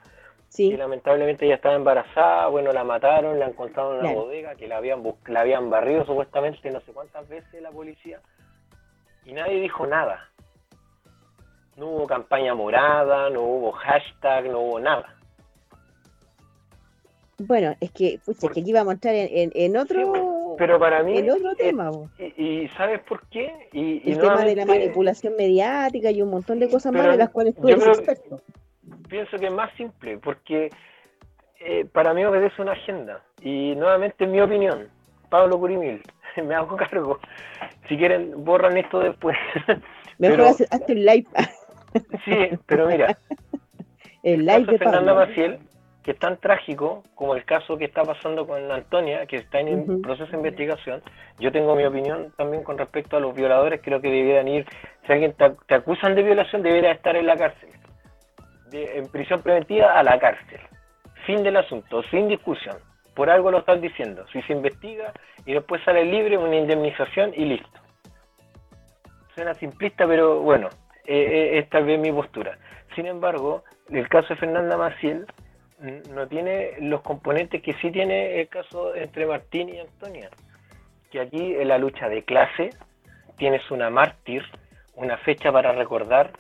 Sí. 0.49 0.77
lamentablemente 0.77 1.47
ella 1.47 1.55
estaba 1.55 1.77
embarazada, 1.77 2.47
bueno, 2.49 2.73
la 2.73 2.85
mataron, 2.85 3.39
la 3.39 3.47
encontraron 3.47 3.97
en 3.97 4.03
la 4.03 4.13
bodega, 4.13 4.55
que 4.55 4.69
la 4.69 4.77
habían, 4.77 5.03
la 5.27 5.41
habían 5.41 5.71
barrido 5.71 6.05
supuestamente 6.05 6.71
no 6.71 6.81
sé 6.83 6.93
cuántas 6.93 7.27
veces 7.27 7.63
la 7.63 7.71
policía, 7.71 8.21
y 9.25 9.33
nadie 9.33 9.61
dijo 9.61 9.87
nada. 9.87 10.29
No 11.77 11.87
hubo 11.89 12.07
campaña 12.07 12.55
morada, 12.55 13.31
no 13.31 13.43
hubo 13.43 13.73
hashtag, 13.73 14.51
no 14.51 14.61
hubo 14.61 14.81
nada. 14.81 15.17
Bueno, 17.39 17.75
es 17.81 17.91
que, 17.91 18.21
pucha, 18.25 18.49
que 18.49 18.61
aquí 18.61 18.73
vamos 18.73 18.93
a 18.93 18.95
entrar 18.95 19.15
en, 19.17 19.77
otro, 19.77 20.55
pero 20.59 20.79
para 20.79 21.03
mí, 21.03 21.19
en 21.19 21.31
otro 21.31 21.57
tema. 21.57 21.91
y, 22.19 22.69
¿sabes 22.77 23.01
por 23.01 23.27
qué? 23.29 23.69
Y, 23.73 24.11
el 24.11 24.19
tema 24.19 24.45
de 24.45 24.55
la 24.55 24.67
manipulación 24.67 25.35
mediática 25.37 26.11
y 26.11 26.23
un 26.23 26.31
montón 26.31 26.61
de 26.61 26.69
cosas 26.71 26.93
más 26.93 27.11
de 27.11 27.17
las 27.17 27.31
cuales 27.31 27.57
tú 27.57 27.69
eres 27.69 27.85
experto 27.85 28.41
pienso 29.13 29.37
que 29.39 29.47
es 29.47 29.53
más 29.53 29.71
simple, 29.77 30.17
porque 30.19 30.71
eh, 31.61 31.85
para 31.93 32.15
mí 32.15 32.25
obedece 32.25 32.63
una 32.63 32.73
agenda. 32.73 33.23
Y 33.43 33.75
nuevamente, 33.77 34.25
en 34.25 34.33
mi 34.33 34.41
opinión, 34.41 34.89
Pablo 35.29 35.59
Curimil, 35.59 36.03
me 36.43 36.55
hago 36.55 36.77
cargo. 36.77 37.19
Si 37.89 37.97
quieren, 37.99 38.43
borran 38.43 38.79
esto 38.79 39.01
después. 39.01 39.37
Mejor 40.19 40.41
hazte 40.71 40.93
un 40.93 41.05
live. 41.05 41.27
sí, 42.25 42.51
pero 42.67 42.87
mira, 42.87 43.17
el 44.23 44.45
live 44.45 44.65
de 44.65 44.79
Fernanda 44.79 45.15
Maciel, 45.15 45.59
que 46.03 46.13
es 46.13 46.19
tan 46.19 46.37
trágico 46.39 47.03
como 47.15 47.35
el 47.35 47.45
caso 47.45 47.79
que 47.79 47.85
está 47.85 48.03
pasando 48.03 48.47
con 48.47 48.71
Antonia, 48.71 49.27
que 49.27 49.37
está 49.37 49.61
en 49.61 50.03
proceso 50.03 50.31
de 50.31 50.37
investigación. 50.37 51.01
Yo 51.39 51.53
tengo 51.53 51.77
mi 51.77 51.85
opinión 51.85 52.33
también 52.37 52.65
con 52.65 52.77
respecto 52.77 53.17
a 53.17 53.21
los 53.21 53.35
violadores, 53.35 53.81
creo 53.83 54.01
que 54.01 54.11
debieran 54.11 54.49
ir, 54.49 54.67
si 55.07 55.13
alguien 55.13 55.33
te, 55.35 55.51
te 55.67 55.75
acusan 55.75 56.15
de 56.15 56.23
violación, 56.23 56.63
debería 56.63 56.93
estar 56.93 57.15
en 57.15 57.27
la 57.27 57.37
cárcel 57.37 57.71
en 58.73 59.09
prisión 59.09 59.43
preventiva 59.43 59.93
a 59.93 60.03
la 60.03 60.19
cárcel. 60.19 60.61
Fin 61.27 61.43
del 61.43 61.57
asunto, 61.57 62.03
sin 62.05 62.29
discusión. 62.29 62.77
Por 63.15 63.31
algo 63.31 63.51
lo 63.51 63.59
están 63.59 63.81
diciendo. 63.81 64.25
Si 64.33 64.41
se 64.43 64.53
investiga 64.53 65.13
y 65.45 65.53
después 65.53 65.83
sale 65.85 66.05
libre, 66.05 66.39
una 66.39 66.57
indemnización 66.57 67.33
y 67.35 67.45
listo. 67.45 67.81
Suena 69.35 69.55
simplista, 69.55 70.07
pero 70.07 70.41
bueno, 70.41 70.69
eh, 71.05 71.55
eh, 71.55 71.59
es 71.59 71.69
tal 71.71 71.85
vez 71.85 71.99
mi 71.99 72.13
postura. 72.13 72.59
Sin 72.95 73.07
embargo, 73.07 73.65
el 73.91 74.09
caso 74.09 74.29
de 74.29 74.37
Fernanda 74.37 74.77
Maciel 74.77 75.27
no 76.15 76.29
tiene 76.29 76.75
los 76.81 77.01
componentes 77.01 77.61
que 77.61 77.73
sí 77.75 77.91
tiene 77.91 78.41
el 78.41 78.49
caso 78.49 78.95
entre 78.95 79.27
Martín 79.27 79.69
y 79.69 79.81
Antonia. 79.81 80.31
Que 81.11 81.21
aquí 81.21 81.55
en 81.55 81.69
la 81.69 81.79
lucha 81.79 82.09
de 82.09 82.23
clase 82.23 82.71
tienes 83.37 83.69
una 83.71 83.91
mártir, 83.91 84.45
una 84.95 85.17
fecha 85.19 85.51
para 85.51 85.73
recordar 85.73 86.31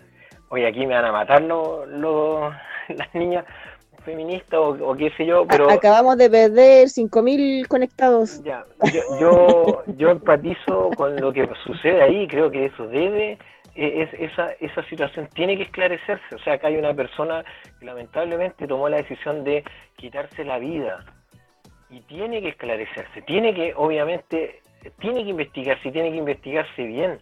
oye, 0.52 0.66
aquí 0.66 0.86
me 0.86 0.94
van 0.94 1.06
a 1.06 1.12
matar 1.12 1.42
los, 1.42 1.88
las 2.88 3.14
niñas 3.14 3.44
feministas 4.04 4.58
o, 4.60 4.94
qué 4.96 5.10
sé 5.16 5.24
yo, 5.24 5.46
pero... 5.46 5.70
Acabamos 5.70 6.16
de 6.18 6.28
perder 6.28 6.88
5.000 6.88 7.66
conectados. 7.68 8.42
Ya, 8.42 8.64
yo, 9.20 9.84
yo, 9.96 10.10
empatizo 10.10 10.90
con 10.96 11.16
lo 11.16 11.32
que 11.32 11.48
sucede 11.64 12.02
ahí, 12.02 12.26
creo 12.26 12.50
que 12.50 12.66
eso 12.66 12.86
debe, 12.88 13.38
es, 13.74 14.12
esa, 14.14 14.52
esa 14.60 14.82
situación 14.84 15.28
tiene 15.34 15.56
que 15.56 15.64
esclarecerse, 15.64 16.34
o 16.34 16.38
sea, 16.38 16.54
acá 16.54 16.68
hay 16.68 16.76
una 16.76 16.94
persona 16.94 17.44
que 17.78 17.86
lamentablemente 17.86 18.66
tomó 18.66 18.88
la 18.88 18.98
decisión 18.98 19.44
de 19.44 19.64
quitarse 19.96 20.44
la 20.44 20.58
vida 20.58 21.04
y 21.90 22.00
tiene 22.00 22.40
que 22.40 22.50
esclarecerse, 22.50 23.22
tiene 23.22 23.54
que, 23.54 23.74
obviamente, 23.74 24.60
tiene 25.00 25.24
que 25.24 25.30
investigarse 25.30 25.88
y 25.88 25.92
tiene 25.92 26.10
que 26.10 26.16
investigarse 26.16 26.82
bien. 26.84 27.18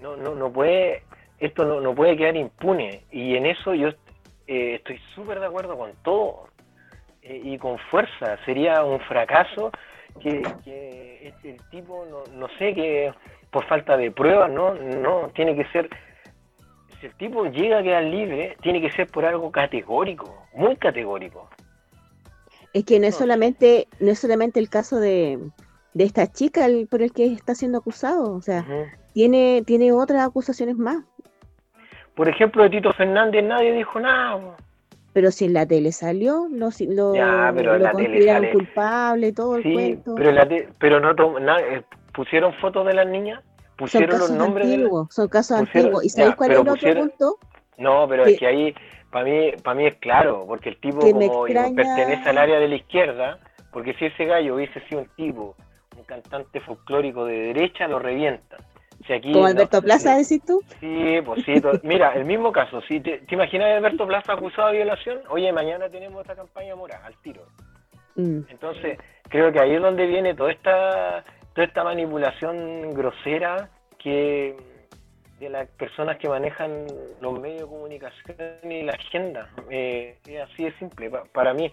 No, 0.00 0.16
no, 0.16 0.34
no 0.34 0.52
puede 0.52 1.02
esto 1.38 1.64
no, 1.64 1.80
no 1.80 1.94
puede 1.94 2.16
quedar 2.16 2.36
impune. 2.36 3.02
Y 3.10 3.36
en 3.36 3.46
eso 3.46 3.74
yo 3.74 3.88
eh, 4.46 4.76
estoy 4.76 4.98
súper 5.14 5.40
de 5.40 5.46
acuerdo 5.46 5.76
con 5.76 5.92
todo 6.02 6.48
eh, 7.22 7.40
y 7.42 7.58
con 7.58 7.78
fuerza. 7.90 8.38
Sería 8.44 8.84
un 8.84 9.00
fracaso 9.00 9.70
que, 10.20 10.42
que 10.64 11.28
este, 11.28 11.50
el 11.50 11.70
tipo, 11.70 12.06
no, 12.10 12.24
no 12.34 12.48
sé, 12.58 12.74
que 12.74 13.12
por 13.56 13.64
falta 13.64 13.96
de 13.96 14.10
pruebas, 14.10 14.50
no, 14.50 14.74
no, 14.74 15.30
tiene 15.34 15.56
que 15.56 15.64
ser. 15.68 15.88
Si 17.00 17.06
el 17.06 17.14
tipo 17.14 17.46
llega 17.46 17.78
a 17.78 17.82
quedar 17.82 18.02
libre, 18.02 18.54
tiene 18.60 18.82
que 18.82 18.92
ser 18.92 19.06
por 19.06 19.24
algo 19.24 19.50
categórico, 19.50 20.46
muy 20.52 20.76
categórico. 20.76 21.48
Es 22.74 22.84
que 22.84 23.00
no 23.00 23.06
es 23.06 23.14
solamente, 23.14 23.88
no 23.98 24.10
es 24.10 24.18
solamente 24.18 24.60
el 24.60 24.68
caso 24.68 25.00
de, 25.00 25.38
de 25.94 26.04
esta 26.04 26.30
chica 26.30 26.66
por 26.90 27.00
el 27.00 27.14
que 27.14 27.32
está 27.32 27.54
siendo 27.54 27.78
acusado, 27.78 28.34
o 28.34 28.42
sea, 28.42 28.66
tiene, 29.14 29.62
tiene 29.64 29.90
otras 29.90 30.26
acusaciones 30.26 30.76
más. 30.76 31.02
Por 32.14 32.28
ejemplo, 32.28 32.62
de 32.62 32.68
Tito 32.68 32.92
Fernández 32.92 33.42
nadie 33.42 33.72
dijo 33.72 33.98
nada. 33.98 34.54
Pero 35.14 35.30
si 35.30 35.46
en 35.46 35.54
la 35.54 35.64
tele 35.64 35.92
salió, 35.92 36.46
lo, 36.50 36.68
lo, 36.90 37.14
ya, 37.14 37.54
pero 37.56 37.78
lo 37.78 37.90
consideraron 37.90 38.50
culpable, 38.52 39.32
todo 39.32 39.56
el 39.56 39.62
cuento. 39.62 40.14
Pero, 40.14 40.32
la 40.32 40.46
pero 40.78 41.00
no 41.00 41.12
eh, 41.58 41.82
pusieron 42.16 42.54
fotos 42.54 42.86
de 42.86 42.94
las 42.94 43.06
niñas, 43.06 43.42
pusieron 43.76 44.18
los 44.18 44.30
nombres 44.30 44.68
antiguos, 44.68 45.08
Son 45.14 45.28
casos 45.28 45.58
antiguos. 45.58 46.04
¿Y 46.04 46.08
sabéis 46.08 46.36
cuál 46.36 46.52
es 46.52 46.60
el 46.60 46.68
otro 46.68 46.94
punto? 46.94 47.38
No, 47.78 48.06
pero 48.08 48.24
es 48.24 48.38
que 48.38 48.46
ahí, 48.46 48.74
para 49.10 49.24
mí, 49.24 49.52
para 49.62 49.74
mí 49.74 49.86
es 49.86 49.96
claro, 49.96 50.44
porque 50.46 50.70
el 50.70 50.80
tipo 50.80 51.00
como 51.00 51.44
pertenece 51.44 52.28
al 52.28 52.38
área 52.38 52.58
de 52.58 52.68
la 52.68 52.76
izquierda, 52.76 53.38
porque 53.72 53.94
si 53.94 54.06
ese 54.06 54.24
gallo 54.24 54.54
hubiese 54.54 54.80
sido 54.88 55.02
un 55.02 55.08
tipo, 55.16 55.54
un 55.96 56.04
cantante 56.04 56.60
folclórico 56.60 57.24
de 57.26 57.52
derecha, 57.52 57.86
lo 57.86 57.98
revientan. 57.98 58.60
Como 59.32 59.46
Alberto 59.46 59.82
Plaza, 59.82 60.16
decís 60.16 60.42
tú. 60.44 60.62
Sí, 60.80 61.18
pues 61.24 61.44
sí. 61.44 61.54
Mira, 61.82 62.14
el 62.14 62.24
mismo 62.24 62.50
caso. 62.50 62.80
Si 62.88 63.00
te, 63.00 63.22
imaginas 63.30 63.68
a 63.68 63.76
Alberto 63.76 64.06
Plaza 64.06 64.32
acusado 64.32 64.68
de 64.68 64.78
violación, 64.78 65.20
oye, 65.28 65.52
mañana 65.52 65.88
tenemos 65.88 66.22
esta 66.22 66.34
campaña 66.34 66.74
moral, 66.74 67.00
al 67.04 67.14
tiro. 67.22 67.42
Mm. 68.16 68.40
Entonces, 68.48 68.98
creo 69.28 69.52
que 69.52 69.60
ahí 69.60 69.74
es 69.74 69.82
donde 69.82 70.06
viene 70.06 70.34
toda 70.34 70.50
esta, 70.50 71.24
toda 71.56 71.66
esta 71.66 71.84
manipulación 71.84 72.92
grosera 72.92 73.70
que 73.98 74.54
de 75.40 75.48
las 75.48 75.66
personas 75.70 76.18
que 76.18 76.28
manejan 76.28 76.86
los 77.22 77.40
medios 77.40 77.62
de 77.62 77.66
comunicación 77.66 78.70
y 78.70 78.82
la 78.82 78.92
agenda. 78.92 79.48
Eh, 79.70 80.18
es 80.26 80.40
así 80.42 80.64
de 80.64 80.72
simple. 80.78 81.10
para 81.32 81.54
mí, 81.54 81.72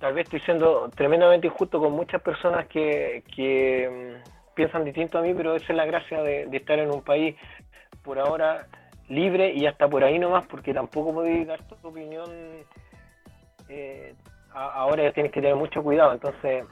tal 0.00 0.14
vez 0.14 0.24
estoy 0.24 0.40
siendo 0.40 0.88
tremendamente 0.90 1.46
injusto 1.46 1.78
con 1.78 1.92
muchas 1.92 2.20
personas 2.20 2.66
que, 2.66 3.22
que 3.32 4.18
piensan 4.54 4.84
distinto 4.84 5.18
a 5.18 5.22
mí, 5.22 5.34
pero 5.34 5.54
esa 5.54 5.66
es 5.72 5.76
la 5.76 5.86
gracia 5.86 6.20
de, 6.22 6.48
estar 6.50 6.80
en 6.80 6.90
un 6.90 7.02
país 7.02 7.36
por 8.02 8.18
ahora 8.18 8.66
libre 9.08 9.52
y 9.54 9.66
hasta 9.66 9.88
por 9.88 10.02
ahí 10.02 10.18
nomás, 10.18 10.46
porque 10.48 10.74
tampoco 10.74 11.14
podéis 11.14 11.46
dar 11.46 11.62
tu 11.62 11.76
opinión. 11.86 12.28
Eh, 13.68 14.14
ahora 14.52 15.12
tienes 15.12 15.30
que 15.30 15.40
tener 15.40 15.54
mucho 15.54 15.80
cuidado, 15.80 16.12
entonces. 16.12 16.64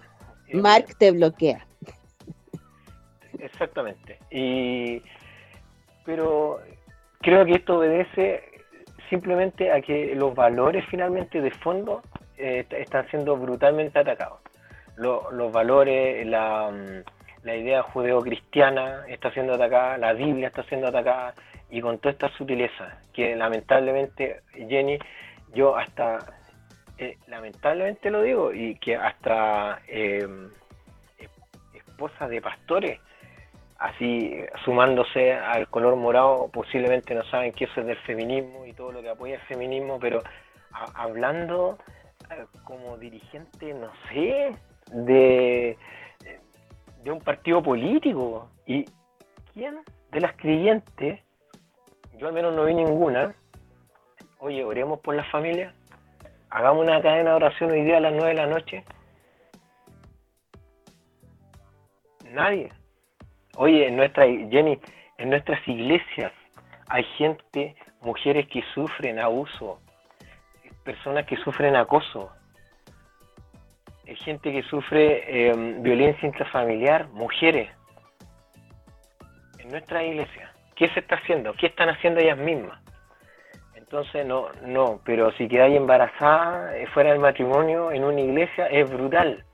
Eh, 0.48 0.56
Mark 0.56 0.86
te 0.98 1.12
bloquea. 1.12 1.64
Exactamente. 3.38 4.18
Y, 4.30 5.02
pero 6.04 6.60
creo 7.20 7.44
que 7.44 7.52
esto 7.52 7.78
obedece 7.78 8.44
simplemente 9.08 9.72
a 9.72 9.80
que 9.80 10.14
los 10.14 10.34
valores 10.34 10.84
finalmente 10.90 11.40
de 11.40 11.50
fondo 11.50 12.02
eh, 12.36 12.66
están 12.70 13.08
siendo 13.08 13.36
brutalmente 13.36 13.98
atacados. 13.98 14.40
los 14.96 15.52
valores, 15.52 16.26
la 16.26 16.70
mm, 16.70 17.18
la 17.48 17.56
idea 17.56 17.82
judeo-cristiana 17.82 19.04
está 19.08 19.30
siendo 19.32 19.54
atacada, 19.54 19.96
la 19.98 20.12
Biblia 20.12 20.48
está 20.48 20.62
siendo 20.64 20.88
atacada, 20.88 21.34
y 21.70 21.80
con 21.80 21.98
toda 21.98 22.12
esta 22.12 22.28
sutileza, 22.36 23.00
que 23.12 23.36
lamentablemente, 23.36 24.42
Jenny, 24.52 24.98
yo 25.54 25.76
hasta, 25.76 26.18
eh, 26.98 27.16
lamentablemente 27.26 28.10
lo 28.10 28.22
digo, 28.22 28.52
y 28.52 28.74
que 28.76 28.96
hasta 28.96 29.80
em, 29.86 30.50
esposas 31.74 32.28
de 32.30 32.40
pastores, 32.40 33.00
así 33.78 34.34
sumándose 34.64 35.32
al 35.32 35.68
color 35.68 35.96
morado, 35.96 36.48
posiblemente 36.52 37.14
no 37.14 37.24
saben 37.24 37.52
qué 37.52 37.64
eso 37.64 37.80
es 37.80 37.86
del 37.86 37.98
feminismo 37.98 38.66
y 38.66 38.72
todo 38.72 38.92
lo 38.92 39.02
que 39.02 39.10
apoya 39.10 39.36
el 39.36 39.42
feminismo, 39.42 39.98
pero 40.00 40.22
hablando 40.94 41.78
eh, 42.30 42.44
como 42.64 42.96
dirigente, 42.98 43.72
no 43.74 43.90
sé, 44.10 44.54
de 44.92 45.78
de 47.02 47.10
un 47.10 47.20
partido 47.20 47.62
político. 47.62 48.50
Y, 48.66 48.84
quién 49.54 49.80
de 50.10 50.20
las 50.20 50.36
creyentes, 50.36 51.20
yo 52.16 52.28
al 52.28 52.32
menos 52.32 52.54
no 52.54 52.64
vi 52.64 52.74
ninguna, 52.74 53.34
oye, 54.38 54.64
oremos 54.64 55.00
por 55.00 55.14
las 55.14 55.30
familias, 55.30 55.74
hagamos 56.50 56.86
una 56.86 57.00
cadena 57.02 57.30
de 57.30 57.36
oración 57.36 57.70
hoy 57.70 57.82
día 57.82 57.98
a 57.98 58.00
las 58.00 58.12
9 58.12 58.28
de 58.28 58.34
la 58.34 58.46
noche. 58.46 58.84
Nadie. 62.30 62.70
Oye, 63.60 63.88
en 63.88 63.96
nuestra, 63.96 64.24
Jenny, 64.24 64.78
en 65.18 65.30
nuestras 65.30 65.66
iglesias 65.66 66.32
hay 66.88 67.02
gente, 67.18 67.74
mujeres 68.02 68.46
que 68.46 68.62
sufren 68.72 69.18
abuso, 69.18 69.80
personas 70.84 71.26
que 71.26 71.36
sufren 71.38 71.74
acoso, 71.74 72.30
gente 74.06 74.52
que 74.52 74.62
sufre 74.62 75.48
em, 75.50 75.82
violencia 75.82 76.24
intrafamiliar, 76.24 77.08
mujeres, 77.08 77.68
en 79.58 79.70
nuestra 79.70 80.04
iglesia. 80.04 80.52
¿Qué 80.76 80.86
se 80.90 81.00
está 81.00 81.16
haciendo? 81.16 81.52
¿Qué 81.54 81.66
están 81.66 81.88
haciendo 81.88 82.20
ellas 82.20 82.38
mismas? 82.38 82.80
Entonces, 83.74 84.24
no, 84.24 84.50
no, 84.64 85.00
pero 85.04 85.32
si 85.32 85.48
quedáis 85.48 85.76
embarazada 85.76 86.76
eh, 86.76 86.86
fuera 86.94 87.10
del 87.10 87.18
matrimonio 87.18 87.90
en 87.90 88.04
una 88.04 88.20
iglesia 88.20 88.66
es 88.66 88.88
brutal. 88.88 89.44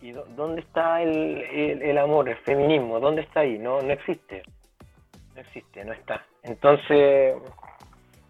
¿Y 0.00 0.12
dónde 0.12 0.60
está 0.60 1.02
el, 1.02 1.80
el, 1.82 1.98
amor, 1.98 2.28
el 2.28 2.36
feminismo? 2.38 3.00
¿Dónde 3.00 3.22
está 3.22 3.40
ahí? 3.40 3.58
No, 3.58 3.80
no 3.80 3.92
existe. 3.92 4.42
No 5.34 5.40
existe, 5.40 5.84
no 5.84 5.92
está. 5.92 6.24
Entonces, 6.42 7.34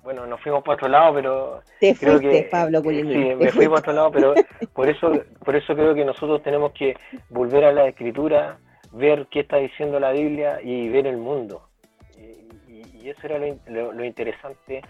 bueno, 0.02 0.26
nos 0.26 0.40
fuimos 0.40 0.62
para 0.62 0.76
otro 0.76 0.88
lado, 0.88 1.14
pero... 1.14 1.62
Te 1.80 1.94
creo 1.94 2.18
que, 2.18 2.48
Pablo 2.50 2.80
Sí, 2.82 3.02
me 3.02 3.52
fui 3.52 3.66
para 3.66 3.80
otro 3.80 3.92
lado, 3.92 4.10
pero 4.10 4.34
por 4.72 4.88
eso, 4.88 5.12
por 5.44 5.54
eso 5.54 5.74
creo 5.74 5.94
que 5.94 6.04
nosotros 6.04 6.42
tenemos 6.42 6.72
que 6.72 6.96
volver 7.28 7.64
a 7.64 7.72
la 7.72 7.88
escritura, 7.88 8.58
ver 8.92 9.26
qué 9.30 9.40
está 9.40 9.58
diciendo 9.58 10.00
la 10.00 10.12
Biblia 10.12 10.60
y 10.62 10.88
ver 10.88 11.06
el 11.06 11.18
mundo. 11.18 11.68
Y, 12.16 13.08
eso 13.08 13.20
era 13.24 13.38
lo, 13.38 14.04
interesante 14.04 14.82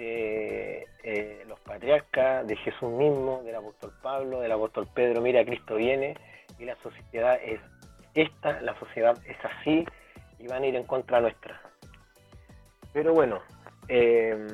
de 0.00 0.86
eh, 1.04 1.44
los 1.46 1.60
patriarcas, 1.60 2.46
de 2.46 2.56
Jesús 2.56 2.90
mismo, 2.90 3.42
del 3.44 3.54
apóstol 3.54 3.92
Pablo, 4.02 4.40
del 4.40 4.50
apóstol 4.50 4.88
Pedro, 4.94 5.20
mira, 5.20 5.44
Cristo 5.44 5.76
viene 5.76 6.16
y 6.58 6.64
la 6.64 6.74
sociedad 6.82 7.38
es 7.44 7.60
esta, 8.14 8.60
la 8.62 8.78
sociedad 8.78 9.16
es 9.26 9.36
así 9.44 9.84
y 10.38 10.46
van 10.46 10.62
a 10.62 10.66
ir 10.66 10.74
en 10.74 10.84
contra 10.84 11.20
nuestra. 11.20 11.60
Pero 12.94 13.12
bueno, 13.12 13.40
eh, 13.88 14.48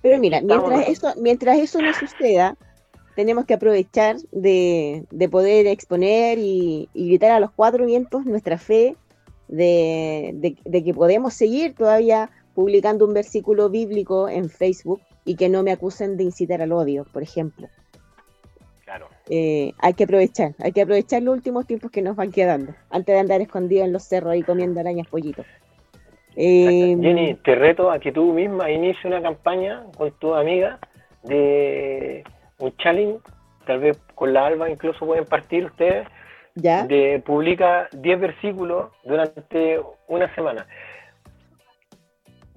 Pero 0.00 0.18
mira, 0.18 0.40
mientras 0.40 0.88
eso, 0.88 1.12
mientras 1.16 1.58
eso 1.58 1.82
no 1.82 1.92
suceda, 1.92 2.56
tenemos 3.16 3.46
que 3.46 3.54
aprovechar 3.54 4.14
de, 4.30 5.04
poder 5.28 5.66
exponer 5.66 6.38
y, 6.38 6.88
gritar 6.94 7.32
a 7.32 7.40
los 7.40 7.50
cuatro 7.50 7.84
vientos 7.84 8.24
nuestra 8.24 8.58
fe 8.58 8.94
de, 9.48 10.56
que 10.84 10.94
podemos 10.94 11.34
seguir 11.34 11.74
todavía 11.74 12.30
publicando 12.58 13.04
un 13.04 13.14
versículo 13.14 13.70
bíblico 13.70 14.28
en 14.28 14.50
Facebook 14.50 15.00
y 15.24 15.36
que 15.36 15.48
no 15.48 15.62
me 15.62 15.70
acusen 15.70 16.16
de 16.16 16.24
incitar 16.24 16.60
al 16.60 16.72
odio, 16.72 17.06
por 17.12 17.22
ejemplo. 17.22 17.68
Claro. 18.84 19.06
Eh, 19.30 19.74
hay 19.78 19.94
que 19.94 20.02
aprovechar, 20.02 20.54
hay 20.58 20.72
que 20.72 20.82
aprovechar 20.82 21.22
los 21.22 21.34
últimos 21.36 21.68
tiempos 21.68 21.92
que 21.92 22.02
nos 22.02 22.16
van 22.16 22.32
quedando, 22.32 22.74
antes 22.90 23.14
de 23.14 23.20
andar 23.20 23.40
escondidos 23.40 23.86
en 23.86 23.92
los 23.92 24.02
cerros 24.02 24.34
y 24.34 24.42
comiendo 24.42 24.80
arañas 24.80 25.06
pollitos. 25.06 25.46
Eh, 26.34 26.96
Jenny, 27.00 27.34
te 27.44 27.54
reto 27.54 27.92
a 27.92 28.00
que 28.00 28.10
tú 28.10 28.32
misma 28.32 28.68
inicies 28.68 29.04
una 29.04 29.22
campaña 29.22 29.84
con 29.96 30.10
tu 30.18 30.34
amiga 30.34 30.80
de 31.22 32.24
un 32.58 32.76
challenge, 32.78 33.20
tal 33.68 33.78
vez 33.78 33.98
con 34.16 34.32
la 34.32 34.46
Alba 34.46 34.68
incluso 34.68 35.06
pueden 35.06 35.26
partir 35.26 35.66
ustedes, 35.66 36.08
¿Ya? 36.56 36.84
de 36.88 37.22
publica 37.24 37.88
10 37.92 38.18
versículos 38.18 38.90
durante 39.04 39.80
una 40.08 40.34
semana. 40.34 40.66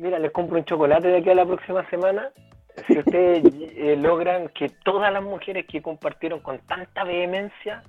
Mira, 0.01 0.19
les 0.19 0.31
compro 0.31 0.57
un 0.57 0.65
chocolate 0.65 1.07
de 1.07 1.17
aquí 1.17 1.29
a 1.29 1.35
la 1.35 1.45
próxima 1.45 1.87
semana. 1.89 2.31
Si 2.87 2.97
ustedes 2.97 3.43
eh, 3.75 3.97
logran 3.97 4.47
que 4.49 4.69
todas 4.69 5.11
las 5.11 5.21
mujeres 5.21 5.65
que 5.67 5.81
compartieron 5.81 6.39
con 6.39 6.57
tanta 6.59 7.03
vehemencia, 7.03 7.83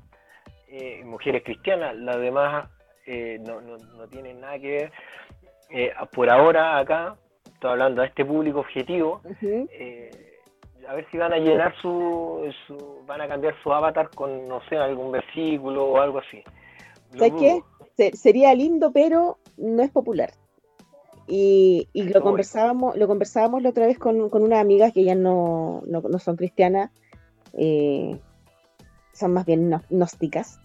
eh, 0.67 1.03
mujeres 1.05 1.45
cristianas, 1.45 1.95
las 1.95 2.19
demás 2.19 2.69
no, 3.07 3.61
no, 3.61 3.77
no 3.79 4.09
tienen 4.09 4.41
nada 4.41 4.59
que 4.59 4.69
ver, 4.69 4.93
eh, 5.73 5.91
por 6.13 6.29
ahora 6.29 6.79
acá, 6.79 7.17
estoy 7.47 7.71
hablando 7.71 8.03
a 8.03 8.07
este 8.07 8.27
público 8.27 8.61
objetivo, 8.61 9.23
eh, 9.41 10.11
a 10.87 10.95
ver 10.95 11.07
si 11.11 11.17
van 11.17 11.33
a 11.33 11.39
llenar 11.39 11.75
su, 11.81 12.53
van 13.07 13.23
a 13.23 13.29
cambiar 13.29 13.55
su 13.63 13.73
avatar 13.73 14.11
con, 14.11 14.47
no 14.47 14.61
sé, 14.69 14.77
algún 14.77 15.13
versículo 15.13 15.87
o 15.87 15.99
algo 15.99 16.19
así. 16.19 16.45
¿Sabes 17.17 17.33
qué? 17.97 18.13
sería 18.13 18.55
lindo, 18.55 18.93
pero 18.93 19.39
no 19.57 19.83
es 19.83 19.91
popular. 19.91 20.31
Y, 21.27 21.89
lo 21.95 22.21
conversábamos, 22.23 22.97
lo 22.97 23.07
conversábamos 23.07 23.63
la 23.63 23.71
otra 23.71 23.87
vez 23.87 23.99
con, 23.99 24.29
con 24.29 24.43
unas 24.43 24.61
amigas 24.61 24.93
que 24.93 25.05
ya 25.05 25.15
no, 25.15 25.83
no, 25.87 26.19
son 26.19 26.37
cristianas, 26.37 26.91
eh, 27.55 28.19
son 29.13 29.33
más 29.33 29.47
bien 29.47 29.71
gnósticas. 29.91 30.59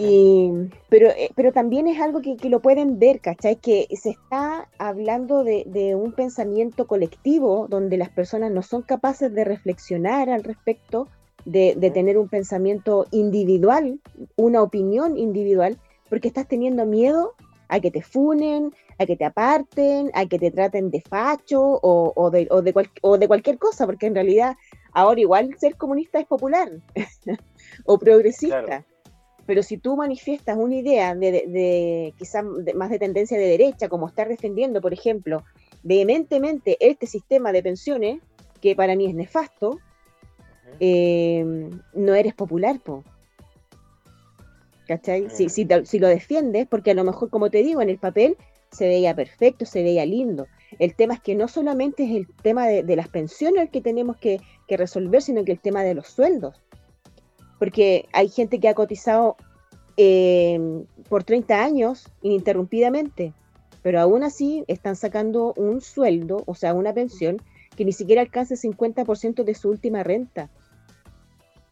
Y, 0.00 0.52
pero, 0.88 1.08
eh, 1.08 1.30
pero 1.34 1.50
también 1.50 1.88
es 1.88 2.00
algo 2.00 2.20
que, 2.20 2.36
lo 2.48 2.60
pueden 2.60 3.00
ver, 3.00 3.18
¿cachai? 3.20 3.56
Que 3.56 3.88
se 4.00 4.10
está 4.10 4.68
hablando 4.78 5.42
de, 5.42 5.96
un 5.96 6.12
pensamiento 6.12 6.86
colectivo 6.86 7.66
donde 7.68 7.96
las 7.96 8.08
personas 8.08 8.52
no 8.52 8.62
son 8.62 8.82
capaces 8.82 9.34
de 9.34 9.42
reflexionar 9.42 10.30
al 10.30 10.44
respecto, 10.44 11.08
de, 11.44 11.74
tener 11.92 12.16
un 12.16 12.28
pensamiento 12.28 13.06
individual, 13.10 13.98
una 14.36 14.62
opinión 14.62 15.18
individual, 15.18 15.78
porque 16.08 16.28
estás 16.28 16.46
teniendo 16.46 16.86
miedo 16.86 17.34
a 17.68 17.80
que 17.80 17.90
te 17.90 18.02
funen, 18.02 18.72
a 18.98 19.06
que 19.06 19.16
te 19.16 19.24
aparten, 19.24 20.10
a 20.14 20.26
que 20.26 20.38
te 20.38 20.50
traten 20.50 20.90
de 20.90 21.00
facho 21.00 21.80
o, 21.82 22.30
de, 22.30 22.48
o, 22.50 22.62
de, 22.62 22.74
o 23.02 23.18
de 23.18 23.28
cualquier 23.28 23.58
cosa, 23.58 23.86
porque 23.86 24.06
en 24.06 24.14
realidad 24.14 24.56
ahora 24.92 25.20
igual 25.20 25.54
ser 25.58 25.76
comunista 25.76 26.18
es 26.18 26.26
popular 26.26 26.70
o 27.84 27.98
progresista. 27.98 28.84
Pero 29.46 29.62
si 29.62 29.78
tú 29.78 29.96
manifiestas 29.96 30.58
una 30.58 30.74
idea 30.74 31.14
de, 31.14 31.32
de, 31.32 32.14
quizás 32.18 32.44
más 32.74 32.90
de 32.90 32.98
tendencia 32.98 33.38
de 33.38 33.46
derecha, 33.46 33.88
como 33.88 34.06
estar 34.06 34.28
defendiendo, 34.28 34.82
por 34.82 34.92
ejemplo, 34.92 35.42
vehementemente 35.82 36.76
este 36.80 37.06
sistema 37.06 37.50
de 37.50 37.62
pensiones, 37.62 38.20
que 38.60 38.76
para 38.76 38.94
mí 38.94 39.06
es 39.06 39.14
nefasto, 39.14 39.78
eh, 40.80 41.70
no 41.94 42.14
eres 42.14 42.34
popular, 42.34 42.78
po. 42.80 43.04
¿Cachai? 44.88 45.30
Si, 45.30 45.48
si, 45.48 45.68
si, 45.84 45.98
lo 46.00 46.08
defiendes, 46.08 46.66
porque 46.66 46.90
a 46.90 46.94
lo 46.94 47.04
mejor, 47.04 47.30
como 47.30 47.50
te 47.50 47.62
digo, 47.62 47.80
en 47.80 47.90
el 47.90 47.98
papel 47.98 48.36
se 48.72 48.88
veía 48.88 49.14
perfecto, 49.14 49.64
se 49.64 49.84
veía 49.84 50.04
lindo. 50.04 50.48
El 50.80 50.96
tema 50.96 51.14
es 51.14 51.20
que 51.20 51.36
no 51.36 51.46
solamente 51.46 52.04
es 52.04 52.10
el 52.10 52.26
tema 52.42 52.66
de, 52.66 52.96
las 52.96 53.08
pensiones 53.08 53.62
el 53.62 53.70
que 53.70 53.80
tenemos 53.80 54.16
que, 54.16 54.40
que, 54.66 54.76
resolver, 54.76 55.22
sino 55.22 55.44
que 55.44 55.52
el 55.52 55.60
tema 55.60 55.84
de 55.84 55.94
los 55.94 56.08
sueldos 56.08 56.60
porque 57.58 58.08
hay 58.12 58.28
gente 58.28 58.60
que 58.60 58.68
ha 58.68 58.74
cotizado 58.74 59.36
em, 59.96 60.84
por 61.08 61.24
30 61.24 61.62
años 61.62 62.08
ininterrumpidamente, 62.22 63.34
pero 63.82 64.00
aún 64.00 64.22
así 64.22 64.64
están 64.68 64.96
sacando 64.96 65.54
un 65.56 65.80
sueldo, 65.80 66.42
o 66.46 66.54
sea, 66.54 66.74
una 66.74 66.92
pensión, 66.92 67.38
que 67.76 67.84
ni 67.84 67.92
siquiera 67.92 68.22
alcanza 68.22 68.54
el 68.54 68.60
50% 68.60 69.44
de 69.44 69.54
su 69.54 69.68
última 69.68 70.02
renta. 70.02 70.50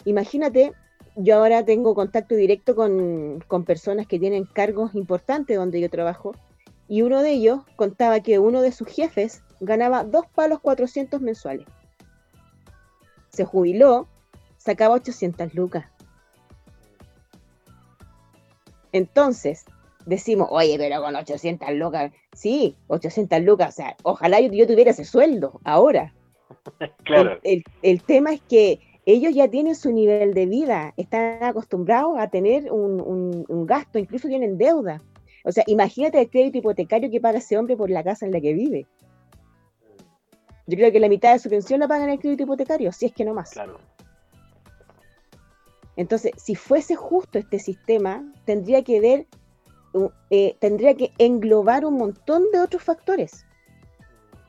Imagínate, 0.04 0.72
yo 1.16 1.36
ahora 1.36 1.64
tengo 1.64 1.94
contacto 1.94 2.34
directo 2.34 2.76
con, 2.76 3.42
con 3.48 3.64
personas 3.64 4.06
que 4.06 4.18
tienen 4.18 4.44
cargos 4.44 4.94
importantes 4.94 5.56
donde 5.56 5.80
yo 5.80 5.90
trabajo, 5.90 6.32
y 6.88 7.02
uno 7.02 7.22
de 7.22 7.32
ellos 7.32 7.60
contaba 7.74 8.20
que 8.20 8.38
uno 8.38 8.62
de 8.62 8.70
sus 8.70 8.88
jefes 8.88 9.42
ganaba 9.60 10.04
dos 10.04 10.26
palos 10.28 10.60
400 10.60 11.20
mensuales. 11.20 11.66
Se 13.30 13.44
jubiló 13.44 14.08
sacaba 14.66 14.94
800 14.94 15.54
lucas. 15.54 15.86
Entonces, 18.92 19.64
decimos, 20.06 20.48
oye, 20.50 20.76
pero 20.78 21.02
con 21.02 21.14
800 21.14 21.70
lucas, 21.74 22.12
sí, 22.32 22.76
800 22.88 23.42
lucas, 23.42 23.68
o 23.68 23.76
sea, 23.76 23.96
ojalá 24.02 24.40
yo, 24.40 24.66
tuviera 24.66 24.90
ese 24.90 25.04
sueldo 25.04 25.60
ahora. 25.64 26.14
claro. 27.04 27.38
El, 27.42 28.02
tema 28.02 28.32
es 28.32 28.40
que 28.40 28.80
ellos 29.06 29.34
ya 29.34 29.48
tienen 29.48 29.74
su 29.74 29.92
nivel 29.92 30.34
de 30.34 30.46
vida, 30.46 30.92
están 30.96 31.42
acostumbrados 31.42 32.18
a 32.18 32.28
tener 32.28 32.70
un, 32.70 33.44
un 33.48 33.66
gasto, 33.66 33.98
incluso 33.98 34.28
tienen 34.28 34.58
deuda. 34.58 35.00
O 35.44 35.52
sea, 35.52 35.62
imagínate 35.68 36.20
el 36.20 36.28
crédito 36.28 36.58
hipotecario 36.58 37.08
que 37.08 37.20
paga 37.20 37.38
ese 37.38 37.56
hombre 37.56 37.76
por 37.76 37.88
la 37.88 38.02
casa 38.02 38.26
en 38.26 38.32
la 38.32 38.40
que 38.40 38.52
vive. 38.52 38.86
Yo 40.66 40.76
creo 40.76 40.90
que 40.90 40.98
la 40.98 41.08
mitad 41.08 41.32
de 41.32 41.38
su 41.38 41.48
pensión 41.48 41.78
la 41.78 41.86
pagan 41.86 42.10
el 42.10 42.18
crédito 42.18 42.42
hipotecario, 42.42 42.90
si 42.90 43.06
es 43.06 43.12
que 43.12 43.24
no 43.24 43.32
más. 43.32 43.50
Claro. 43.50 43.78
Entonces, 45.94 46.32
si 46.36 46.56
fuese 46.56 46.96
justo 46.96 47.38
este 47.38 47.60
sistema, 47.60 48.24
tendría 48.44 48.82
que 48.82 49.00
ver, 49.00 49.26
eh, 50.30 50.56
tendría 50.58 50.94
que 50.94 51.12
englobar 51.18 51.84
un 51.86 51.94
montón 51.94 52.44
de 52.52 52.58
otros 52.58 52.82
factores, 52.82 53.46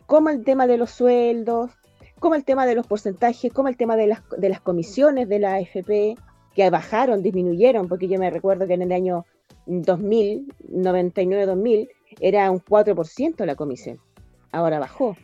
como 0.07 0.29
el 0.29 0.43
tema 0.43 0.65
de 0.65 0.77
los 0.77 0.89
sueldos, 0.89 1.71
como 2.19 2.35
el 2.35 2.43
tema 2.43 2.65
de 2.65 2.75
los 2.75 2.87
porcentajes, 2.87 3.51
como 3.53 3.69
el 3.69 3.77
tema 3.77 3.95
de 3.95 4.07
las, 4.07 4.21
de 4.37 4.49
las 4.49 4.61
comisiones 4.61 5.29
de 5.29 5.39
la 5.39 5.55
AFP, 5.55 6.15
que 6.55 6.69
bajaron, 6.69 7.21
disminuyeron, 7.21 7.87
porque 7.87 8.07
yo 8.07 8.19
me 8.19 8.29
recuerdo 8.29 8.65
que 8.67 8.73
en 8.73 8.81
el 8.81 8.91
año 8.91 9.25
2000, 9.67 10.53
99-2000, 10.71 11.89
era 12.19 12.49
un 12.49 12.59
4% 12.59 13.45
la 13.45 13.55
comisión. 13.55 13.99
Ahora 14.51 14.79
bajó. 14.79 15.15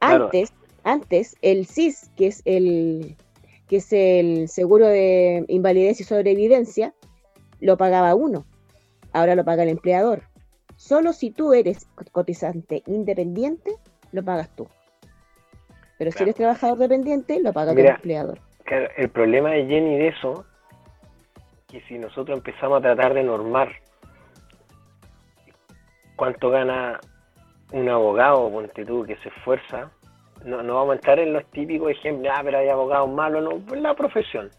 Antes, 0.00 0.52
antes 0.84 1.36
el 1.40 1.66
CIS, 1.66 2.10
que 2.16 2.26
es 2.26 2.42
el, 2.44 3.16
que 3.68 3.76
es 3.76 3.92
el 3.92 4.48
seguro 4.48 4.86
de 4.86 5.44
invalidez 5.48 6.00
y 6.00 6.04
sobrevivencia, 6.04 6.94
lo 7.60 7.76
pagaba 7.76 8.14
uno. 8.14 8.44
Ahora 9.12 9.34
lo 9.34 9.44
paga 9.44 9.62
el 9.62 9.70
empleador. 9.70 10.24
Solo 10.76 11.14
si 11.14 11.30
tú 11.30 11.54
eres 11.54 11.86
cotizante 12.12 12.82
independiente, 12.86 13.76
lo 14.12 14.22
pagas 14.22 14.54
tú. 14.54 14.68
Pero 15.98 16.10
si 16.12 16.22
eres 16.22 16.34
trabajador 16.34 16.78
dependiente, 16.78 17.40
lo 17.40 17.52
paga 17.52 17.74
tu 17.74 17.80
empleador. 17.80 18.38
el 18.96 19.08
problema 19.08 19.50
de 19.50 19.66
Jenny 19.66 19.98
de 19.98 20.08
eso, 20.08 20.44
que 21.68 21.80
si 21.82 21.98
nosotros 21.98 22.38
empezamos 22.38 22.78
a 22.78 22.82
tratar 22.82 23.14
de 23.14 23.24
normar 23.24 23.72
cuánto 26.16 26.50
gana 26.50 27.00
un 27.72 27.88
abogado, 27.88 28.50
ponte 28.50 28.84
tú, 28.84 29.04
que 29.04 29.16
se 29.16 29.28
esfuerza, 29.28 29.90
no, 30.44 30.62
no 30.62 30.74
vamos 30.74 30.92
a 30.92 30.96
entrar 30.96 31.18
en 31.18 31.32
los 31.32 31.44
típicos 31.50 31.90
ejemplos, 31.90 32.32
ah, 32.34 32.40
pero 32.44 32.58
hay 32.58 32.68
abogados 32.68 33.10
malos, 33.10 33.42
no, 33.42 33.76
la 33.76 33.94
profesión. 33.94 34.50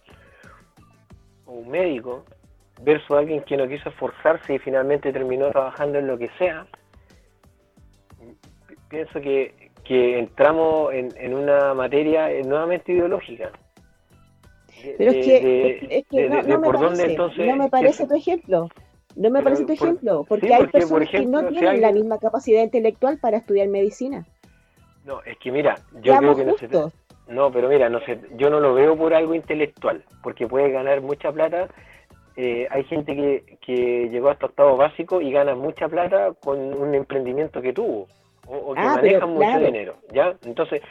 O 1.46 1.54
un 1.54 1.70
médico 1.70 2.26
versus 2.82 3.12
alguien 3.12 3.42
que 3.44 3.58
no 3.58 3.68
quiso 3.68 3.90
esforzarse 3.90 4.56
y 4.56 4.60
finalmente 4.60 5.12
terminó 5.14 5.50
trabajando 5.52 6.00
en 6.00 6.08
lo 6.08 6.18
que 6.18 6.30
sea. 6.38 6.68
Pienso 8.90 9.20
que, 9.20 9.67
que 9.88 10.20
entramos 10.20 10.94
en, 10.94 11.14
en 11.18 11.34
una 11.34 11.74
materia 11.74 12.30
nuevamente 12.44 12.92
ideológica. 12.92 13.52
Pero 14.98 15.12
es 15.12 15.26
que, 15.26 16.30
no, 16.30 16.60
me 16.60 16.72
parece, 16.72 17.18
no 17.18 17.56
me 17.56 17.70
parece 17.70 18.08
tu 18.08 18.16
ejemplo. 18.16 18.70
No 19.16 19.32
me 19.32 19.42
parece 19.42 19.66
tu 19.66 19.74
ejemplo, 19.74 20.26
porque 20.28 20.54
hay 20.54 20.68
personas 20.68 21.10
que 21.10 21.26
no 21.26 21.48
tienen 21.48 21.82
la 21.82 21.92
misma 21.92 22.20
capacidad 22.20 22.62
intelectual 22.62 23.18
para 23.18 23.38
estudiar 23.38 23.68
medicina. 23.68 24.28
No, 25.06 25.24
es 25.24 25.38
que 25.40 25.52
mira, 25.52 25.76
yo 26.02 26.18
creo 26.18 26.36
que 26.36 26.46
no 26.46 26.58
se, 26.58 26.68
no, 27.28 27.52
pero 27.52 27.68
mira, 27.68 27.90
no 27.90 28.00
sé, 28.02 28.20
yo 28.36 28.50
no 28.50 28.60
lo 28.60 28.74
veo 28.74 28.96
por 28.96 29.14
algo 29.14 29.34
intelectual, 29.34 30.04
porque 30.22 30.48
puede 30.48 30.70
ganar 30.70 31.02
mucha 31.02 31.32
plata. 31.32 31.68
Eh, 32.36 32.68
hay 32.70 32.84
gente 32.84 33.16
que, 33.16 33.58
que 33.66 34.10
llegó 34.10 34.30
hasta 34.30 34.46
octavo 34.46 34.78
básico 34.78 35.20
y 35.20 35.32
gana 35.32 35.56
mucha 35.56 35.90
plata 35.90 36.34
con 36.40 36.60
un 36.60 36.94
emprendimiento 36.94 37.62
que 37.62 37.74
tuvo, 37.74 38.08
o, 38.48 38.74
que 38.74 38.80
ah, 38.80 38.96
maneja 38.96 39.26
mucho 39.26 39.60
dinero, 39.60 39.98
¿ya? 40.14 40.36
Entonces, 40.46 40.82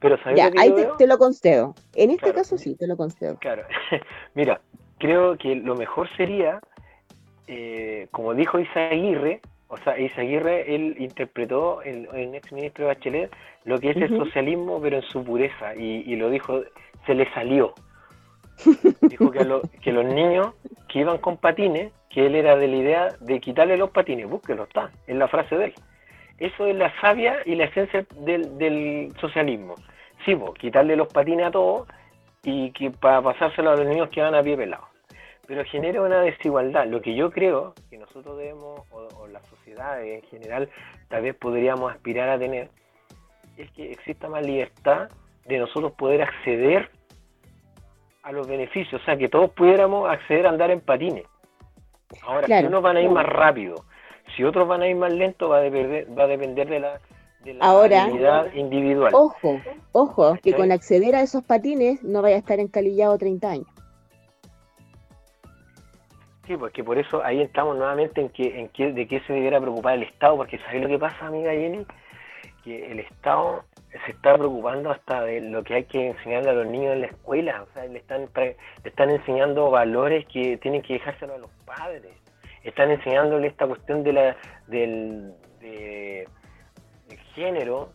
pero 0.00 0.18
¿sabes 0.22 0.38
ya, 0.38 0.50
ahí 0.58 0.74
te, 0.98 1.06
lo 1.06 1.18
concedo. 1.18 1.74
En 1.94 2.10
este 2.10 2.32
caso 2.32 2.58
sí, 2.58 2.74
te 2.76 2.86
lo 2.86 2.96
concedo. 2.96 3.38
Claro, 3.38 3.62
mira, 4.34 4.60
creo 4.98 5.36
que 5.38 5.54
lo 5.54 5.74
mejor 5.76 6.08
sería 6.16 6.60
eh, 7.46 8.08
como 8.10 8.34
dijo 8.34 8.58
Isaguirre, 8.58 9.40
o 9.68 9.76
sea, 9.78 9.98
Isaguirre, 9.98 10.74
él 10.74 10.96
interpretó 10.98 11.82
en, 11.82 12.08
en 12.14 12.34
ex 12.34 12.52
ministro 12.52 12.86
de 12.86 12.94
Bachelet 12.94 13.30
lo 13.64 13.78
que 13.78 13.90
es 13.90 13.96
el 13.96 14.16
socialismo, 14.16 14.80
pero 14.80 14.96
en 14.96 15.02
su 15.02 15.24
pureza, 15.24 15.74
y, 15.74 16.16
lo 16.16 16.30
dijo, 16.30 16.62
se 17.06 17.14
le 17.14 17.30
salió. 17.32 17.74
dijo 19.02 19.30
que, 19.30 19.46
que 19.82 19.92
los 19.92 20.04
niños 20.04 20.54
que 20.88 21.00
iban 21.00 21.18
con 21.18 21.36
patines, 21.36 21.92
que 22.08 22.26
él 22.26 22.34
era 22.34 22.56
de 22.56 22.68
la 22.68 22.76
idea 22.76 23.08
de 23.20 23.40
quitarle 23.40 23.76
los 23.76 23.90
patines, 23.90 24.28
búsquelo, 24.28 24.64
está, 24.64 24.90
en 25.06 25.18
la 25.18 25.28
frase 25.28 25.56
de 25.56 25.64
él. 25.66 25.74
Eso 26.38 26.66
es 26.66 26.76
la 26.76 26.92
sabia 27.00 27.38
y 27.44 27.54
la 27.54 27.64
esencia 27.64 28.04
del, 28.16 29.12
socialismo. 29.20 29.74
Sí, 30.24 30.36
quitarle 30.58 30.96
los 30.96 31.12
patines 31.12 31.46
a 31.46 31.50
todos 31.50 31.86
y 32.42 32.70
que 32.72 32.90
para 32.90 33.22
pasárselo 33.22 33.70
a 33.70 33.76
los 33.76 33.86
niños 33.86 34.08
que 34.10 34.20
van 34.20 34.34
a 34.34 34.42
pie 34.42 34.56
pelado 34.56 34.94
pero 35.46 35.64
genera 35.64 36.02
una 36.02 36.20
desigualdad. 36.20 36.86
Lo 36.86 37.00
que 37.00 37.14
yo 37.14 37.30
creo 37.30 37.74
que 37.90 37.98
nosotros 37.98 38.38
debemos, 38.38 38.80
o, 38.90 39.26
la 39.26 39.42
sociedad 39.44 40.02
en 40.02 40.22
general, 40.22 40.68
tal 41.08 41.22
vez 41.22 41.34
podríamos 41.34 41.92
aspirar 41.92 42.28
a 42.28 42.38
tener, 42.38 42.68
es 43.56 43.70
que 43.72 43.92
exista 43.92 44.28
más 44.28 44.44
libertad 44.44 45.08
de 45.46 45.58
nosotros 45.58 45.92
poder 45.92 46.22
acceder 46.22 46.90
a 48.22 48.32
los 48.32 48.48
beneficios, 48.48 49.02
o 49.02 49.04
sea, 49.04 49.16
que 49.16 49.28
todos 49.28 49.50
pudiéramos 49.50 50.10
acceder 50.10 50.46
a 50.46 50.50
andar 50.50 50.70
en 50.70 50.80
patines. 50.80 51.26
Ahora, 52.22 52.46
si 52.46 52.64
unos 52.64 52.82
van 52.82 52.96
a 52.96 53.02
ir 53.02 53.10
más 53.10 53.26
rápido, 53.26 53.84
si 54.36 54.44
otros 54.44 54.66
van 54.66 54.82
a 54.82 54.88
ir 54.88 54.96
más 54.96 55.12
lento, 55.12 55.48
va 55.48 55.58
a 55.58 55.60
depender, 55.60 56.06
va 56.18 56.24
a 56.24 56.26
depender 56.26 56.68
de 56.68 56.80
la, 56.80 57.00
de 57.44 57.54
la 57.54 58.50
individual. 58.54 59.12
Ojo, 59.14 59.60
ojo, 59.92 60.36
que 60.42 60.54
con 60.54 60.72
acceder 60.72 61.14
a 61.14 61.22
esos 61.22 61.44
patines 61.44 62.02
no 62.02 62.22
vaya 62.22 62.36
a 62.36 62.38
estar 62.38 62.58
encalillado 62.58 63.18
30 63.18 63.50
años. 63.50 63.66
Sí, 66.46 66.56
porque 66.58 66.84
por 66.84 66.98
eso 66.98 67.24
ahí 67.24 67.40
estamos 67.40 67.76
nuevamente 67.76 68.20
en 68.20 68.28
que, 68.28 68.60
en 68.60 68.68
que 68.68 68.92
de 68.92 69.06
qué 69.06 69.20
se 69.20 69.32
debiera 69.32 69.60
preocupar 69.60 69.94
el 69.94 70.02
Estado, 70.02 70.36
porque 70.36 70.58
¿sabes 70.58 70.82
lo 70.82 70.88
que 70.88 70.98
pasa, 70.98 71.26
amiga 71.26 71.52
Jenny? 71.52 71.86
Que 72.62 72.92
el 72.92 73.00
Estado 73.00 73.64
se 74.04 74.10
está 74.10 74.36
preocupando 74.36 74.90
hasta 74.90 75.22
de 75.22 75.40
lo 75.40 75.62
que 75.62 75.74
hay 75.74 75.84
que 75.84 76.08
enseñarle 76.08 76.50
a 76.50 76.54
los 76.54 76.66
niños 76.66 76.92
en 76.92 77.00
la 77.02 77.06
escuela, 77.06 77.62
o 77.62 77.72
sea, 77.72 77.86
le 77.86 77.98
están, 77.98 78.28
le 78.34 78.56
están 78.84 79.10
enseñando 79.10 79.70
valores 79.70 80.26
que 80.26 80.58
tienen 80.58 80.82
que 80.82 80.94
dejárselo 80.94 81.34
a 81.34 81.38
los 81.38 81.50
padres, 81.64 82.12
están 82.64 82.90
enseñándole 82.90 83.46
esta 83.46 83.66
cuestión 83.66 84.02
de 84.02 84.12
la, 84.12 84.36
del, 84.66 85.32
de, 85.60 86.26
del 87.08 87.18
género, 87.34 87.90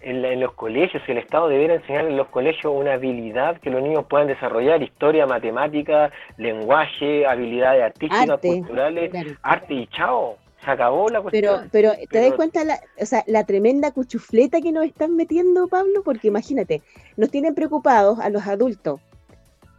en, 0.00 0.40
los 0.40 0.52
colegios, 0.52 1.02
el 1.08 1.18
Estado 1.18 1.48
debiera 1.48 1.74
enseñar 1.74 2.06
en 2.06 2.16
los 2.16 2.28
colegios 2.28 2.72
una 2.74 2.94
habilidad 2.94 3.58
que 3.60 3.70
los 3.70 3.82
niños 3.82 4.04
puedan 4.08 4.28
desarrollar, 4.28 4.82
historia, 4.82 5.26
matemática, 5.26 6.10
lenguaje, 6.36 7.26
habilidades 7.26 7.82
artísticas, 7.82 8.40
culturales, 8.40 9.12
arte 9.42 9.74
y 9.74 9.86
chao. 9.88 10.36
Se 10.64 10.70
acabó 10.70 11.08
la 11.08 11.20
cuestión. 11.20 11.68
Pero, 11.70 11.92
pero 11.94 12.08
te 12.10 12.20
das 12.20 12.32
cuenta 12.32 12.64
la, 12.64 12.80
o 13.00 13.06
sea, 13.06 13.22
la 13.26 13.44
tremenda 13.44 13.92
cuchufleta 13.92 14.60
que 14.60 14.72
nos 14.72 14.84
están 14.84 15.14
metiendo, 15.14 15.68
Pablo, 15.68 16.02
porque 16.04 16.28
imagínate, 16.28 16.82
nos 17.16 17.30
tienen 17.30 17.54
preocupados 17.54 18.18
a 18.18 18.30
los 18.30 18.46
adultos 18.46 19.00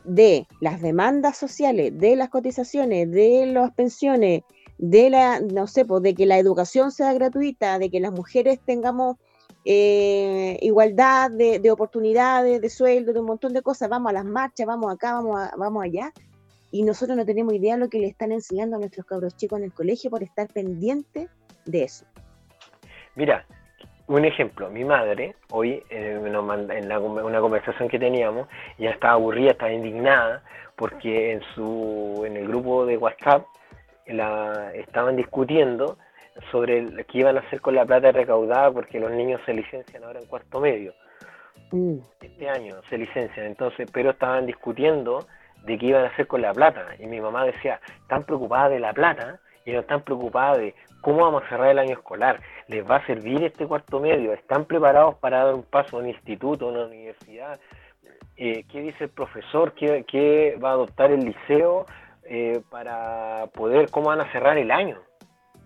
de 0.07 0.47
las 0.61 0.81
demandas 0.81 1.37
sociales, 1.37 1.97
de 1.97 2.15
las 2.15 2.29
cotizaciones, 2.29 3.11
de 3.11 3.45
las 3.45 3.71
pensiones, 3.73 4.43
de 4.77 5.09
la, 5.09 5.39
no 5.39 5.67
sé, 5.67 5.85
pues, 5.85 6.01
de 6.01 6.15
que 6.15 6.25
la 6.25 6.37
educación 6.37 6.91
sea 6.91 7.13
gratuita, 7.13 7.77
de 7.77 7.89
que 7.89 7.99
las 7.99 8.11
mujeres 8.11 8.59
tengamos 8.65 9.17
eh, 9.65 10.57
igualdad 10.61 11.29
de, 11.29 11.71
oportunidades, 11.71 12.61
de 12.61 12.69
sueldo, 12.69 13.11
de 13.11 13.19
un 13.19 13.25
montón 13.25 13.53
de 13.53 13.61
cosas. 13.61 13.89
Vamos 13.89 14.09
a 14.11 14.13
las 14.13 14.25
marchas, 14.25 14.65
vamos 14.65 14.93
acá, 14.93 15.13
vamos, 15.13 15.39
vamos 15.57 15.83
allá. 15.83 16.13
Y 16.71 16.83
nosotros 16.83 17.17
no 17.17 17.25
tenemos 17.25 17.53
idea 17.53 17.75
de 17.75 17.81
lo 17.81 17.89
que 17.89 17.99
le 17.99 18.07
están 18.07 18.31
enseñando 18.31 18.77
a 18.77 18.79
nuestros 18.79 19.05
cabros 19.05 19.35
chicos 19.35 19.59
en 19.59 19.65
el 19.65 19.73
colegio 19.73 20.09
por 20.09 20.23
estar 20.23 20.47
pendientes 20.47 21.29
de 21.65 21.83
eso. 21.83 22.05
Mira, 23.15 23.45
un 24.07 24.25
ejemplo, 24.25 24.69
mi 24.69 24.85
madre, 24.85 25.35
hoy 25.51 25.83
eh, 25.89 26.19
en 26.23 26.35
una 26.35 27.39
conversación 27.41 27.89
que 27.89 27.99
teníamos, 27.99 28.47
ya 28.77 28.91
estaba 28.91 29.13
aburrida, 29.13 29.51
estaba 29.51 29.71
indignada, 29.71 30.43
porque 30.75 31.33
en, 31.33 31.41
su, 31.53 32.23
en 32.25 32.37
el 32.37 32.47
grupo 32.47 32.85
de 32.85 32.97
WhatsApp 32.97 33.45
la, 34.05 34.71
estaban 34.75 35.15
discutiendo 35.15 35.97
sobre 36.51 36.85
qué 37.05 37.19
iban 37.19 37.37
a 37.37 37.41
hacer 37.41 37.61
con 37.61 37.75
la 37.75 37.85
plata 37.85 38.11
recaudada 38.11 38.71
porque 38.71 38.99
los 38.99 39.11
niños 39.11 39.41
se 39.45 39.53
licencian 39.53 40.03
ahora 40.03 40.19
en 40.19 40.27
cuarto 40.27 40.59
medio. 40.59 40.93
Mm. 41.71 41.97
Este 42.21 42.49
año 42.49 42.75
se 42.89 42.97
licencian, 42.97 43.47
entonces, 43.47 43.89
pero 43.91 44.11
estaban 44.11 44.45
discutiendo 44.45 45.27
de 45.63 45.77
qué 45.77 45.87
iban 45.87 46.05
a 46.05 46.07
hacer 46.07 46.27
con 46.27 46.41
la 46.41 46.53
plata. 46.53 46.85
Y 46.99 47.07
mi 47.07 47.19
mamá 47.19 47.45
decía, 47.45 47.81
están 48.01 48.23
preocupadas 48.23 48.71
de 48.71 48.79
la 48.79 48.93
plata 48.93 49.39
y 49.65 49.71
no 49.73 49.79
están 49.79 50.01
preocupadas 50.01 50.59
de 50.59 50.75
cómo 51.01 51.23
vamos 51.23 51.43
a 51.43 51.49
cerrar 51.49 51.69
el 51.69 51.79
año 51.79 51.93
escolar. 51.93 52.41
¿Les 52.67 52.89
va 52.89 52.97
a 52.97 53.05
servir 53.05 53.43
este 53.43 53.65
cuarto 53.65 53.99
medio? 53.99 54.33
¿Están 54.33 54.65
preparados 54.65 55.15
para 55.15 55.45
dar 55.45 55.55
un 55.55 55.63
paso 55.63 55.97
a 55.97 55.99
un 55.99 56.07
instituto, 56.07 56.67
a 56.67 56.71
una 56.71 56.85
universidad? 56.85 57.59
Eh, 58.35 58.65
¿Qué 58.71 58.81
dice 58.81 59.05
el 59.05 59.09
profesor? 59.09 59.73
¿Qué, 59.73 60.57
va 60.63 60.69
a 60.69 60.73
adoptar 60.73 61.11
el 61.11 61.25
liceo 61.25 61.85
eh, 62.23 62.61
para 62.69 63.47
poder, 63.53 63.89
cómo 63.89 64.09
van 64.09 64.21
a 64.21 64.31
cerrar 64.31 64.57
el 64.57 64.71
año? 64.71 64.99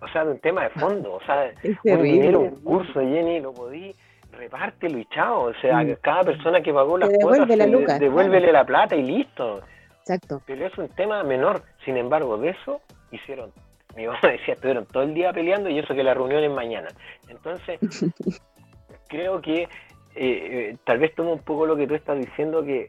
O 0.00 0.08
sea, 0.08 0.24
de 0.24 0.32
un 0.32 0.38
tema 0.40 0.64
de 0.64 0.70
fondo. 0.70 1.14
O 1.14 1.20
sea, 1.24 1.52
un 1.84 2.02
dinero, 2.02 2.40
un 2.40 2.62
curso, 2.62 3.00
Jenny, 3.00 3.40
lo 3.40 3.52
podí, 3.52 3.94
repártelo 4.32 4.98
y 4.98 5.04
chao. 5.06 5.44
O 5.44 5.54
sea, 5.54 5.82
mm. 5.82 5.96
cada 6.00 6.22
persona 6.22 6.60
que 6.60 6.72
pagó 6.72 6.98
las 6.98 7.10
cuotas, 7.10 7.48
la 7.48 7.66
devuélvele 7.98 8.52
la 8.52 8.64
plata 8.64 8.96
y 8.96 9.02
listo. 9.02 9.60
Exacto. 10.00 10.42
Pero 10.46 10.66
es 10.66 10.76
un 10.78 10.88
tema 10.88 11.22
menor. 11.22 11.62
Sin 11.84 11.96
embargo, 11.96 12.36
de 12.38 12.50
eso 12.50 12.80
hicieron. 13.10 13.52
Mi 13.96 14.06
mamá 14.06 14.20
decía, 14.22 14.54
estuvieron 14.54 14.86
todo 14.86 15.02
el 15.02 15.14
día 15.14 15.32
peleando 15.32 15.68
y 15.68 15.78
eso 15.78 15.94
que 15.94 16.02
la 16.02 16.14
reunión 16.14 16.42
es 16.42 16.50
mañana. 16.50 16.88
Entonces, 17.28 17.78
creo 19.08 19.40
que 19.40 19.62
eh, 19.62 19.68
eh, 20.14 20.76
tal 20.84 20.98
vez 20.98 21.14
tomo 21.14 21.32
un 21.32 21.40
poco 21.40 21.66
lo 21.66 21.76
que 21.76 21.86
tú 21.86 21.94
estás 21.94 22.18
diciendo, 22.18 22.64
que 22.64 22.88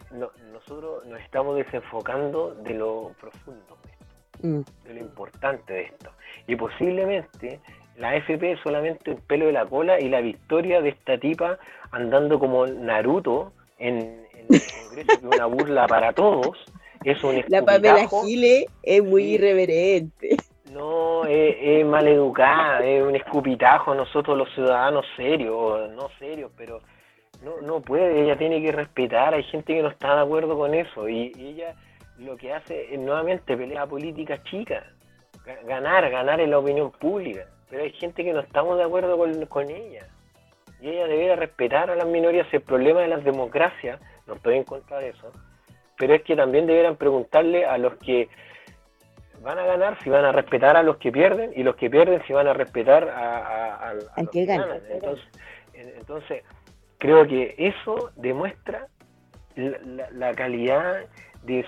nosotros 0.51 1.05
nos 1.05 1.19
estamos 1.21 1.55
desenfocando 1.55 2.55
de 2.55 2.73
lo 2.73 3.11
profundo. 3.19 3.77
Mm. 4.41 4.61
de 4.85 4.93
lo 4.93 4.99
importante 4.99 5.73
de 5.73 5.81
esto. 5.83 6.11
Y 6.47 6.55
posiblemente 6.57 7.61
la 7.95 8.15
FP 8.15 8.53
es 8.53 8.59
solamente 8.61 9.11
el 9.11 9.17
pelo 9.17 9.45
de 9.45 9.53
la 9.53 9.65
cola 9.65 10.01
y 10.01 10.09
la 10.09 10.19
victoria 10.19 10.81
de 10.81 10.89
esta 10.89 11.17
tipa 11.17 11.59
andando 11.91 12.39
como 12.39 12.67
Naruto 12.67 13.53
en, 13.79 13.99
en 14.33 14.45
el 14.49 14.61
Congreso, 14.83 15.07
que 15.21 15.27
es 15.27 15.35
una 15.37 15.45
burla 15.45 15.87
para 15.87 16.11
todos. 16.11 16.57
Es 17.05 17.23
un 17.23 17.41
la 17.47 17.63
Pamela 17.63 18.07
Gile 18.07 18.65
es 18.81 19.03
muy 19.03 19.35
irreverente. 19.35 20.35
No, 20.73 21.23
es, 21.25 21.85
mal 21.85 22.07
educada, 22.07 22.83
es 22.83 23.03
un 23.03 23.15
escupitajo 23.15 23.93
nosotros 23.93 24.35
los 24.35 24.51
ciudadanos 24.55 25.05
serios, 25.15 25.91
no 25.91 26.09
serios, 26.17 26.51
pero 26.57 26.81
no, 27.43 27.61
no 27.61 27.79
puede, 27.79 28.23
ella 28.23 28.35
tiene 28.35 28.59
que 28.59 28.71
respetar, 28.71 29.35
hay 29.35 29.43
gente 29.43 29.75
que 29.75 29.83
no 29.83 29.89
está 29.89 30.15
de 30.15 30.21
acuerdo 30.21 30.57
con 30.57 30.73
eso 30.73 31.07
y, 31.07 31.31
ella 31.37 31.75
lo 32.17 32.35
que 32.37 32.53
hace 32.53 32.91
es 32.91 32.99
nuevamente 32.99 33.55
pelea 33.55 33.85
política 33.85 34.41
chica, 34.43 34.83
ganar, 35.65 36.09
ganar 36.09 36.39
en 36.39 36.49
la 36.49 36.57
opinión 36.57 36.89
pública, 36.91 37.45
pero 37.69 37.83
hay 37.83 37.91
gente 37.91 38.23
que 38.23 38.33
no 38.33 38.39
estamos 38.39 38.77
de 38.77 38.83
acuerdo 38.83 39.15
con, 39.15 39.45
con 39.45 39.69
ella 39.69 40.07
y 40.81 40.89
ella 40.89 41.07
debería 41.07 41.35
respetar 41.35 41.91
a 41.91 41.95
las 41.95 42.07
minorías, 42.07 42.47
el 42.51 42.61
problema 42.61 43.01
de 43.01 43.09
las 43.09 43.23
democracias, 43.23 43.99
no 44.25 44.33
estoy 44.33 44.57
en 44.57 44.63
contra 44.63 44.97
de 44.97 45.09
eso, 45.09 45.31
pero 45.99 46.15
es 46.15 46.23
que 46.23 46.35
también 46.35 46.65
deberían 46.65 46.95
preguntarle 46.95 47.63
a 47.63 47.77
los 47.77 47.93
que 47.97 48.27
van 49.43 49.59
a 49.59 49.65
ganar 49.65 50.01
si 50.01 50.09
van 50.09 50.25
a 50.25 50.31
respetar 50.31 50.77
a 50.77 50.83
los 50.83 50.97
que 50.97 51.11
pierden 51.11 51.51
y 51.55 51.63
los 51.63 51.75
que 51.75 51.89
pierden 51.89 52.23
si 52.25 52.33
van 52.33 52.47
a 52.47 52.53
respetar 52.53 53.09
a, 53.09 53.93
los 53.93 54.29
que 54.29 54.45
ganan. 54.45 54.79
Entonces, 55.73 56.43
creo 56.97 57.27
que 57.27 57.55
eso 57.57 58.11
demuestra 58.15 58.87
la, 59.55 60.33
calidad 60.33 61.05
de, 61.43 61.65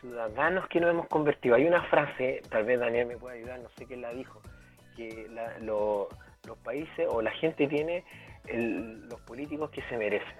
ciudadanos 0.00 0.66
que 0.68 0.80
nos 0.80 0.90
hemos 0.90 1.06
convertido. 1.08 1.54
Hay 1.54 1.66
una 1.66 1.82
frase, 1.84 2.40
tal 2.48 2.64
vez 2.64 2.80
Daniel 2.80 3.06
me 3.06 3.16
pueda 3.18 3.34
ayudar, 3.34 3.60
no 3.60 3.68
sé 3.76 3.84
quién 3.86 4.00
la 4.00 4.10
dijo, 4.10 4.40
que 4.96 5.28
los 5.66 6.58
países 6.64 7.06
o 7.10 7.20
la 7.20 7.30
gente 7.32 7.66
tiene 7.66 8.02
los 8.48 9.20
políticos 9.22 9.70
que 9.70 9.82
se 9.82 9.98
merecen. 9.98 10.36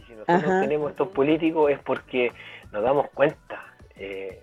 Y 0.00 0.04
si 0.04 0.12
nosotros 0.14 0.62
tenemos 0.62 0.90
estos 0.90 1.08
políticos 1.08 1.70
es 1.70 1.78
porque 1.80 2.32
nos 2.72 2.82
damos 2.82 3.10
cuenta. 3.10 3.66
Eh, 3.96 4.42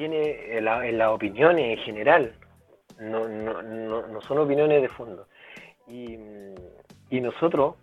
tiene 0.00 0.56
en, 0.56 0.64
las 0.64 1.10
opiniones 1.10 1.78
en 1.78 1.84
general, 1.84 2.32
no, 2.98 3.28
no, 3.28 3.60
no, 3.60 4.20
son 4.22 4.38
opiniones 4.38 4.80
de 4.80 4.88
fondo. 4.88 5.26
Y, 5.86 6.16
nosotros, 7.20 7.74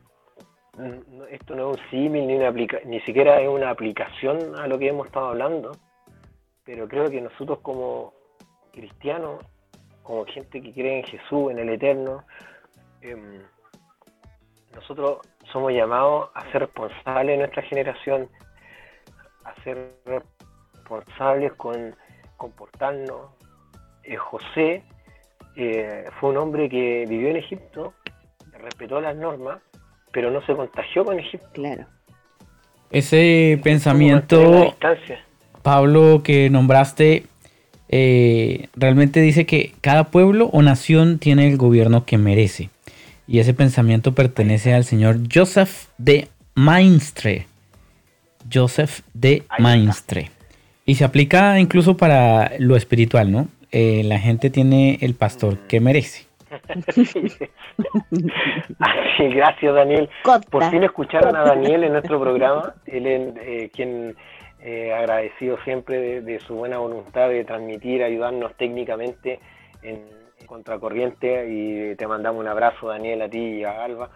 esto 1.29 1.53
no 1.53 1.69
es 1.69 1.77
un 1.77 1.89
símil 1.91 2.25
ni, 2.25 2.35
una 2.35 2.49
ni 2.85 2.99
siquiera 3.01 3.39
es 3.39 3.47
una 3.47 3.69
aplicación 3.69 4.57
a 4.57 4.65
lo 4.65 4.79
que 4.79 4.87
hemos 4.87 5.05
estado 5.05 5.27
hablando, 5.27 5.73
pero 6.63 6.87
creo 6.87 7.07
que 7.07 7.21
nosotros 7.21 7.59
como 7.59 8.13
cristianos, 8.71 9.45
como 10.01 10.25
gente 10.25 10.59
que 10.59 10.73
cree 10.73 11.01
en 11.01 11.03
Jesús, 11.03 11.51
en 11.51 11.59
el 11.59 11.69
Eterno, 11.69 12.23
em, 13.01 13.43
nosotros 14.73 15.19
somos 15.51 15.71
llamados 15.71 16.31
a 16.33 16.51
ser 16.51 16.61
responsables 16.61 17.27
de 17.27 17.37
nuestra 17.37 17.61
generación, 17.61 18.27
a 19.43 19.53
ser 19.63 19.93
responsables 20.05 21.53
con 21.53 21.95
comportarnos. 22.37 23.31
Eh, 24.03 24.15
José 24.15 24.83
eh, 25.55 26.05
fue 26.19 26.29
un 26.29 26.37
hombre 26.37 26.69
que 26.69 27.05
vivió 27.07 27.29
en 27.29 27.37
Egipto, 27.37 27.93
respetó 28.53 29.01
las 29.01 29.15
normas, 29.15 29.59
pero 30.11 30.31
no 30.31 30.45
se 30.45 30.55
contagió 30.55 31.03
con 31.03 31.19
Egipto. 31.19 31.47
Claro. 31.53 31.85
Ese 32.89 33.59
pensamiento, 33.63 34.75
Pablo, 35.61 36.21
que 36.23 36.49
nombraste, 36.49 37.25
eh, 37.89 38.69
realmente 38.75 39.19
dice 39.19 39.45
que 39.45 39.73
cada 39.81 40.05
pueblo 40.05 40.49
o 40.53 40.61
nación 40.61 41.19
tiene 41.19 41.47
el 41.49 41.57
gobierno 41.57 42.05
que 42.05 42.17
merece. 42.17 42.69
Y 43.27 43.39
ese 43.39 43.53
pensamiento 43.53 44.13
pertenece 44.13 44.73
al 44.73 44.85
señor 44.85 45.17
Joseph 45.33 45.87
de 45.97 46.29
Mainstre. 46.55 47.47
Joseph 48.51 49.01
de 49.13 49.43
Mainstre. 49.59 50.31
Y 50.87 50.95
se 50.95 51.03
aplica 51.03 51.59
incluso 51.59 51.97
para 51.97 52.53
lo 52.59 52.77
espiritual, 52.77 53.29
¿no? 53.29 53.49
Eh, 53.73 54.03
la 54.05 54.19
gente 54.19 54.49
tiene 54.49 54.97
el 55.01 55.15
pastor 55.15 55.57
que 55.67 55.81
merece. 55.81 56.25
gracias 59.19 59.75
Daniel. 59.75 60.09
Por 60.49 60.63
fin 60.71 60.85
escucharon 60.85 61.35
a 61.35 61.43
Daniel 61.43 61.83
en 61.83 61.91
nuestro 61.91 62.21
programa, 62.21 62.73
él 62.85 63.05
es 63.05 63.35
eh, 63.41 63.69
quien 63.73 64.15
eh, 64.61 64.93
agradecido 64.93 65.57
siempre 65.65 66.21
de, 66.21 66.39
su 66.39 66.55
buena 66.55 66.77
voluntad 66.77 67.27
de 67.27 67.43
transmitir, 67.43 68.01
ayudarnos 68.01 68.55
técnicamente 68.55 69.41
en, 69.83 70.15
Contracorriente 70.45 71.49
y 71.49 71.95
te 71.95 72.07
mandamos 72.07 72.39
un 72.39 72.47
abrazo 72.47 72.87
Daniel 72.87 73.23
a 73.23 73.29
ti 73.29 73.39
y 73.39 73.63
a 73.65 73.83
Alba. 73.83 74.09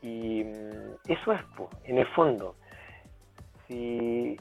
Y 0.00 0.44
mm, 0.44 1.10
eso 1.12 1.32
es, 1.32 1.40
en 1.84 1.98
el 1.98 2.06
fondo, 2.06 2.54
si 3.68 4.38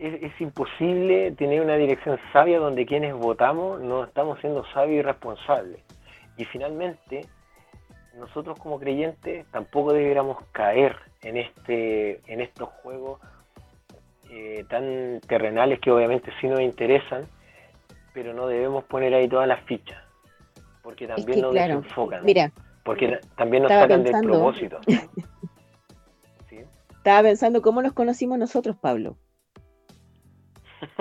es, 0.00 0.40
imposible 0.40 1.32
tener 1.32 1.60
una 1.60 1.76
dirección 1.76 2.18
sabia 2.32 2.58
donde 2.58 2.86
quienes 2.86 3.14
votamos 3.14 3.80
no 3.80 4.04
estamos 4.04 4.40
siendo 4.40 4.64
sabios 4.72 5.00
y 5.00 5.02
responsables. 5.02 5.80
Y 6.38 6.46
finalmente, 6.46 7.26
nosotros 8.18 8.58
como 8.58 8.78
creyentes 8.78 9.44
tampoco 9.50 9.92
debiéramos 9.92 10.38
caer 10.52 10.96
en, 11.22 11.36
este, 11.36 12.20
en 12.32 12.40
estos 12.40 12.70
juegos 12.82 13.20
eh, 14.30 14.64
tan 14.70 15.20
terrenales 15.26 15.80
que 15.80 15.90
obviamente 15.90 16.32
sí 16.40 16.46
nos 16.46 16.60
interesan, 16.60 17.26
pero 18.14 18.32
no 18.32 18.46
debemos 18.46 18.84
poner 18.84 19.12
ahí 19.12 19.28
todas 19.28 19.46
las 19.46 19.60
fichas, 19.64 20.02
porque 20.82 21.06
también 21.06 21.42
nos 21.42 21.52
desenfocan. 21.52 22.24
Mira, 22.24 22.50
porque 22.84 23.18
también 23.36 23.64
nos 23.64 23.72
sacan 23.72 24.02
del 24.02 24.22
propósito. 24.22 24.80
Estaba 26.96 27.22
pensando 27.22 27.62
cómo 27.62 27.80
nos 27.80 27.94
conocimos 27.94 28.38
nosotros, 28.38 28.76
Pablo. 28.76 29.16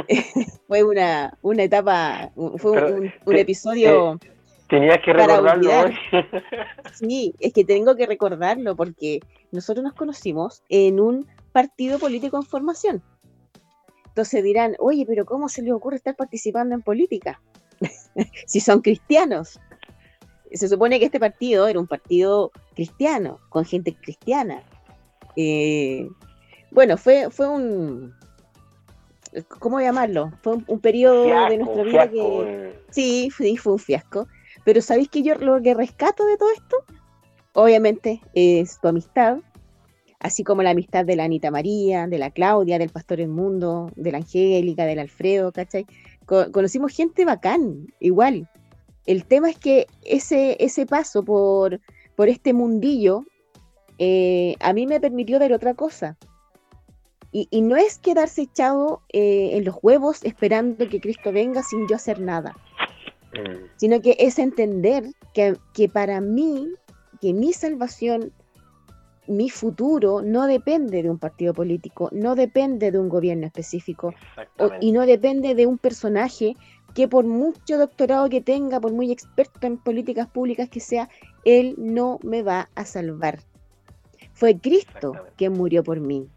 fue 0.67 0.83
una, 0.83 1.37
una 1.41 1.63
etapa, 1.63 2.31
fue 2.57 3.11
un, 3.25 3.35
episodio. 3.35 4.19
Tenías 4.69 4.99
que 5.03 5.13
recordarlo 5.13 5.71
sí, 6.93 7.33
es 7.39 7.53
que 7.53 7.65
tengo 7.65 7.95
que 7.95 8.05
recordarlo 8.05 8.75
porque 8.75 9.19
nosotros 9.51 9.83
nos 9.83 9.93
conocimos 9.93 10.61
en 10.69 10.99
un 10.99 11.27
partido 11.51 11.97
político 11.97 12.37
en 12.37 12.43
formación. 12.43 13.03
Entonces 14.07 14.43
dirán, 14.43 14.75
oye, 14.79 15.05
pero 15.07 15.25
¿cómo 15.25 15.49
se 15.49 15.61
les 15.61 15.73
ocurre 15.73 15.95
estar 15.95 16.15
participando 16.15 16.75
en 16.75 16.81
política? 16.81 17.41
si 18.45 18.59
son 18.59 18.81
cristianos. 18.81 19.59
Se 20.51 20.67
supone 20.67 20.99
que 20.99 21.05
este 21.05 21.19
partido 21.19 21.67
era 21.67 21.79
un 21.79 21.87
partido 21.87 22.51
cristiano, 22.75 23.39
con 23.49 23.65
gente 23.65 23.95
cristiana. 23.95 24.63
Eh, 25.35 26.07
bueno, 26.71 26.97
fue, 26.97 27.29
fue 27.29 27.47
un, 27.47 28.13
¿cómo 29.59 29.79
llamarlo? 29.79 30.31
Fue 30.41 30.57
un, 30.67 30.79
periodo 30.79 31.23
de 31.49 31.57
nuestra 31.57 31.83
vida 31.83 32.09
que... 32.09 32.79
Sí, 32.89 33.29
fue, 33.29 33.55
fue 33.57 33.73
un 33.73 33.79
fiasco. 33.79 34.27
Pero 34.63 34.81
¿sabéis 34.81 35.09
que 35.09 35.23
yo 35.23 35.35
lo 35.35 35.61
que 35.61 35.73
rescato 35.73 36.25
de 36.25 36.37
todo 36.37 36.51
esto? 36.51 36.77
Obviamente 37.53 38.21
es 38.33 38.79
tu 38.79 38.87
amistad, 38.87 39.39
así 40.19 40.43
como 40.43 40.63
la 40.63 40.71
amistad 40.71 41.05
de 41.05 41.15
la 41.15 41.23
Anita 41.23 41.51
María, 41.51 42.07
de 42.07 42.17
la 42.17 42.29
Claudia, 42.31 42.77
del 42.77 42.89
Pastor 42.89 43.19
El 43.19 43.29
Mundo, 43.29 43.91
de 43.95 44.11
la 44.11 44.19
Angélica, 44.19 44.85
del 44.85 44.99
Alfredo, 44.99 45.51
¿cachai? 45.51 45.85
conocimos 46.25 46.95
gente 46.95 47.25
bacán, 47.25 47.87
igual. 47.99 48.47
El 49.07 49.25
tema 49.25 49.49
es 49.49 49.57
que 49.57 49.87
ese, 50.03 50.57
ese 50.59 50.85
paso 50.85 51.23
por, 51.23 51.79
por 52.15 52.29
este 52.29 52.53
mundillo 52.53 53.23
eh, 53.97 54.55
a 54.59 54.71
mí 54.73 54.85
me 54.85 54.99
permitió 54.99 55.39
ver 55.39 55.53
otra 55.53 55.73
cosa. 55.73 56.17
Y, 57.31 57.61
no 57.61 57.75
es 57.75 57.99
quedarse 57.99 58.43
echado 58.43 59.01
eh, 59.13 59.51
en 59.53 59.63
los 59.63 59.75
huevos 59.83 60.23
esperando 60.23 60.89
que 60.89 60.99
Cristo 60.99 61.31
venga 61.31 61.61
sin 61.61 61.87
yo 61.87 61.95
hacer 61.95 62.19
nada, 62.19 62.57
mm. 63.33 63.65
sino 63.75 64.01
que 64.01 64.15
es 64.17 64.39
entender 64.39 65.05
que, 65.33 65.89
para 65.89 66.21
mí, 66.21 66.69
que 67.21 67.33
mi 67.33 67.53
salvación, 67.53 68.33
mi 69.27 69.51
futuro, 69.51 70.23
no 70.23 70.47
depende 70.47 71.03
de 71.03 71.09
un 71.11 71.19
partido 71.19 71.53
político, 71.53 72.09
no 72.11 72.33
depende 72.33 72.91
de 72.91 72.97
un 72.97 73.09
gobierno 73.09 73.45
específico, 73.45 74.13
y 74.81 74.91
no 74.91 75.05
depende 75.05 75.53
de 75.53 75.67
un 75.67 75.77
personaje 75.77 76.55
que 76.95 77.07
por 77.07 77.25
mucho 77.25 77.77
doctorado 77.77 78.27
que 78.29 78.41
tenga, 78.41 78.79
por 78.79 78.91
muy 78.91 79.11
experto 79.11 79.67
en 79.67 79.77
políticas 79.77 80.27
públicas 80.27 80.67
que 80.67 80.79
sea, 80.79 81.09
él 81.45 81.75
no 81.77 82.19
me 82.23 82.41
va 82.41 82.69
a 82.73 82.85
salvar. 82.85 83.39
Fue 84.33 84.57
Cristo 84.57 85.13
quien 85.35 85.53
murió 85.53 85.83
por 85.83 85.99
mí. 85.99 86.27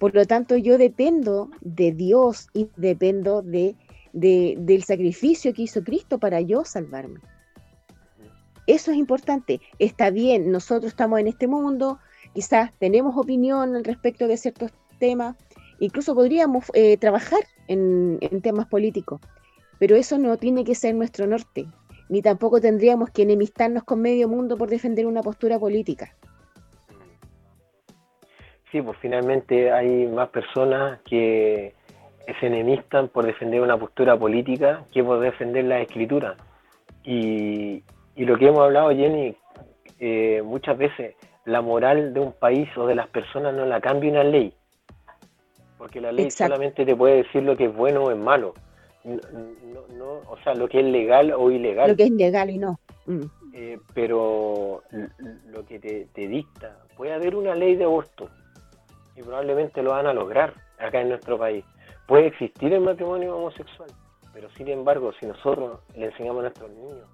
Por 0.00 0.14
lo 0.14 0.24
tanto, 0.24 0.56
yo 0.56 0.78
dependo 0.78 1.50
de 1.60 1.92
Dios 1.92 2.48
y 2.54 2.70
dependo 2.76 3.42
de, 3.42 3.76
del 4.12 4.82
sacrificio 4.82 5.52
que 5.52 5.64
hizo 5.64 5.84
Cristo 5.84 6.18
para 6.18 6.40
yo 6.40 6.64
salvarme. 6.64 7.20
Eso 8.66 8.92
es 8.92 8.96
importante. 8.96 9.60
Está 9.78 10.08
bien, 10.08 10.50
nosotros 10.50 10.92
estamos 10.92 11.20
en 11.20 11.28
este 11.28 11.46
mundo, 11.46 11.98
quizás 12.32 12.72
tenemos 12.78 13.14
opinión 13.14 13.76
al 13.76 13.84
respecto 13.84 14.26
de 14.26 14.38
ciertos 14.38 14.72
temas, 14.98 15.36
incluso 15.80 16.14
podríamos 16.14 16.64
eh, 16.72 16.96
trabajar 16.96 17.40
en, 17.68 18.16
en 18.22 18.40
temas 18.40 18.68
políticos, 18.68 19.20
pero 19.78 19.96
eso 19.96 20.16
no 20.16 20.38
tiene 20.38 20.64
que 20.64 20.74
ser 20.74 20.94
nuestro 20.94 21.26
norte, 21.26 21.66
ni 22.08 22.22
tampoco 22.22 22.58
tendríamos 22.58 23.10
que 23.10 23.22
enemistarnos 23.22 23.84
con 23.84 24.00
medio 24.00 24.30
mundo 24.30 24.56
por 24.56 24.70
defender 24.70 25.06
una 25.06 25.22
postura 25.22 25.58
política. 25.58 26.16
Sí, 28.70 28.80
pues 28.82 28.96
finalmente 29.00 29.72
hay 29.72 30.06
más 30.06 30.28
personas 30.28 31.00
que 31.02 31.74
se 32.38 32.46
enemistan 32.46 33.08
por 33.08 33.26
defender 33.26 33.60
una 33.60 33.76
postura 33.76 34.16
política 34.16 34.84
que 34.92 35.02
por 35.02 35.18
defender 35.18 35.64
la 35.64 35.80
escritura. 35.80 36.36
Y, 37.04 37.82
lo 38.16 38.36
que 38.36 38.48
hemos 38.48 38.60
hablado, 38.60 38.90
Jenny, 38.90 39.34
eh, 39.98 40.42
muchas 40.44 40.76
veces, 40.78 41.16
la 41.46 41.62
moral 41.62 42.12
de 42.12 42.20
un 42.20 42.32
país 42.32 42.68
o 42.76 42.86
de 42.86 42.94
las 42.94 43.08
personas 43.08 43.54
no 43.54 43.64
la 43.64 43.80
cambia 43.80 44.10
una 44.10 44.24
ley. 44.24 44.52
Porque 45.78 46.00
la 46.00 46.12
ley 46.12 46.30
solamente 46.30 46.84
te 46.84 46.94
puede 46.94 47.22
decir 47.22 47.42
lo 47.42 47.56
que 47.56 47.64
es 47.64 47.74
bueno 47.74 48.04
o 48.04 48.10
es 48.10 48.18
malo. 48.18 48.54
No, 49.02 50.20
o 50.28 50.36
sea, 50.44 50.54
lo 50.54 50.68
que 50.68 50.80
es 50.80 50.86
legal 50.86 51.32
o 51.32 51.50
ilegal. 51.50 51.90
Lo 51.90 51.96
que 51.96 52.04
es 52.04 52.10
legal 52.10 52.50
y 52.50 52.58
no. 52.58 52.78
Mm. 53.06 53.22
Eh, 53.54 53.78
pero 53.94 54.82
lo 55.48 55.66
que 55.66 55.80
te, 55.80 56.06
te, 56.12 56.28
dicta, 56.28 56.76
puede 56.96 57.14
haber 57.14 57.34
una 57.34 57.54
ley 57.54 57.74
de 57.74 57.84
aborto 57.84 58.28
y 59.20 59.22
probablemente 59.22 59.82
lo 59.82 59.90
van 59.90 60.06
a 60.06 60.14
lograr 60.14 60.54
acá 60.78 61.00
en 61.00 61.10
nuestro 61.10 61.38
país. 61.38 61.64
Puede 62.06 62.28
existir 62.28 62.72
el 62.72 62.80
matrimonio 62.80 63.36
homosexual, 63.36 63.90
pero 64.32 64.48
sin 64.50 64.68
embargo, 64.68 65.12
si 65.20 65.26
nosotros 65.26 65.80
le 65.94 66.06
enseñamos 66.06 66.40
a 66.40 66.42
nuestros 66.42 66.70
niños 66.70 67.08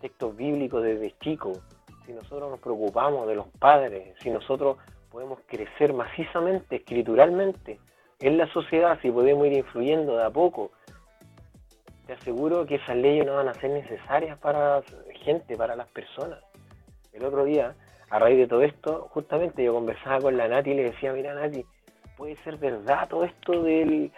textos 0.00 0.34
bíblicos 0.36 0.82
desde 0.82 1.16
chicos, 1.18 1.60
si 2.06 2.12
nosotros 2.12 2.50
nos 2.50 2.60
preocupamos 2.60 3.28
de 3.28 3.36
los 3.36 3.46
padres, 3.58 4.16
si 4.20 4.30
nosotros 4.30 4.78
podemos 5.10 5.38
crecer 5.46 5.92
macizamente, 5.92 6.76
escrituralmente, 6.76 7.78
en 8.20 8.38
la 8.38 8.46
sociedad, 8.52 8.98
si 9.02 9.10
podemos 9.10 9.46
ir 9.46 9.52
influyendo 9.52 10.16
de 10.16 10.24
a 10.24 10.30
poco, 10.30 10.72
te 12.06 12.14
aseguro 12.14 12.66
que 12.66 12.76
esas 12.76 12.96
leyes 12.96 13.26
no 13.26 13.36
van 13.36 13.48
a 13.48 13.54
ser 13.54 13.70
necesarias 13.70 14.38
para 14.38 14.82
gente, 15.22 15.56
para 15.56 15.76
las 15.76 15.88
personas. 15.88 16.40
El 17.12 17.24
otro 17.24 17.44
día, 17.44 17.74
a 18.12 18.18
raíz 18.18 18.36
de 18.36 18.46
todo 18.46 18.60
esto, 18.60 19.08
justamente 19.10 19.64
yo 19.64 19.72
conversaba 19.72 20.20
con 20.20 20.36
la 20.36 20.46
Nati 20.46 20.70
y 20.70 20.74
le 20.74 20.82
decía, 20.90 21.14
mira 21.14 21.32
Nati, 21.32 21.64
puede 22.14 22.36
ser 22.44 22.58
verdad 22.58 23.08
todo 23.08 23.24
esto 23.24 23.62
del, 23.62 24.12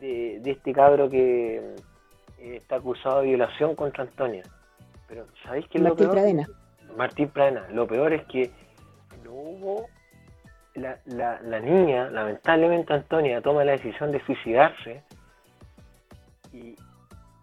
de, 0.00 0.40
este 0.44 0.72
cabro 0.72 1.10
que 1.10 1.56
eh, 2.38 2.56
está 2.58 2.76
acusado 2.76 3.20
de 3.20 3.26
violación 3.26 3.74
contra 3.74 4.04
Antonia. 4.04 4.44
Pero 5.08 5.26
¿sabéis 5.42 5.66
qué 5.66 5.78
es 5.78 5.84
lo 5.84 5.96
peor? 5.96 6.12
Pradena. 6.12 6.46
Martín 6.96 7.28
Pradena. 7.30 7.66
Lo 7.72 7.88
peor 7.88 8.12
es 8.12 8.24
que 8.26 8.52
no 9.24 9.32
hubo... 9.32 9.86
La, 10.74 10.96
la, 11.04 11.60
niña, 11.60 12.08
lamentablemente 12.08 12.94
Antonia, 12.94 13.42
toma 13.42 13.62
la 13.62 13.72
decisión 13.72 14.10
de 14.10 14.24
suicidarse 14.24 15.02
y, 16.50 16.76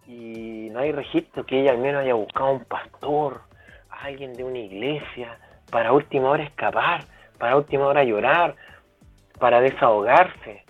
y 0.08 0.70
no 0.72 0.80
hay 0.80 0.92
registro 0.94 1.46
que 1.46 1.62
ella 1.62 1.72
al 1.72 1.78
menos 1.78 2.02
haya 2.02 2.16
buscado 2.16 2.48
a 2.48 2.52
un 2.54 2.66
pastor, 2.66 3.42
a 3.92 4.06
alguien 4.06 4.34
de 4.34 4.44
una 4.44 4.58
iglesia, 4.58 5.38
para 5.70 5.94
última 5.94 6.30
hora 6.30 6.44
escapar, 6.44 7.06
para 7.38 7.56
última 7.56 7.88
hora 7.88 8.04
llorar, 8.04 8.56
para 9.40 9.62
desahogarse 9.62 10.64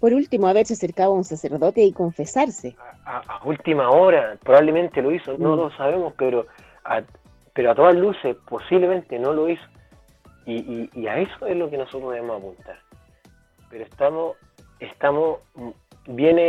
por 0.00 0.12
último, 0.12 0.46
haberse 0.46 0.74
acercado 0.74 1.12
a 1.12 1.14
un 1.16 1.24
sacerdote 1.24 1.82
y 1.82 1.92
confesarse. 1.92 2.76
A, 3.06 3.40
última 3.44 3.90
hora, 3.90 4.36
probablemente 4.42 5.00
lo 5.00 5.10
hizo, 5.10 5.36
no 5.38 5.54
mm. 5.54 5.58
lo 5.58 5.70
sabemos, 5.70 6.12
pero 6.18 6.46
a, 6.84 7.02
pero 7.54 7.70
a 7.70 7.74
todas 7.74 7.96
luces 7.96 8.36
posiblemente 8.48 9.18
no 9.18 9.32
lo 9.32 9.48
hizo. 9.48 9.64
Y, 10.44 11.06
a 11.08 11.18
eso 11.18 11.46
es 11.46 11.56
lo 11.56 11.68
que 11.70 11.78
nosotros 11.78 12.12
debemos 12.12 12.38
apuntar. 12.38 12.78
Pero 13.68 13.84
estamos, 13.84 14.36
estamos, 14.78 15.38
viene 16.06 16.42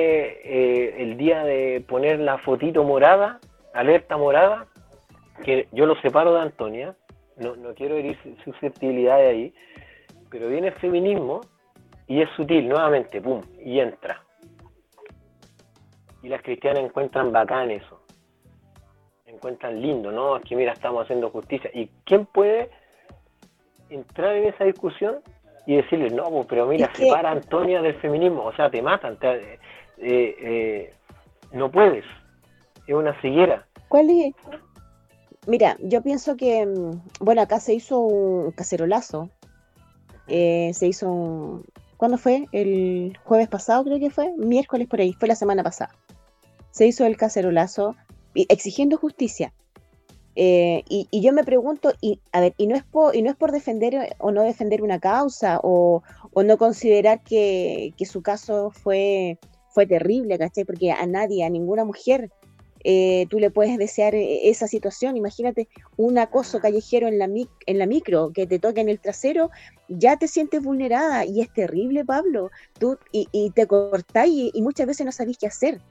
eh, 0.44 0.96
el 1.00 1.18
día 1.18 1.44
de 1.44 1.84
poner 1.88 2.20
la 2.20 2.38
fotito 2.38 2.84
morada, 2.84 3.40
alerta 3.74 4.18
morada, 4.18 4.68
que 5.44 5.68
yo 5.72 5.86
lo 5.86 5.96
separo 6.02 6.34
de 6.34 6.42
Antonia, 6.42 6.96
no, 7.38 7.56
no 7.56 7.74
quiero 7.74 7.96
herir 7.96 8.18
susceptibilidad 8.44 9.18
de 9.18 9.28
ahí, 9.28 9.54
pero 10.30 10.48
viene 10.50 10.68
el 10.68 10.74
feminismo 10.74 11.42
y 12.08 12.22
es 12.22 12.30
sutil, 12.36 12.68
nuevamente, 12.68 13.22
pum, 13.22 13.42
y 13.64 13.80
entra. 13.80 14.24
Y 16.24 16.30
las 16.30 16.42
cristianas 16.42 16.84
encuentran 16.84 17.32
bacán 17.32 17.70
eso. 17.72 18.02
Encuentran 19.26 19.82
lindo, 19.82 20.12
¿no? 20.12 20.38
Es 20.38 20.44
que 20.44 20.56
mira, 20.56 20.74
estamos 20.74 21.04
haciendo 21.04 21.30
justicia. 21.30 21.70
¿Y 21.74 21.88
quién 22.06 22.26
puede 22.26 22.70
entrar 23.90 24.36
en 24.36 24.46
esa 24.46 24.64
discusión 24.64 25.20
y 25.66 25.76
decirle, 25.76 26.10
no, 26.10 26.24
pues, 26.30 26.48
pero 26.48 26.66
mira, 26.66 26.90
separa 26.96 27.30
a 27.30 27.34
Antonia 27.34 27.82
del 27.82 27.96
feminismo? 27.96 28.46
O 28.46 28.54
sea, 28.56 28.70
te 28.70 28.82
matan. 28.82 29.18
Eh, 29.22 29.60
eh, 30.00 30.94
no 31.52 31.70
puedes. 31.70 32.06
Es 32.88 32.96
una 32.96 33.14
ceguera. 33.22 33.66
¿Cuál 33.90 34.10
es? 34.10 34.34
Mira, 35.48 35.78
yo 35.82 36.04
pienso 36.04 36.36
que, 36.36 36.66
mm, 36.66 37.02
bueno, 37.22 37.42
acá 37.42 37.60
se 37.60 37.74
hizo 37.74 38.00
un 38.00 38.52
cacerolazo. 38.52 39.30
Eh, 40.28 40.72
se 40.74 40.88
hizo 40.88 41.10
un, 41.10 41.66
¿Cuándo 41.98 42.20
fue? 42.20 42.48
El 42.52 43.18
jueves 43.24 43.48
pasado 43.48 43.84
creo 43.84 44.00
que 44.00 44.12
fue, 44.12 44.32
miércoles 44.38 44.88
por 44.88 45.02
ahí, 45.02 45.14
fue 45.14 45.28
la 45.28 45.36
semana 45.36 45.64
pasada. 45.64 45.96
Se 46.70 46.86
hizo 46.86 47.06
el 47.06 47.18
cacerolazo 47.18 47.96
exigiendo 48.36 48.98
justicia. 48.98 49.52
Eh, 50.36 50.84
y, 50.88 51.08
yo 51.22 51.34
me 51.34 51.44
pregunto, 51.44 51.94
y 52.00 52.20
a 52.32 52.42
ver, 52.42 52.54
y 52.58 52.68
no 52.68 52.76
es 52.76 52.84
por, 52.84 53.16
y 53.16 53.24
no 53.24 53.32
es 53.32 53.36
por 53.36 53.52
defender 53.52 54.16
o 54.20 54.32
no 54.32 54.44
defender 54.44 54.84
una 54.84 55.00
causa 55.00 55.60
o, 55.64 56.04
no 56.36 56.58
considerar 56.60 57.24
que, 57.24 57.94
que, 57.98 58.06
su 58.06 58.22
caso 58.22 58.70
fue, 58.70 59.40
fue 59.70 59.88
terrible, 59.88 60.38
¿cachai? 60.38 60.66
Porque 60.66 60.92
a 60.92 61.08
nadie, 61.08 61.44
a 61.44 61.50
ninguna 61.50 61.84
mujer 61.84 62.32
eh, 62.84 63.26
tú 63.30 63.40
le 63.40 63.50
puedes 63.50 63.78
desear 63.78 64.16
eh, 64.16 64.50
esa 64.50 64.68
situación. 64.68 65.18
Imagínate 65.18 65.68
un 65.96 66.18
acoso 66.18 66.60
callejero 66.60 67.08
en 67.08 67.20
la, 67.20 67.26
en 67.26 67.80
la 67.80 67.86
micro, 67.86 68.32
que 68.34 68.48
te 68.48 68.60
toque 68.60 68.82
en 68.82 68.90
el 68.90 69.00
trasero, 69.00 69.50
ya 69.88 70.18
te 70.18 70.28
sientes 70.28 70.62
vulnerada 70.62 71.26
y 71.26 71.42
es 71.42 71.52
terrible, 71.52 72.06
Pablo. 72.06 72.52
Tú, 72.80 72.98
y, 73.12 73.52
te 73.52 73.68
cortáis 73.68 74.52
y, 74.54 74.62
muchas 74.62 74.88
veces 74.88 75.06
no 75.06 75.12
sabéis 75.12 75.38
qué 75.38 75.48
hacer. 75.48 75.82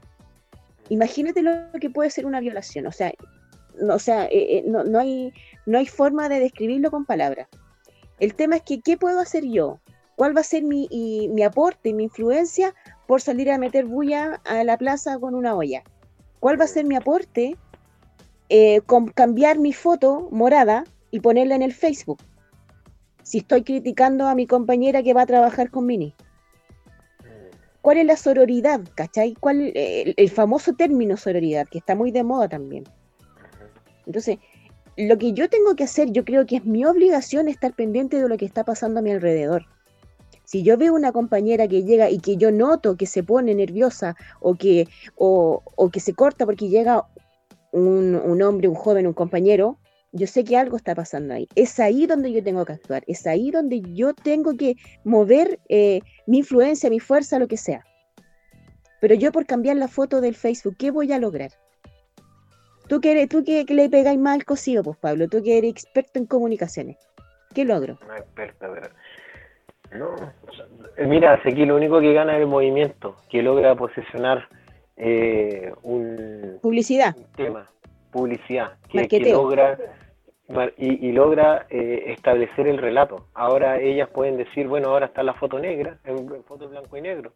Imagínate 0.89 1.41
lo 1.41 1.51
que 1.79 1.89
puede 1.89 2.09
ser 2.09 2.25
una 2.25 2.39
violación. 2.39 2.87
O 2.87 2.91
sea, 2.91 3.11
no, 3.81 3.95
o 3.95 3.99
sea, 3.99 4.27
eh, 4.31 4.63
no, 4.65 4.99
hay, 4.99 5.33
no 5.65 5.77
hay 5.77 5.85
forma 5.85 6.29
de 6.29 6.39
describirlo 6.39 6.91
con 6.91 7.05
palabras. 7.05 7.47
El 8.19 8.33
tema 8.33 8.55
es 8.55 8.63
que, 8.63 8.81
¿qué 8.81 8.97
puedo 8.97 9.19
hacer 9.19 9.43
yo? 9.45 9.79
¿Cuál 10.15 10.35
va 10.35 10.41
a 10.41 10.43
ser 10.43 10.63
mi, 10.63 10.87
mi 11.31 11.43
aporte, 11.43 11.93
mi 11.93 12.05
influencia 12.05 12.73
por 13.05 13.21
salir 13.21 13.51
a 13.51 13.59
meter 13.59 13.85
bulla 13.85 14.41
a 14.45 14.63
la 14.63 14.77
plaza 14.77 15.19
con 15.19 15.35
una 15.35 15.55
olla? 15.55 15.83
¿Cuál 16.39 16.59
va 16.59 16.65
a 16.65 16.67
ser 16.67 16.85
mi 16.85 16.95
aporte? 16.95 17.55
Eh, 18.49 18.81
con 18.81 19.07
cambiar 19.07 19.59
mi 19.59 19.73
foto 19.73 20.29
morada 20.31 20.85
y 21.11 21.19
ponerla 21.19 21.55
en 21.55 21.61
el 21.61 21.73
Facebook. 21.73 22.19
Si 23.23 23.39
estoy 23.39 23.63
criticando 23.63 24.27
a 24.27 24.35
mi 24.35 24.47
compañera 24.47 25.03
que 25.03 25.13
va 25.13 25.23
a 25.23 25.25
trabajar 25.25 25.69
con 25.69 25.85
Mini. 25.85 26.13
¿Cuál 27.81 27.97
es 27.97 28.05
la 28.05 28.17
sororidad? 28.17 28.81
¿Cachai? 28.95 29.33
¿Cuál, 29.39 29.71
el, 29.75 30.13
el 30.15 30.29
famoso 30.29 30.73
término 30.73 31.17
sororidad, 31.17 31.67
que 31.67 31.77
está 31.77 31.95
muy 31.95 32.11
de 32.11 32.23
moda 32.23 32.47
también. 32.47 32.85
Entonces, 34.05 34.37
lo 34.97 35.17
que 35.17 35.33
yo 35.33 35.49
tengo 35.49 35.75
que 35.75 35.83
hacer, 35.83 36.11
yo 36.11 36.25
creo 36.25 36.45
que 36.45 36.57
es 36.57 36.65
mi 36.65 36.85
obligación 36.85 37.47
estar 37.47 37.73
pendiente 37.73 38.21
de 38.21 38.27
lo 38.27 38.37
que 38.37 38.45
está 38.45 38.63
pasando 38.63 38.99
a 38.99 39.03
mi 39.03 39.11
alrededor. 39.11 39.65
Si 40.47 40.63
yo 40.63 40.77
veo 40.77 40.93
una 40.93 41.11
compañera 41.11 41.67
que 41.67 41.83
llega 41.83 42.09
y 42.09 42.19
que 42.19 42.37
yo 42.37 42.53
noto 42.53 42.95
que 42.95 43.05
se 43.05 43.21
pone 43.21 43.53
nerviosa 43.53 44.15
o 44.39 44.55
que, 44.55 44.87
o, 45.17 45.61
que 45.91 45.99
se 45.99 46.13
corta 46.13 46.45
porque 46.45 46.69
llega 46.69 47.05
un, 47.73 48.41
hombre, 48.41 48.69
un 48.69 48.75
joven, 48.75 49.07
un 49.07 49.13
compañero, 49.13 49.77
yo 50.13 50.25
sé 50.25 50.45
que 50.45 50.55
algo 50.55 50.77
está 50.77 50.95
pasando 50.95 51.33
ahí. 51.33 51.49
Es 51.55 51.81
ahí 51.81 52.07
donde 52.07 52.31
yo 52.31 52.41
tengo 52.41 52.63
que 52.63 52.71
actuar, 52.71 53.03
es 53.07 53.27
ahí 53.27 53.51
donde 53.51 53.81
yo 53.93 54.13
tengo 54.13 54.55
que 54.55 54.77
mover 55.03 55.59
eh, 55.67 55.99
mi 56.27 56.37
influencia, 56.37 56.89
mi 56.89 57.01
fuerza, 57.01 57.39
lo 57.39 57.49
que 57.49 57.57
sea. 57.57 57.83
Pero 59.01 59.15
yo 59.15 59.33
por 59.33 59.45
cambiar 59.45 59.75
la 59.75 59.89
foto 59.89 60.21
del 60.21 60.35
Facebook, 60.35 60.77
¿qué 60.79 60.91
voy 60.91 61.11
a 61.11 61.19
lograr? 61.19 61.51
Tú 62.87 63.01
que, 63.01 63.11
eres, 63.11 63.27
tú 63.27 63.43
que, 63.43 63.65
le 63.67 63.89
pegáis 63.89 64.17
mal 64.17 64.45
cosido, 64.45 64.81
pues 64.81 64.97
Pablo, 64.97 65.27
tú 65.27 65.43
que 65.43 65.57
eres 65.57 65.71
experto 65.71 66.19
en 66.19 66.25
comunicaciones, 66.25 66.95
¿qué 67.53 67.65
logro? 67.65 67.99
No 68.07 68.15
experta, 68.15 68.71
pero 68.73 68.87
no, 69.93 70.15
eh, 70.97 71.05
mira, 71.05 71.33
aquí 71.33 71.65
lo 71.65 71.75
único 71.75 71.99
que 71.99 72.13
gana 72.13 72.35
es 72.35 72.41
el 72.41 72.47
movimiento, 72.47 73.15
que 73.29 73.41
logra 73.41 73.75
posicionar 73.75 74.47
eh, 74.95 75.71
un, 75.83 76.57
publicidad. 76.61 77.15
tema, 77.35 77.67
publicidad, 78.11 78.73
que, 78.89 79.19
logra 79.19 79.77
y, 80.77 81.11
logra 81.11 81.67
eh, 81.69 82.05
establecer 82.07 82.67
el 82.67 82.77
relato. 82.77 83.27
Ahora 83.33 83.79
ellas 83.79 84.09
pueden 84.09 84.37
decir, 84.37 84.67
bueno, 84.67 84.89
ahora 84.89 85.07
está 85.07 85.21
la 85.21 85.33
foto 85.33 85.59
negra, 85.59 85.99
en, 86.03 86.43
foto 86.43 86.67
blanco 86.67 86.97
y 86.97 87.01
negro. 87.01 87.33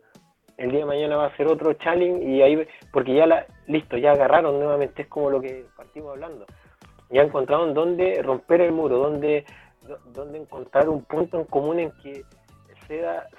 El 0.58 0.72
día 0.72 0.82
de 0.82 0.86
mañana 0.86 1.18
va 1.18 1.26
a 1.26 1.38
ser 1.38 1.48
otro 1.48 1.74
challenge 1.74 2.24
y 2.24 2.42
ahí, 2.42 2.66
porque 2.92 3.14
ya 3.14 3.26
la, 3.26 3.46
listo, 3.68 3.98
ya 3.98 4.12
agarraron 4.12 4.60
nuevamente, 4.60 5.04
es 5.04 5.08
como 5.08 5.30
lo 5.30 5.42
que 5.42 5.66
partimos 5.76 6.12
hablando. 6.12 6.46
Ya 7.10 7.22
encontraron 7.22 7.74
dónde 7.74 8.22
romper 8.24 8.62
el 8.62 8.72
muro, 8.72 8.98
dónde, 8.98 9.46
dónde 10.14 10.40
encontrar 10.40 10.88
un 10.88 11.04
punto 11.04 11.40
en 11.40 11.46
común 11.46 11.80
en 11.80 11.92
que 12.02 12.24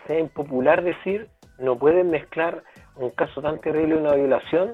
sea, 0.06 0.18
impopular 0.18 0.82
decir, 0.82 1.28
no 1.58 1.78
pueden 1.78 2.10
mezclar 2.10 2.62
un 2.96 3.10
caso 3.10 3.42
tan 3.42 3.60
terrible, 3.60 3.96
una 3.96 4.14
violación, 4.14 4.72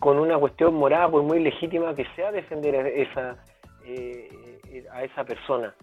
con 0.00 0.18
una 0.18 0.38
cuestión 0.38 0.74
moral, 0.74 1.10
por 1.10 1.22
muy 1.22 1.40
legítima 1.40 1.94
que 1.94 2.06
sea, 2.14 2.32
defender 2.32 2.74
esa, 2.86 3.36
eh, 3.84 4.84
a 4.92 5.04
esa 5.04 5.24
persona, 5.24 5.74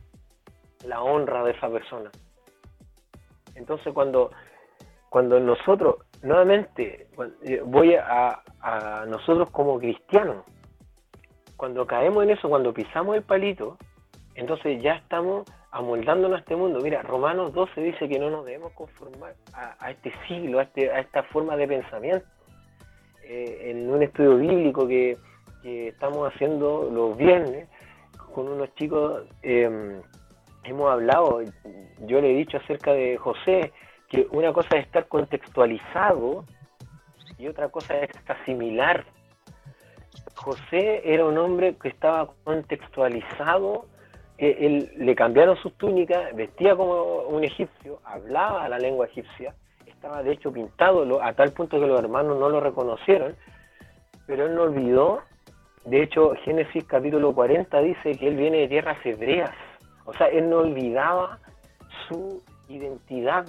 la 0.85 1.01
honra 1.01 1.43
de 1.43 1.51
esa 1.51 1.69
persona. 1.69 2.11
Entonces 3.55 3.93
cuando, 3.93 4.31
cuando 5.09 5.39
nosotros, 5.39 5.97
nuevamente, 6.21 7.07
eh, 7.43 7.61
voy 7.65 7.95
a, 7.95 8.41
a 8.61 9.05
nosotros 9.05 9.49
como 9.51 9.79
cristianos, 9.79 10.45
cuando 11.55 11.85
caemos 11.85 12.23
en 12.23 12.31
eso, 12.31 12.49
cuando 12.49 12.73
pisamos 12.73 13.15
el 13.15 13.23
palito, 13.23 13.77
entonces 14.35 14.81
ya 14.81 14.95
estamos 14.95 15.43
amoldándonos 15.73 16.37
a 16.37 16.39
este 16.41 16.55
mundo. 16.55 16.79
Mira, 16.81 17.01
Romanos 17.01 17.51
12 17.53 17.81
dice 17.81 18.07
que 18.07 18.19
no 18.19 18.29
nos 18.29 18.45
debemos 18.45 18.71
conformar 18.73 19.33
a, 19.53 19.89
este 19.89 20.13
siglo, 20.27 20.59
a, 20.59 20.63
este, 20.63 20.91
a, 20.91 20.99
esta 20.99 21.23
forma 21.23 21.57
de 21.57 21.67
pensamiento. 21.67 22.25
Eh, 23.23 23.71
en 23.71 23.89
un 23.89 24.03
estudio 24.03 24.37
bíblico 24.37 24.87
que, 24.87 25.17
estamos 25.63 26.27
haciendo 26.27 26.89
los 26.91 27.15
viernes 27.15 27.69
con 28.35 28.49
unos 28.49 28.75
chicos, 28.75 29.23
em, 29.43 30.01
hemos 30.65 30.91
hablado, 30.91 31.41
yo 31.99 32.19
le 32.19 32.31
he 32.31 32.35
dicho 32.35 32.57
acerca 32.57 32.91
de 32.91 33.15
José, 33.15 33.71
que 34.09 34.27
una 34.31 34.51
cosa 34.51 34.75
es 34.77 34.85
estar 34.85 35.07
contextualizado 35.07 36.43
y 37.37 37.47
otra 37.47 37.69
cosa 37.69 37.97
es 37.99 38.11
asimilar. 38.27 39.05
José 40.35 41.01
era 41.05 41.25
un 41.25 41.37
hombre 41.37 41.77
que 41.77 41.87
estaba 41.87 42.33
contextualizado 42.43 43.85
él 44.37 44.91
le 44.97 45.15
cambiaron 45.15 45.55
sus 45.57 45.73
túnicas, 45.73 46.35
vestía 46.35 46.75
como 46.75 47.23
un 47.23 47.43
egipcio, 47.43 47.99
hablaba 48.03 48.67
la 48.67 48.79
lengua 48.79 49.05
egipcia, 49.05 49.53
estaba 49.85 50.23
de 50.23 50.33
hecho 50.33 50.51
pintado 50.51 51.21
a 51.21 51.33
tal 51.33 51.51
punto 51.51 51.79
que 51.79 51.87
los 51.87 51.99
hermanos 51.99 52.39
no 52.39 52.49
lo 52.49 52.59
reconocieron, 52.59 53.35
pero 54.25 54.47
él 54.47 54.55
no 54.55 54.63
olvidó, 54.63 55.21
de 55.85 56.03
hecho 56.03 56.33
Génesis 56.43 56.83
capítulo 56.85 57.33
40 57.33 57.79
dice 57.81 58.17
que 58.17 58.27
él 58.27 58.35
viene 58.35 58.57
de 58.59 58.67
tierras 58.67 58.97
hebreas, 59.05 59.51
o 60.05 60.13
sea, 60.13 60.27
él 60.27 60.49
no 60.49 60.57
olvidaba 60.59 61.39
su 62.07 62.43
identidad. 62.67 63.45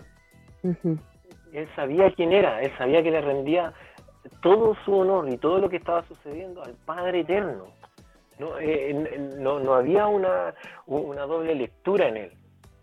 Él 0.62 1.68
sabía 1.74 2.10
quién 2.12 2.32
era, 2.32 2.60
él 2.62 2.72
sabía 2.78 3.02
que 3.02 3.10
le 3.10 3.20
rendía 3.20 3.72
todo 4.42 4.76
su 4.84 4.96
honor 4.96 5.28
y 5.28 5.36
todo 5.36 5.58
lo 5.58 5.68
que 5.68 5.76
estaba 5.76 6.02
sucediendo 6.04 6.62
al 6.62 6.74
Padre 6.84 7.20
Eterno. 7.20 7.66
No, 8.38 8.58
eh, 8.58 8.92
no, 9.36 9.60
no, 9.60 9.74
había 9.74 10.06
una, 10.06 10.54
una 10.86 11.22
doble 11.22 11.54
lectura 11.54 12.08
en 12.08 12.16
él, 12.16 12.32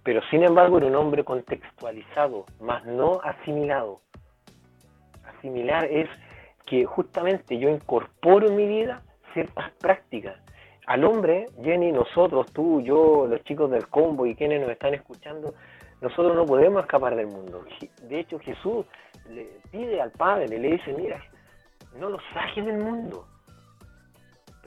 pero 0.04 0.22
sin 0.30 0.44
embargo 0.44 0.78
era 0.78 0.88
un 0.88 0.96
hombre 0.96 1.24
contextualizado, 1.24 2.46
más 2.62 2.86
no 2.86 3.20
asimilado. 3.24 4.00
Asimilar 5.26 5.86
es 5.86 6.10
que 6.66 6.86
justamente 6.86 7.58
yo 7.58 7.70
incorporo 7.70 8.48
en 8.48 8.56
mi 8.56 8.66
vida 8.66 9.02
ciertas 9.34 9.72
prácticas. 9.74 10.38
Al 10.88 11.04
hombre, 11.04 11.48
Jenny, 11.62 11.92
nosotros, 11.92 12.52
tú, 12.54 12.82
yo, 12.82 13.28
los 13.28 13.44
chicos 13.44 13.70
del 13.72 13.88
combo 13.88 14.26
y 14.26 14.36
quienes 14.36 14.62
nos 14.62 14.70
están 14.72 14.94
escuchando, 14.94 15.54
nosotros 16.02 16.36
no 16.36 16.46
podemos 16.46 16.82
escapar 16.82 17.16
del 17.16 17.28
mundo. 17.28 17.64
De 18.04 18.20
hecho, 18.20 18.40
Jesús 18.40 18.86
le 19.30 19.48
pide 19.72 20.02
al 20.02 20.12
Padre, 20.12 20.48
le 20.48 20.72
dice, 20.72 20.94
mira, 20.94 21.22
no 21.98 22.10
lo 22.10 22.18
saques 22.34 22.66
del 22.66 22.78
mundo, 22.78 23.28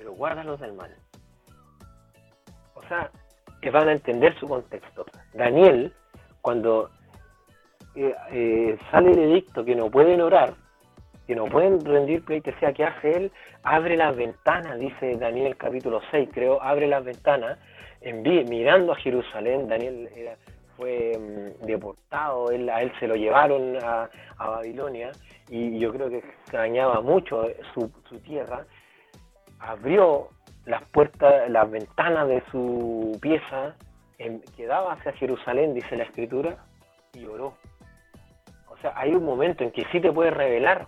pero 0.04 0.16
guárdalos 0.16 0.60
del 0.60 0.74
mal. 0.74 0.94
O 2.74 2.82
sea, 2.88 3.10
que 3.62 3.70
van 3.70 3.88
a 3.88 3.92
entender 3.92 4.38
su 4.38 4.46
contexto. 4.46 5.06
Daniel, 5.32 5.94
cuando 6.42 6.90
eh, 7.94 8.14
eh, 8.30 8.78
sale 8.90 9.12
el 9.12 9.18
edicto 9.18 9.64
que 9.64 9.74
no 9.74 9.90
pueden 9.90 10.20
orar, 10.20 10.52
que 11.26 11.34
no 11.34 11.46
pueden 11.46 11.82
rendir 11.82 12.22
pleitesía, 12.22 12.74
¿qué 12.74 12.84
hace 12.84 13.16
él? 13.16 13.32
Abre 13.62 13.96
las 13.96 14.14
ventanas, 14.14 14.78
dice 14.78 15.16
Daniel 15.16 15.56
capítulo 15.56 16.02
6, 16.10 16.28
creo, 16.34 16.60
abre 16.60 16.86
las 16.86 17.02
ventanas, 17.02 17.58
mirando 18.02 18.92
a 18.92 18.96
Jerusalén, 18.96 19.68
Daniel 19.68 20.10
fue 20.76 21.18
mm, 21.18 21.64
deportado, 21.64 22.50
él, 22.50 22.68
a 22.68 22.82
él 22.82 22.92
se 23.00 23.08
lo 23.08 23.14
llevaron 23.14 23.78
a, 23.82 24.10
Babilonia 24.36 25.12
y 25.48 25.78
yo 25.78 25.90
creo 25.94 26.10
que 26.10 26.18
extrañaba 26.18 27.00
mucho 27.00 27.46
su 27.72 28.18
tierra 28.20 28.66
abrió 29.66 30.28
las 30.66 30.82
puertas, 30.90 31.48
las 31.50 31.70
ventanas 31.70 32.28
de 32.28 32.42
su 32.50 33.18
pieza 33.20 33.74
que 34.56 34.66
daba 34.66 34.94
hacia 34.94 35.12
Jerusalén, 35.12 35.74
dice 35.74 35.96
la 35.96 36.04
escritura, 36.04 36.56
y 37.12 37.24
oró. 37.26 37.54
O 38.68 38.76
sea, 38.78 38.92
hay 38.96 39.14
un 39.14 39.24
momento 39.24 39.64
en 39.64 39.70
que 39.70 39.84
sí 39.92 40.00
te 40.00 40.12
puedes 40.12 40.32
revelar, 40.32 40.86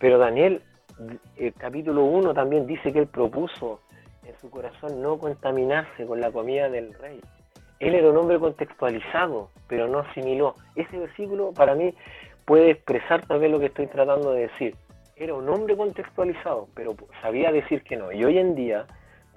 pero 0.00 0.18
Daniel, 0.18 0.62
el 1.36 1.52
capítulo 1.54 2.04
1 2.04 2.34
también 2.34 2.66
dice 2.66 2.92
que 2.92 3.00
él 3.00 3.06
propuso 3.06 3.80
en 4.24 4.36
su 4.40 4.50
corazón 4.50 5.00
no 5.00 5.18
contaminarse 5.18 6.06
con 6.06 6.20
la 6.20 6.32
comida 6.32 6.68
del 6.68 6.92
rey. 6.94 7.20
Él 7.78 7.94
era 7.94 8.10
un 8.10 8.16
hombre 8.16 8.38
contextualizado, 8.38 9.50
pero 9.68 9.86
no 9.86 10.00
asimiló. 10.00 10.54
Ese 10.74 10.98
versículo 10.98 11.52
para 11.52 11.74
mí 11.74 11.94
puede 12.44 12.70
expresar 12.70 13.26
también 13.26 13.52
lo 13.52 13.60
que 13.60 13.66
estoy 13.66 13.86
tratando 13.86 14.32
de 14.32 14.48
decir 14.48 14.76
era 15.16 15.32
un 15.32 15.48
hombre 15.48 15.76
contextualizado, 15.76 16.68
pero 16.74 16.94
sabía 17.22 17.50
decir 17.50 17.82
que 17.82 17.96
no. 17.96 18.12
Y 18.12 18.22
hoy 18.22 18.38
en 18.38 18.54
día, 18.54 18.86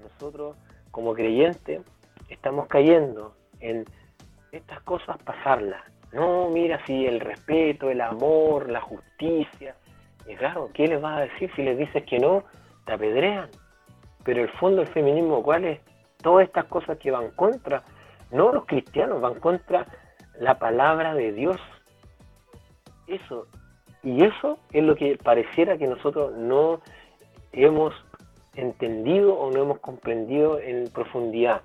nosotros 0.02 0.56
como 0.90 1.14
creyentes 1.14 1.80
estamos 2.28 2.66
cayendo 2.68 3.34
en 3.60 3.86
estas 4.52 4.80
cosas 4.82 5.16
pasarlas. 5.22 5.82
No, 6.12 6.50
mira 6.50 6.84
si 6.86 7.06
el 7.06 7.20
respeto, 7.20 7.90
el 7.90 8.02
amor, 8.02 8.68
la 8.68 8.80
justicia. 8.80 9.74
Y 10.28 10.34
claro, 10.34 10.68
¿qué 10.74 10.86
les 10.86 11.00
vas 11.00 11.18
a 11.18 11.20
decir 11.22 11.50
si 11.56 11.62
les 11.62 11.78
dices 11.78 12.04
que 12.04 12.18
no? 12.18 12.44
Te 12.84 12.92
apedrean. 12.92 13.48
Pero 14.22 14.42
el 14.42 14.50
fondo 14.50 14.82
del 14.82 14.88
feminismo, 14.88 15.42
¿cuál 15.42 15.64
es? 15.64 15.80
Todas 16.18 16.46
estas 16.46 16.66
cosas 16.66 16.98
que 16.98 17.10
van 17.10 17.30
contra, 17.30 17.82
no 18.30 18.52
los 18.52 18.66
cristianos, 18.66 19.20
van 19.22 19.40
contra 19.40 19.86
la 20.38 20.58
palabra 20.58 21.14
de 21.14 21.32
Dios. 21.32 21.58
Eso 23.06 23.46
y 24.02 24.24
eso 24.24 24.58
es 24.72 24.82
lo 24.82 24.96
que 24.96 25.16
pareciera 25.16 25.76
que 25.76 25.86
nosotros 25.86 26.32
no 26.36 26.80
hemos 27.52 27.94
entendido 28.54 29.34
o 29.34 29.50
no 29.50 29.62
hemos 29.62 29.78
comprendido 29.80 30.58
en 30.58 30.88
profundidad. 30.88 31.62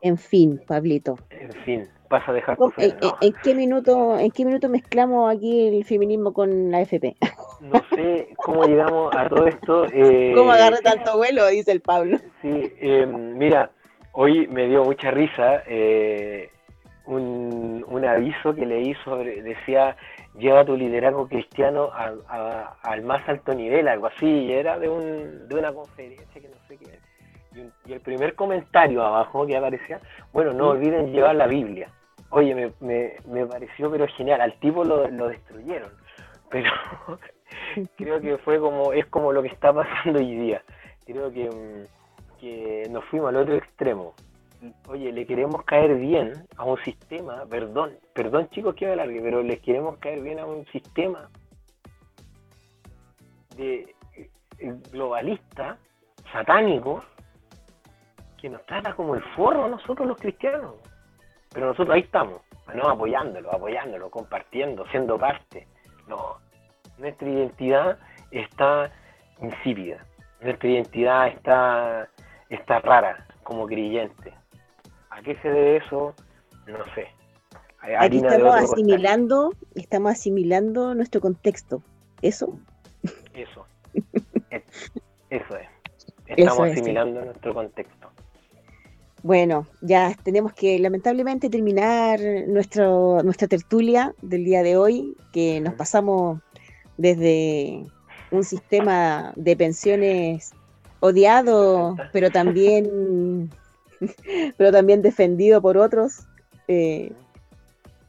En 0.00 0.18
fin, 0.18 0.60
Pablito. 0.66 1.16
En 1.30 1.52
fin, 1.64 1.88
vas 2.10 2.28
a 2.28 2.32
dejar 2.32 2.58
¿En, 2.76 2.96
en, 3.20 3.34
qué 3.42 3.54
minuto, 3.54 4.18
¿En 4.18 4.30
qué 4.32 4.44
minuto 4.44 4.68
mezclamos 4.68 5.34
aquí 5.34 5.68
el 5.68 5.84
feminismo 5.84 6.32
con 6.32 6.70
la 6.70 6.80
FP? 6.80 7.16
No 7.60 7.80
sé 7.94 8.34
cómo 8.36 8.64
llegamos 8.64 9.14
a 9.16 9.28
todo 9.28 9.46
esto. 9.46 9.86
Eh, 9.92 10.32
¿Cómo 10.34 10.50
agarré 10.50 10.78
tanto 10.82 11.16
vuelo? 11.16 11.46
Dice 11.46 11.70
el 11.70 11.80
Pablo. 11.80 12.18
Sí, 12.42 12.72
eh, 12.80 13.06
mira, 13.06 13.70
hoy 14.12 14.48
me 14.48 14.66
dio 14.66 14.84
mucha 14.84 15.12
risa. 15.12 15.62
Eh, 15.68 16.50
un, 17.06 17.84
un 17.86 18.04
aviso 18.04 18.54
que 18.54 18.66
leí 18.66 18.94
sobre, 19.04 19.42
decía, 19.42 19.96
lleva 20.38 20.64
tu 20.64 20.76
liderazgo 20.76 21.26
cristiano 21.28 21.90
al 21.92 23.02
más 23.02 23.28
alto 23.28 23.54
nivel, 23.54 23.88
algo 23.88 24.06
así, 24.06 24.26
y 24.26 24.52
era 24.52 24.78
de, 24.78 24.88
un, 24.88 25.48
de 25.48 25.54
una 25.54 25.72
conferencia 25.72 26.40
que 26.40 26.48
no 26.48 26.56
sé 26.68 26.78
qué. 26.78 26.98
Y, 27.86 27.92
el 27.92 28.00
primer 28.00 28.34
comentario 28.34 29.02
abajo 29.04 29.46
que 29.46 29.56
aparecía, 29.56 30.00
bueno, 30.32 30.52
no 30.52 30.68
olviden 30.68 31.12
llevar 31.12 31.34
la 31.34 31.46
Biblia. 31.46 31.88
Oye, 32.30 32.54
me, 32.54 32.72
me, 32.80 33.14
me 33.26 33.46
pareció 33.46 33.90
pero 33.90 34.06
genial, 34.08 34.40
al 34.40 34.58
tipo 34.58 34.84
lo, 34.84 35.06
lo 35.08 35.28
destruyeron, 35.28 35.90
pero 36.48 36.70
creo 37.96 38.20
que 38.20 38.38
fue 38.38 38.58
como, 38.58 38.92
es 38.92 39.04
como 39.06 39.32
lo 39.32 39.42
que 39.42 39.48
está 39.48 39.72
pasando 39.72 40.18
hoy 40.18 40.34
día. 40.36 40.62
Creo 41.04 41.30
que, 41.30 41.50
mm, 41.50 42.40
que 42.40 42.86
nos 42.90 43.04
fuimos 43.06 43.28
al 43.28 43.36
otro 43.36 43.54
extremo 43.56 44.14
oye, 44.88 45.12
le 45.12 45.26
queremos 45.26 45.64
caer 45.64 45.96
bien 45.96 46.46
a 46.56 46.64
un 46.64 46.78
sistema, 46.78 47.44
perdón, 47.46 47.98
perdón 48.14 48.48
chicos 48.50 48.74
que 48.74 48.86
me 48.86 48.92
alargue, 48.92 49.20
pero 49.20 49.42
les 49.42 49.60
queremos 49.60 49.98
caer 49.98 50.20
bien 50.20 50.38
a 50.38 50.46
un 50.46 50.64
sistema 50.66 51.28
de 53.56 53.94
eh, 54.16 54.80
globalista, 54.90 55.78
satánico, 56.32 57.02
que 58.40 58.48
nos 58.48 58.64
trata 58.66 58.94
como 58.94 59.14
el 59.14 59.22
forro 59.36 59.64
a 59.64 59.68
nosotros 59.68 60.06
los 60.06 60.18
cristianos. 60.18 60.74
Pero 61.52 61.66
nosotros 61.66 61.94
ahí 61.94 62.02
estamos, 62.02 62.42
no 62.74 62.88
apoyándolo, 62.88 63.52
apoyándolo, 63.52 64.10
compartiendo, 64.10 64.86
siendo 64.88 65.18
parte. 65.18 65.66
No, 66.08 66.38
nuestra 66.98 67.28
identidad 67.28 67.98
está 68.30 68.90
insípida, 69.40 70.04
nuestra 70.40 70.68
identidad 70.68 71.28
está, 71.28 72.08
está 72.48 72.80
rara 72.80 73.26
como 73.42 73.66
creyente. 73.66 74.32
¿A 75.12 75.20
qué 75.22 75.36
se 75.42 75.48
debe 75.48 75.76
eso? 75.76 76.14
No 76.66 76.78
sé. 76.94 77.06
Aquí 77.98 78.16
estamos 78.16 78.54
asimilando, 78.54 79.50
estamos 79.74 80.12
asimilando 80.12 80.94
nuestro 80.94 81.20
contexto. 81.20 81.82
¿Eso? 82.22 82.58
Eso. 83.34 83.66
eso 85.30 85.56
es. 85.56 85.68
Estamos 86.26 86.70
asimilando 86.70 87.24
nuestro 87.24 87.52
contexto. 87.52 88.08
Bueno, 89.22 89.66
ya 89.82 90.16
tenemos 90.22 90.54
que 90.54 90.78
lamentablemente 90.78 91.50
terminar 91.50 92.18
nuestro, 92.48 93.22
nuestra 93.22 93.48
tertulia 93.48 94.14
del 94.22 94.44
día 94.44 94.62
de 94.62 94.76
hoy, 94.76 95.14
que 95.32 95.60
nos 95.60 95.74
pasamos 95.74 96.40
desde 96.96 97.84
un 98.30 98.44
sistema 98.44 99.32
de 99.36 99.56
pensiones 99.56 100.52
odiado, 101.00 101.96
pero 102.12 102.30
también 102.30 103.50
pero 104.56 104.72
también 104.72 105.02
defendido 105.02 105.60
por 105.60 105.76
otros, 105.76 106.26
eh, 106.68 107.12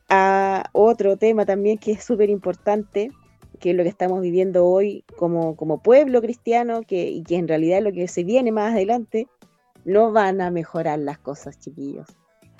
a 0.09 0.69
otro 0.73 1.17
tema 1.17 1.45
también 1.45 1.77
que 1.77 1.91
es 1.91 2.03
súper 2.03 2.29
importante, 2.29 3.11
que 3.59 3.71
es 3.71 3.75
lo 3.75 3.83
que 3.83 3.89
estamos 3.89 4.21
viviendo 4.21 4.65
hoy 4.65 5.03
como, 5.17 5.55
como 5.55 5.81
pueblo 5.81 6.21
cristiano, 6.21 6.81
que, 6.83 7.09
y 7.09 7.23
que 7.23 7.37
en 7.37 7.47
realidad 7.47 7.81
lo 7.81 7.91
que 7.91 8.07
se 8.07 8.23
viene 8.23 8.51
más 8.51 8.73
adelante, 8.73 9.27
no 9.85 10.11
van 10.11 10.41
a 10.41 10.51
mejorar 10.51 10.99
las 10.99 11.17
cosas, 11.17 11.59
chiquillos. 11.59 12.07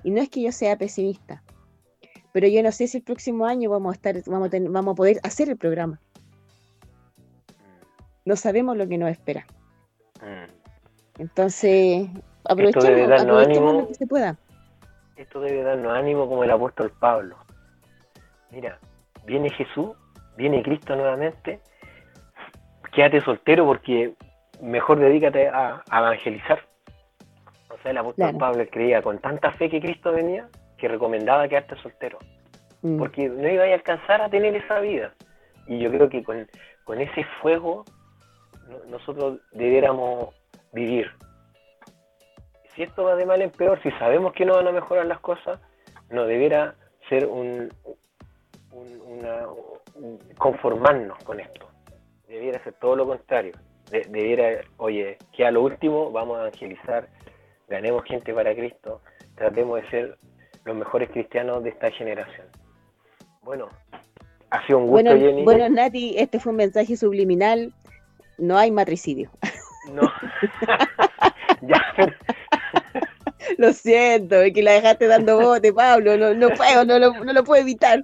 Y 0.03 0.11
no 0.11 0.21
es 0.21 0.29
que 0.29 0.41
yo 0.41 0.51
sea 0.51 0.77
pesimista, 0.77 1.43
pero 2.33 2.47
yo 2.47 2.63
no 2.63 2.71
sé 2.71 2.87
si 2.87 2.97
el 2.97 3.03
próximo 3.03 3.45
año 3.45 3.69
vamos 3.69 3.91
a 3.91 3.95
estar, 3.95 4.23
vamos 4.25 4.53
a, 4.53 4.57
vamos 4.69 4.93
a 4.93 4.95
poder 4.95 5.19
hacer 5.23 5.49
el 5.49 5.57
programa. 5.57 6.01
No 8.25 8.35
sabemos 8.35 8.77
lo 8.77 8.87
que 8.87 8.97
nos 8.97 9.11
espera. 9.11 9.45
Mm. 10.21 11.21
Entonces, 11.21 12.09
aprovechemos, 12.45 13.73
lo 13.73 13.87
que 13.87 13.93
se 13.93 14.07
pueda. 14.07 14.37
Esto 15.15 15.39
debe 15.39 15.63
darnos 15.63 15.93
ánimo 15.93 16.27
como 16.27 16.43
el 16.43 16.51
apóstol 16.51 16.91
Pablo. 16.99 17.37
Mira, 18.51 18.79
viene 19.25 19.49
Jesús, 19.49 19.91
viene 20.37 20.63
Cristo 20.63 20.95
nuevamente, 20.95 21.59
quédate 22.91 23.21
soltero 23.21 23.65
porque 23.65 24.13
mejor 24.61 24.99
dedícate 24.99 25.49
a, 25.49 25.83
evangelizar. 25.91 26.59
O 27.69 27.77
sea, 27.81 27.91
el 27.91 27.97
apóstol 27.97 28.37
Pablo 28.37 28.65
creía 28.71 29.01
con 29.01 29.19
tanta 29.19 29.51
fe 29.51 29.69
que 29.69 29.81
Cristo 29.81 30.11
venía 30.11 30.47
que 30.77 30.87
recomendaba 30.87 31.47
quedarte 31.47 31.75
soltero. 31.77 32.19
Mm. 32.81 32.97
Porque 32.97 33.29
no 33.29 33.47
iba 33.47 33.63
a 33.63 33.73
alcanzar 33.73 34.21
a 34.21 34.29
tener 34.29 34.55
esa 34.55 34.79
vida. 34.79 35.13
Y 35.67 35.79
yo 35.79 35.89
creo 35.89 36.09
que 36.09 36.23
con, 36.23 36.45
con 36.83 36.99
ese 36.99 37.23
fuego 37.41 37.85
nosotros 38.89 39.39
debiéramos 39.53 40.35
vivir. 40.73 41.09
Si 42.75 42.83
esto 42.83 43.03
va 43.03 43.15
de 43.15 43.25
mal 43.25 43.41
en 43.41 43.51
peor, 43.51 43.81
si 43.83 43.91
sabemos 43.91 44.33
que 44.33 44.45
no 44.45 44.55
van 44.55 44.67
a 44.67 44.71
mejorar 44.71 45.05
las 45.05 45.19
cosas, 45.19 45.59
no 46.09 46.25
debiera 46.25 46.75
ser 47.09 47.25
un, 47.25 47.69
conformarnos 50.37 51.17
con 51.23 51.39
esto. 51.39 51.67
Debiera 52.27 52.63
ser 52.63 52.73
todo 52.73 52.95
lo 52.95 53.07
contrario. 53.07 53.53
debiera, 53.91 54.61
oye, 54.77 55.17
que 55.31 55.45
a 55.45 55.51
lo 55.51 55.61
último 55.61 56.11
vamos 56.11 56.37
a 56.37 56.41
evangelizar, 56.41 57.07
ganemos 57.67 58.03
gente 58.05 58.33
para 58.33 58.55
Cristo, 58.55 59.01
tratemos 59.35 59.81
de 59.81 59.89
ser 59.89 60.17
los 60.65 60.75
mejores 60.75 61.09
cristianos 61.11 61.63
de 61.63 61.69
esta 61.69 61.91
generación. 61.91 62.47
Bueno, 63.43 63.69
ha 64.49 64.65
sido 64.65 64.79
un 64.79 64.87
gusto, 64.87 65.03
bueno, 65.03 65.19
Jenny. 65.19 65.43
Bueno, 65.43 65.69
Nati, 65.69 66.15
este 66.17 66.39
fue 66.39 66.51
un 66.51 66.57
mensaje 66.57 66.95
subliminal. 66.95 67.73
No 68.37 68.57
hay 68.57 68.71
matricidio. 68.71 69.29
No. 69.91 70.01
ya. 71.61 71.77
Lo 73.57 73.73
siento, 73.73 74.41
es 74.41 74.53
que 74.53 74.63
la 74.63 74.73
dejaste 74.73 75.07
dando 75.07 75.39
bote, 75.41 75.73
Pablo. 75.73 76.17
No, 76.17 76.33
no 76.33 76.49
puedo, 76.49 76.85
no 76.85 76.99
lo, 76.99 77.23
no 77.23 77.33
lo 77.33 77.43
puedo 77.43 77.61
evitar. 77.61 78.01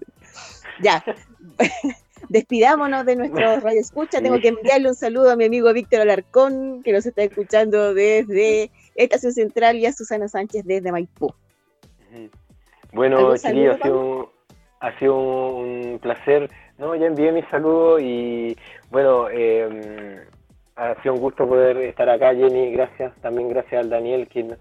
Ya. 0.82 1.04
Despidámonos 2.30 3.06
de 3.06 3.16
nuestro 3.16 3.60
radio 3.60 3.80
escucha. 3.80 4.22
Tengo 4.22 4.40
que 4.40 4.50
enviarle 4.50 4.90
un 4.90 4.96
saludo 4.96 5.32
a 5.32 5.36
mi 5.36 5.46
amigo 5.46 5.74
Víctor 5.74 6.02
Alarcón, 6.02 6.84
que 6.84 6.92
nos 6.92 7.06
está 7.06 7.24
escuchando 7.24 7.94
desde 7.94 8.72
Estación 8.96 9.34
Central, 9.34 9.78
y 9.78 9.86
a 9.86 9.94
Susana 9.94 10.28
Sánchez 10.28 10.64
desde 10.66 10.92
Maipú. 10.92 11.34
Bueno, 12.92 13.36
chiquillos, 13.38 13.78
ha 13.80 13.84
sido, 13.84 14.34
ha 14.80 15.00
sido 15.00 15.18
un 15.18 16.00
placer. 16.02 16.50
No, 16.78 16.96
ya 16.96 17.08
envié 17.08 17.32
mi 17.32 17.44
saludo 17.44 18.00
y 18.00 18.58
bueno, 18.90 19.28
eh, 19.30 20.26
ha 20.76 21.02
sido 21.02 21.16
un 21.16 21.20
gusto 21.20 21.48
poder 21.48 21.78
estar 21.78 22.10
acá, 22.10 22.34
Jenny. 22.34 22.72
Gracias, 22.72 23.14
también 23.22 23.50
gracias 23.50 23.82
al 23.82 23.90
Daniel, 23.90 24.28
quien 24.28 24.58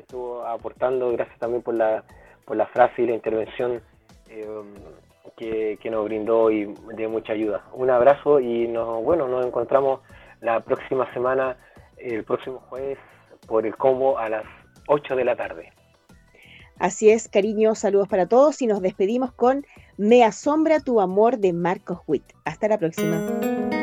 estuvo 0.00 0.46
aportando. 0.46 1.12
Gracias 1.12 1.38
también 1.38 1.62
por 1.62 1.74
la, 1.74 2.04
por 2.44 2.56
la 2.56 2.66
frase 2.66 3.02
y 3.02 3.06
la 3.06 3.14
intervención 3.14 3.82
eh, 4.28 4.46
que, 5.36 5.78
que, 5.80 5.90
nos 5.90 6.04
brindó 6.04 6.50
y 6.50 6.72
de 6.94 7.08
mucha 7.08 7.32
ayuda. 7.32 7.64
Un 7.72 7.90
abrazo 7.90 8.40
y 8.40 8.68
nos, 8.68 9.02
bueno, 9.04 9.28
nos 9.28 9.46
encontramos 9.46 10.00
la 10.40 10.60
próxima 10.60 11.12
semana, 11.12 11.56
el 11.96 12.24
próximo 12.24 12.60
jueves, 12.68 12.98
por 13.46 13.66
el 13.66 13.76
combo 13.76 14.18
a 14.18 14.28
las 14.28 14.44
8 14.88 15.16
de 15.16 15.24
la 15.24 15.36
tarde. 15.36 15.72
Así 16.78 17.10
es, 17.10 17.28
cariño, 17.28 17.74
saludos 17.74 18.08
para 18.08 18.26
todos 18.26 18.60
y 18.60 18.66
nos 18.66 18.80
despedimos 18.80 19.32
con 19.32 19.64
Me 19.96 20.24
asombra 20.24 20.80
tu 20.80 21.00
amor 21.00 21.38
de 21.38 21.52
Marcos 21.52 22.00
Witt. 22.06 22.24
Hasta 22.44 22.68
la 22.68 22.78
próxima. 22.78 23.81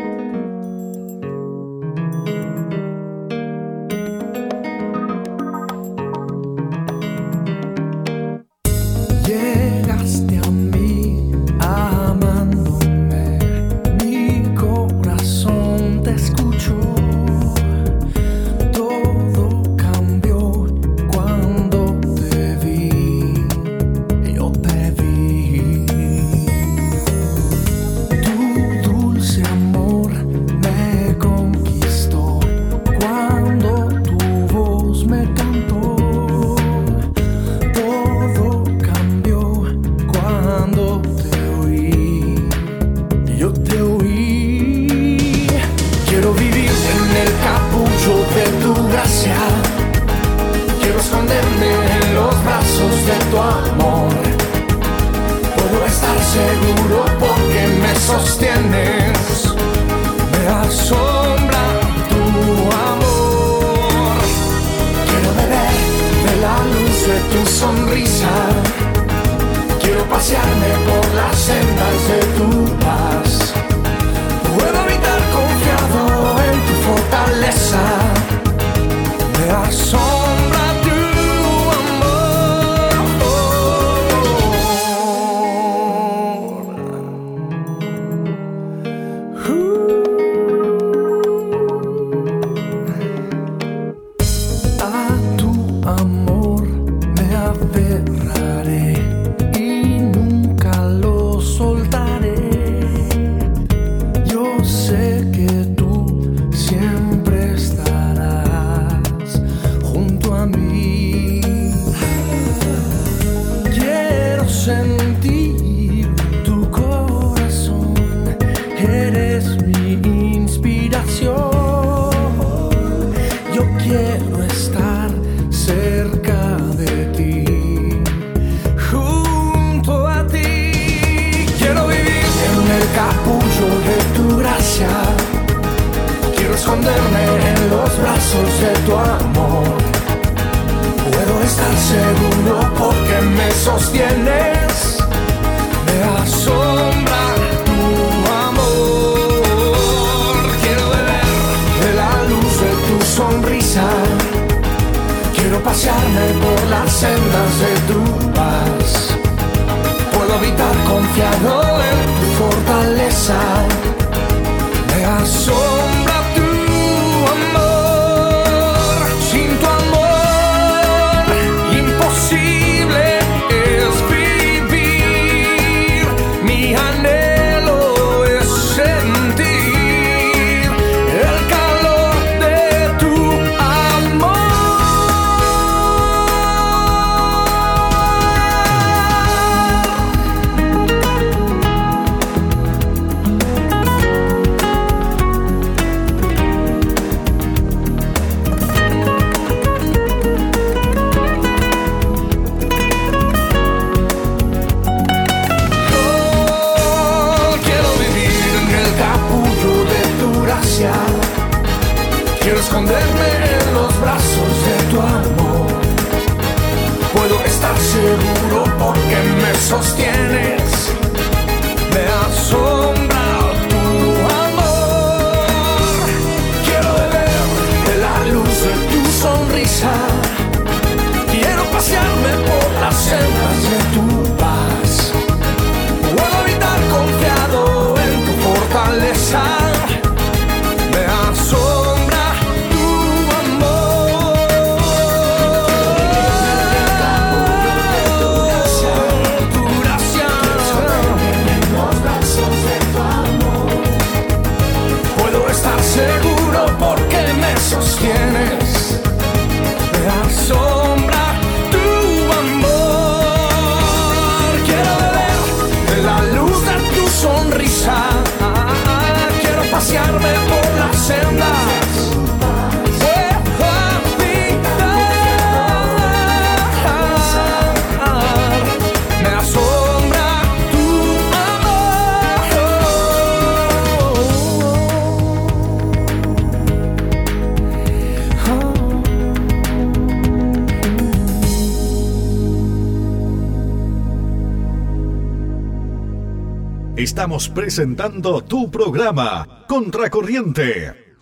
Estamos 297.20 297.50
presentando 297.50 298.42
tu 298.42 298.72
programa, 298.72 299.66
Contracorriente. 299.68 301.18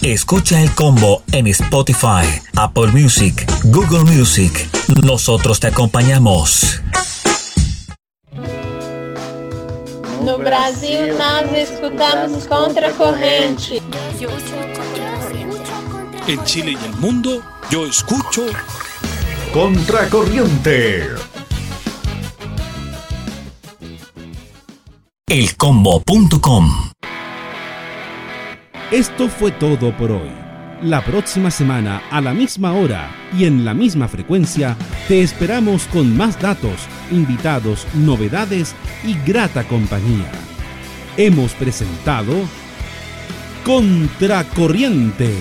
Escucha 0.00 0.62
el 0.62 0.74
combo 0.74 1.22
en 1.32 1.48
Spotify, 1.48 2.24
Apple 2.56 2.86
Music, 2.86 3.46
Google 3.64 4.10
Music. 4.10 4.66
Nosotros 5.04 5.60
te 5.60 5.66
acompañamos. 5.66 6.80
No 10.24 10.38
Brasil, 10.38 11.12
nós 11.18 11.52
escutamos 11.54 12.46
Contracorriente. 12.46 13.82
En 16.26 16.42
Chile 16.44 16.72
y 16.72 16.84
el 16.86 16.96
mundo, 17.00 17.42
yo 17.70 17.84
escucho 17.84 18.46
Contracorriente. 19.52 21.33
elcombo.com. 25.34 26.92
Esto 28.92 29.28
fue 29.28 29.50
todo 29.50 29.96
por 29.96 30.12
hoy. 30.12 30.30
La 30.80 31.04
próxima 31.04 31.50
semana, 31.50 32.04
a 32.12 32.20
la 32.20 32.32
misma 32.32 32.72
hora 32.72 33.10
y 33.36 33.44
en 33.44 33.64
la 33.64 33.74
misma 33.74 34.06
frecuencia, 34.06 34.76
te 35.08 35.22
esperamos 35.22 35.86
con 35.86 36.16
más 36.16 36.40
datos, 36.40 36.86
invitados, 37.10 37.84
novedades 37.94 38.76
y 39.02 39.14
grata 39.26 39.64
compañía. 39.64 40.30
Hemos 41.16 41.50
presentado 41.54 42.32
Contracorriente 43.64 45.34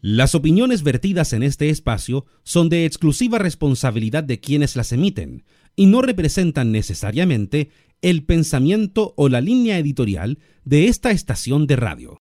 Las 0.00 0.34
opiniones 0.34 0.82
vertidas 0.82 1.32
en 1.32 1.42
este 1.42 1.70
espacio 1.70 2.26
son 2.42 2.68
de 2.68 2.84
exclusiva 2.84 3.38
responsabilidad 3.38 4.22
de 4.22 4.40
quienes 4.40 4.76
las 4.76 4.92
emiten 4.92 5.44
y 5.74 5.86
no 5.86 6.02
representan 6.02 6.70
necesariamente 6.70 7.70
el 8.02 8.24
pensamiento 8.24 9.14
o 9.16 9.28
la 9.28 9.40
línea 9.40 9.78
editorial 9.78 10.38
de 10.64 10.88
esta 10.88 11.10
estación 11.12 11.66
de 11.66 11.76
radio. 11.76 12.14